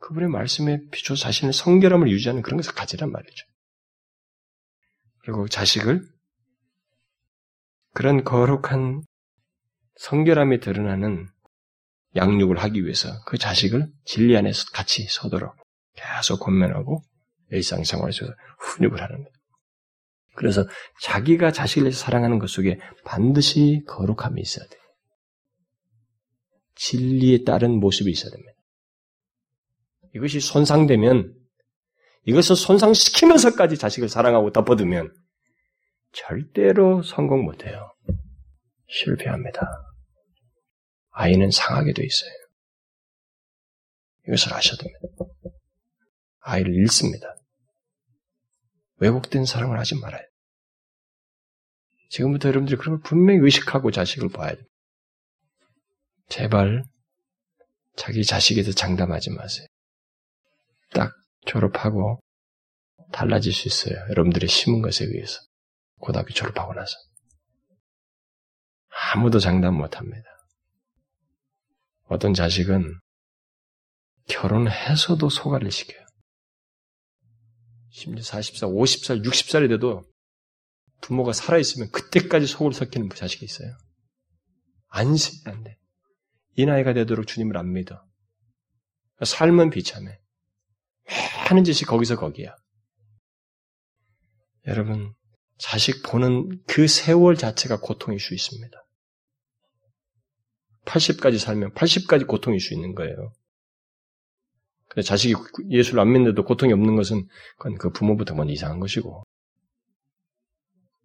그분의 0.00 0.28
말씀에 0.28 0.80
비춰 0.90 1.14
자신의 1.14 1.52
성결함을 1.52 2.10
유지하는 2.10 2.42
그런 2.42 2.56
것을 2.56 2.72
가지란 2.72 3.10
말이죠. 3.10 3.46
그리고 5.22 5.48
자식을 5.48 6.02
그런 7.92 8.24
거룩한 8.24 9.02
성결함이 9.96 10.60
드러나는 10.60 11.28
양육을 12.16 12.58
하기 12.58 12.84
위해서 12.84 13.08
그 13.26 13.38
자식을 13.38 13.86
진리 14.04 14.36
안에서 14.36 14.64
같이 14.72 15.06
서도록 15.08 15.54
계속 15.94 16.40
권면하고 16.40 17.02
일상 17.50 17.84
생활에서 17.84 18.26
훈육을 18.58 19.00
하는 19.00 19.16
거예요. 19.16 19.30
그래서 20.36 20.66
자기가 21.02 21.52
자식을 21.52 21.92
사랑하는 21.92 22.38
것 22.38 22.48
속에 22.48 22.78
반드시 23.04 23.82
거룩함이 23.86 24.40
있어야 24.40 24.66
돼요. 24.66 24.80
진리에 26.76 27.44
따른 27.44 27.78
모습이 27.78 28.10
있어야 28.10 28.30
됩니다. 28.30 28.52
이것이 30.14 30.40
손상되면 30.40 31.34
이것을 32.24 32.56
손상시키면서까지 32.56 33.76
자식을 33.76 34.08
사랑하고 34.08 34.52
덮어두면 34.52 35.12
절대로 36.12 37.02
성공 37.02 37.44
못해요. 37.44 37.92
실패합니다. 38.88 39.60
아이는 41.10 41.50
상하게 41.50 41.92
돼 41.92 42.04
있어요. 42.04 42.30
이것을 44.26 44.54
아셔야 44.54 44.76
됩니다. 44.76 45.00
아이를 46.40 46.74
잃습니다. 46.74 47.36
왜곡된 49.00 49.44
사랑을 49.44 49.78
하지 49.78 49.96
말아요. 49.96 50.22
지금부터 52.10 52.48
여러분들이 52.48 52.76
그런 52.76 52.96
걸 52.96 53.02
분명히 53.02 53.40
의식하고 53.42 53.90
자식을 53.90 54.30
봐야 54.30 54.54
돼요. 54.54 54.64
제발 56.28 56.84
자기 57.96 58.24
자식에 58.24 58.62
대 58.62 58.72
장담하지 58.72 59.30
마세요. 59.30 59.66
딱 60.90 61.12
졸업하고 61.46 62.20
달라질 63.12 63.52
수 63.52 63.68
있어요. 63.68 63.96
여러분들이 64.10 64.46
심은 64.46 64.82
것에 64.82 65.04
의해서. 65.04 65.40
고등학교 65.98 66.32
졸업하고 66.32 66.74
나서. 66.74 66.92
아무도 69.12 69.38
장담 69.38 69.74
못 69.74 69.96
합니다. 69.96 70.24
어떤 72.04 72.34
자식은 72.34 72.98
결혼해서도 74.28 75.28
소가를 75.28 75.70
시켜요. 75.70 76.04
심지어 77.90 78.22
40살, 78.22 78.72
50살, 78.72 79.24
60살이 79.24 79.68
돼도 79.68 80.04
부모가 81.00 81.32
살아있으면 81.32 81.90
그때까지 81.90 82.46
속을 82.46 82.72
섞이는 82.72 83.08
자식이 83.10 83.44
있어요. 83.44 83.76
안심, 84.88 85.34
안 85.46 85.62
돼. 85.64 85.78
이 86.56 86.66
나이가 86.66 86.92
되도록 86.92 87.26
주님을 87.26 87.56
안 87.56 87.72
믿어. 87.72 88.04
삶은 89.24 89.70
비참해. 89.70 90.18
하는 91.48 91.64
짓이 91.64 91.86
거기서 91.86 92.16
거기야. 92.16 92.54
여러분, 94.66 95.14
자식 95.58 96.02
보는 96.02 96.62
그 96.66 96.86
세월 96.86 97.36
자체가 97.36 97.80
고통일 97.80 98.20
수 98.20 98.34
있습니다. 98.34 98.76
80까지 100.84 101.38
살면 101.38 101.74
80까지 101.74 102.26
고통일 102.26 102.60
수 102.60 102.74
있는 102.74 102.94
거예요. 102.94 103.32
자식이 105.04 105.34
예수를 105.70 106.00
안 106.00 106.12
믿는데도 106.12 106.44
고통이 106.44 106.72
없는 106.72 106.96
것은 106.96 107.26
그건 107.58 107.78
그 107.78 107.90
부모부터 107.90 108.34
먼저 108.34 108.52
이상한 108.52 108.80
것이고. 108.80 109.22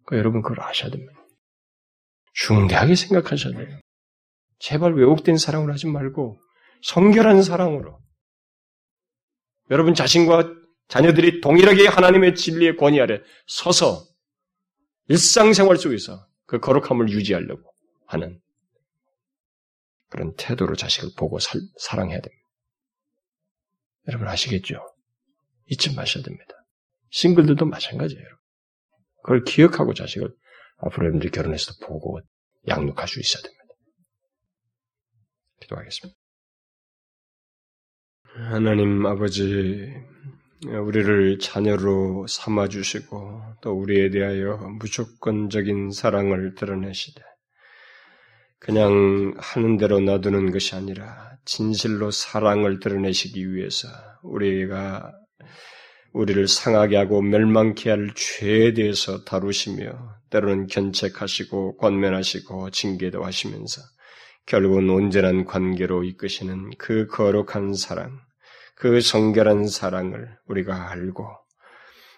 그러니까 0.04 0.18
여러분 0.18 0.42
그걸 0.42 0.60
아셔야 0.60 0.90
됩니다. 0.90 1.12
중대하게 2.34 2.94
생각하셔야 2.94 3.54
돼요. 3.54 3.80
제발 4.58 4.94
왜곡된 4.94 5.36
사랑으로 5.36 5.72
하지 5.72 5.86
말고 5.86 6.38
성결한 6.82 7.42
사랑으로 7.42 8.00
여러분 9.70 9.94
자신과 9.94 10.52
자녀들이 10.88 11.40
동일하게 11.40 11.88
하나님의 11.88 12.34
진리의 12.34 12.76
권위 12.76 13.00
아래 13.00 13.20
서서 13.46 14.04
일상생활 15.08 15.76
속에서 15.76 16.26
그 16.46 16.60
거룩함을 16.60 17.10
유지하려고 17.10 17.72
하는 18.06 18.40
그런 20.08 20.34
태도로 20.36 20.76
자식을 20.76 21.10
보고 21.16 21.38
살, 21.38 21.60
사랑해야 21.78 22.20
됩니다. 22.20 22.45
여러분 24.08 24.28
아시겠죠? 24.28 24.80
잊지 25.66 25.94
마셔야 25.94 26.22
됩니다. 26.22 26.54
싱글들도 27.10 27.64
마찬가지예요. 27.66 28.26
그걸 29.22 29.42
기억하고 29.44 29.94
자식을 29.94 30.32
앞으로 30.78 31.06
여러분들이 31.06 31.30
결혼해서도 31.30 31.86
보고 31.86 32.20
양육할 32.68 33.08
수 33.08 33.20
있어야 33.20 33.42
됩니다. 33.42 33.64
기도하겠습니다. 35.60 36.18
하나님 38.50 39.06
아버지, 39.06 39.94
우리를 40.64 41.38
자녀로 41.38 42.26
삼아주시고 42.26 43.56
또 43.62 43.72
우리에 43.72 44.10
대하여 44.10 44.58
무조건적인 44.78 45.90
사랑을 45.90 46.54
드러내시되 46.54 47.22
그냥 48.58 49.34
하는 49.38 49.76
대로 49.76 50.00
놔두는 50.00 50.50
것이 50.50 50.74
아니라 50.74 51.36
진실로 51.44 52.10
사랑을 52.10 52.80
드러내시기 52.80 53.54
위해서 53.54 53.88
우리가 54.22 55.12
우리를 56.12 56.48
상하게 56.48 56.96
하고 56.96 57.20
멸망케 57.20 57.90
할 57.90 58.10
죄에 58.14 58.72
대해서 58.72 59.24
다루시며 59.24 60.16
때로는 60.30 60.66
견책하시고 60.66 61.76
권면하시고 61.76 62.70
징계도 62.70 63.22
하시면서 63.22 63.82
결국은 64.46 64.88
온전한 64.88 65.44
관계로 65.44 66.04
이끄시는 66.04 66.70
그 66.78 67.06
거룩한 67.08 67.74
사랑, 67.74 68.18
그 68.74 69.00
성결한 69.00 69.66
사랑을 69.66 70.36
우리가 70.46 70.90
알고 70.90 71.26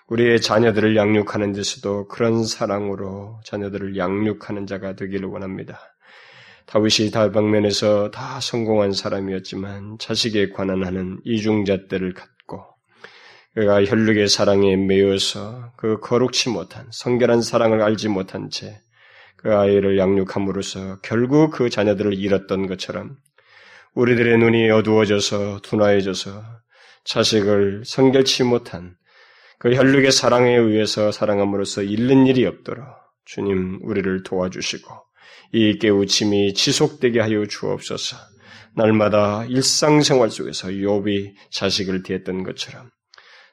우리의 0.09 0.41
자녀들을 0.41 0.97
양육하는 0.97 1.53
데서도 1.53 2.09
그런 2.09 2.45
사랑으로 2.45 3.41
자녀들을 3.45 3.97
양육하는 3.97 4.67
자가 4.67 4.95
되기를 4.95 5.29
원합니다. 5.29 5.81
다윗이 6.69 7.11
다방면에서 7.13 8.11
다 8.11 8.41
성공한 8.41 8.93
사람이었지만 8.93 9.99
자식에 9.99 10.51
관한 10.51 10.85
하는 10.85 11.19
이중잣대를 11.25 12.15
갖고 12.15 12.65
그가 13.55 13.85
혈육의 13.85 14.29
사랑에 14.29 14.77
매여서 14.77 15.73
그 15.77 15.99
거룩치 16.01 16.51
못한 16.51 16.87
성결한 16.93 17.43
사랑을 17.43 17.83
알지 17.83 18.09
못한 18.09 18.51
채 18.51 18.81
그 19.39 19.57
아이를 19.57 19.99
양육함으로써 19.99 21.01
결국 21.01 21.53
그 21.53 21.71
자녀들을 21.71 22.15
잃었던 22.15 22.67
것처럼 22.67 23.17
우리들의 23.95 24.37
눈이 24.37 24.69
어두워져서 24.71 25.61
둔화해져서 25.63 26.43
자식을 27.05 27.85
성결치 27.87 28.43
못한 28.43 28.97
그 29.61 29.75
혈육의 29.75 30.11
사랑에 30.11 30.57
의해서 30.57 31.13
사랑함으로써 31.13 31.83
잃는 31.83 32.27
일이 32.27 32.47
없도록 32.47 32.85
주님 33.25 33.79
우리를 33.83 34.25
도와주시고 34.25 35.08
이 35.53 35.79
깨우침이 35.79 36.55
지속되게 36.55 37.21
하여 37.21 37.47
주옵소서. 37.47 38.17
날마다 38.77 39.45
일상생활 39.47 40.31
속에서 40.31 40.69
욥이 40.69 41.35
자식을 41.51 42.03
대했던 42.03 42.45
것처럼 42.45 42.91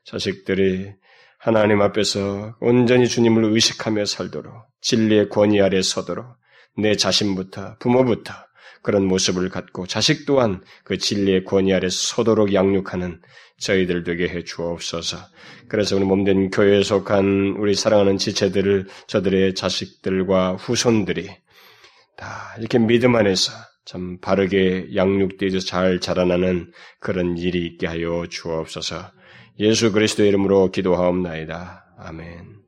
자식들이 0.06 0.92
하나님 1.40 1.82
앞에서 1.82 2.56
온전히 2.60 3.08
주님을 3.08 3.46
의식하며 3.46 4.06
살도록 4.06 4.54
진리의 4.82 5.30
권위 5.30 5.62
아래 5.62 5.82
서도록 5.82 6.26
내 6.78 6.96
자신부터 6.96 7.78
부모부터 7.80 8.34
그런 8.84 9.06
모습을 9.06 9.50
갖고 9.50 9.88
자식 9.88 10.26
또한 10.28 10.62
그 10.84 10.98
진리의 10.98 11.44
권위 11.46 11.74
아래 11.74 11.88
서도록 11.90 12.54
양육하는 12.54 13.20
저희들 13.58 14.04
되게 14.04 14.28
해 14.28 14.44
주옵소서. 14.44 15.18
그래서 15.70 15.96
우리 15.96 16.06
몸된 16.06 16.52
교회에 16.52 16.84
속한 16.84 17.56
우리 17.58 17.74
사랑하는 17.74 18.18
지체들을 18.18 18.88
저들의 19.08 19.56
자식들과 19.56 20.56
후손들이 20.56 21.30
다 22.18 22.56
이렇게 22.60 22.80
믿음 22.80 23.16
안에서 23.16 23.52
참 23.86 24.20
바르게 24.20 24.96
양육되어서 24.96 25.60
잘 25.60 26.00
자라나는 26.00 26.72
그런 27.00 27.38
일이 27.38 27.66
있게 27.66 27.88
하여 27.88 28.26
주옵소서. 28.30 29.12
예수 29.60 29.92
그리스도의 29.92 30.30
이름으로 30.30 30.72
기도하옵나이다. 30.72 31.86
아멘. 32.00 32.65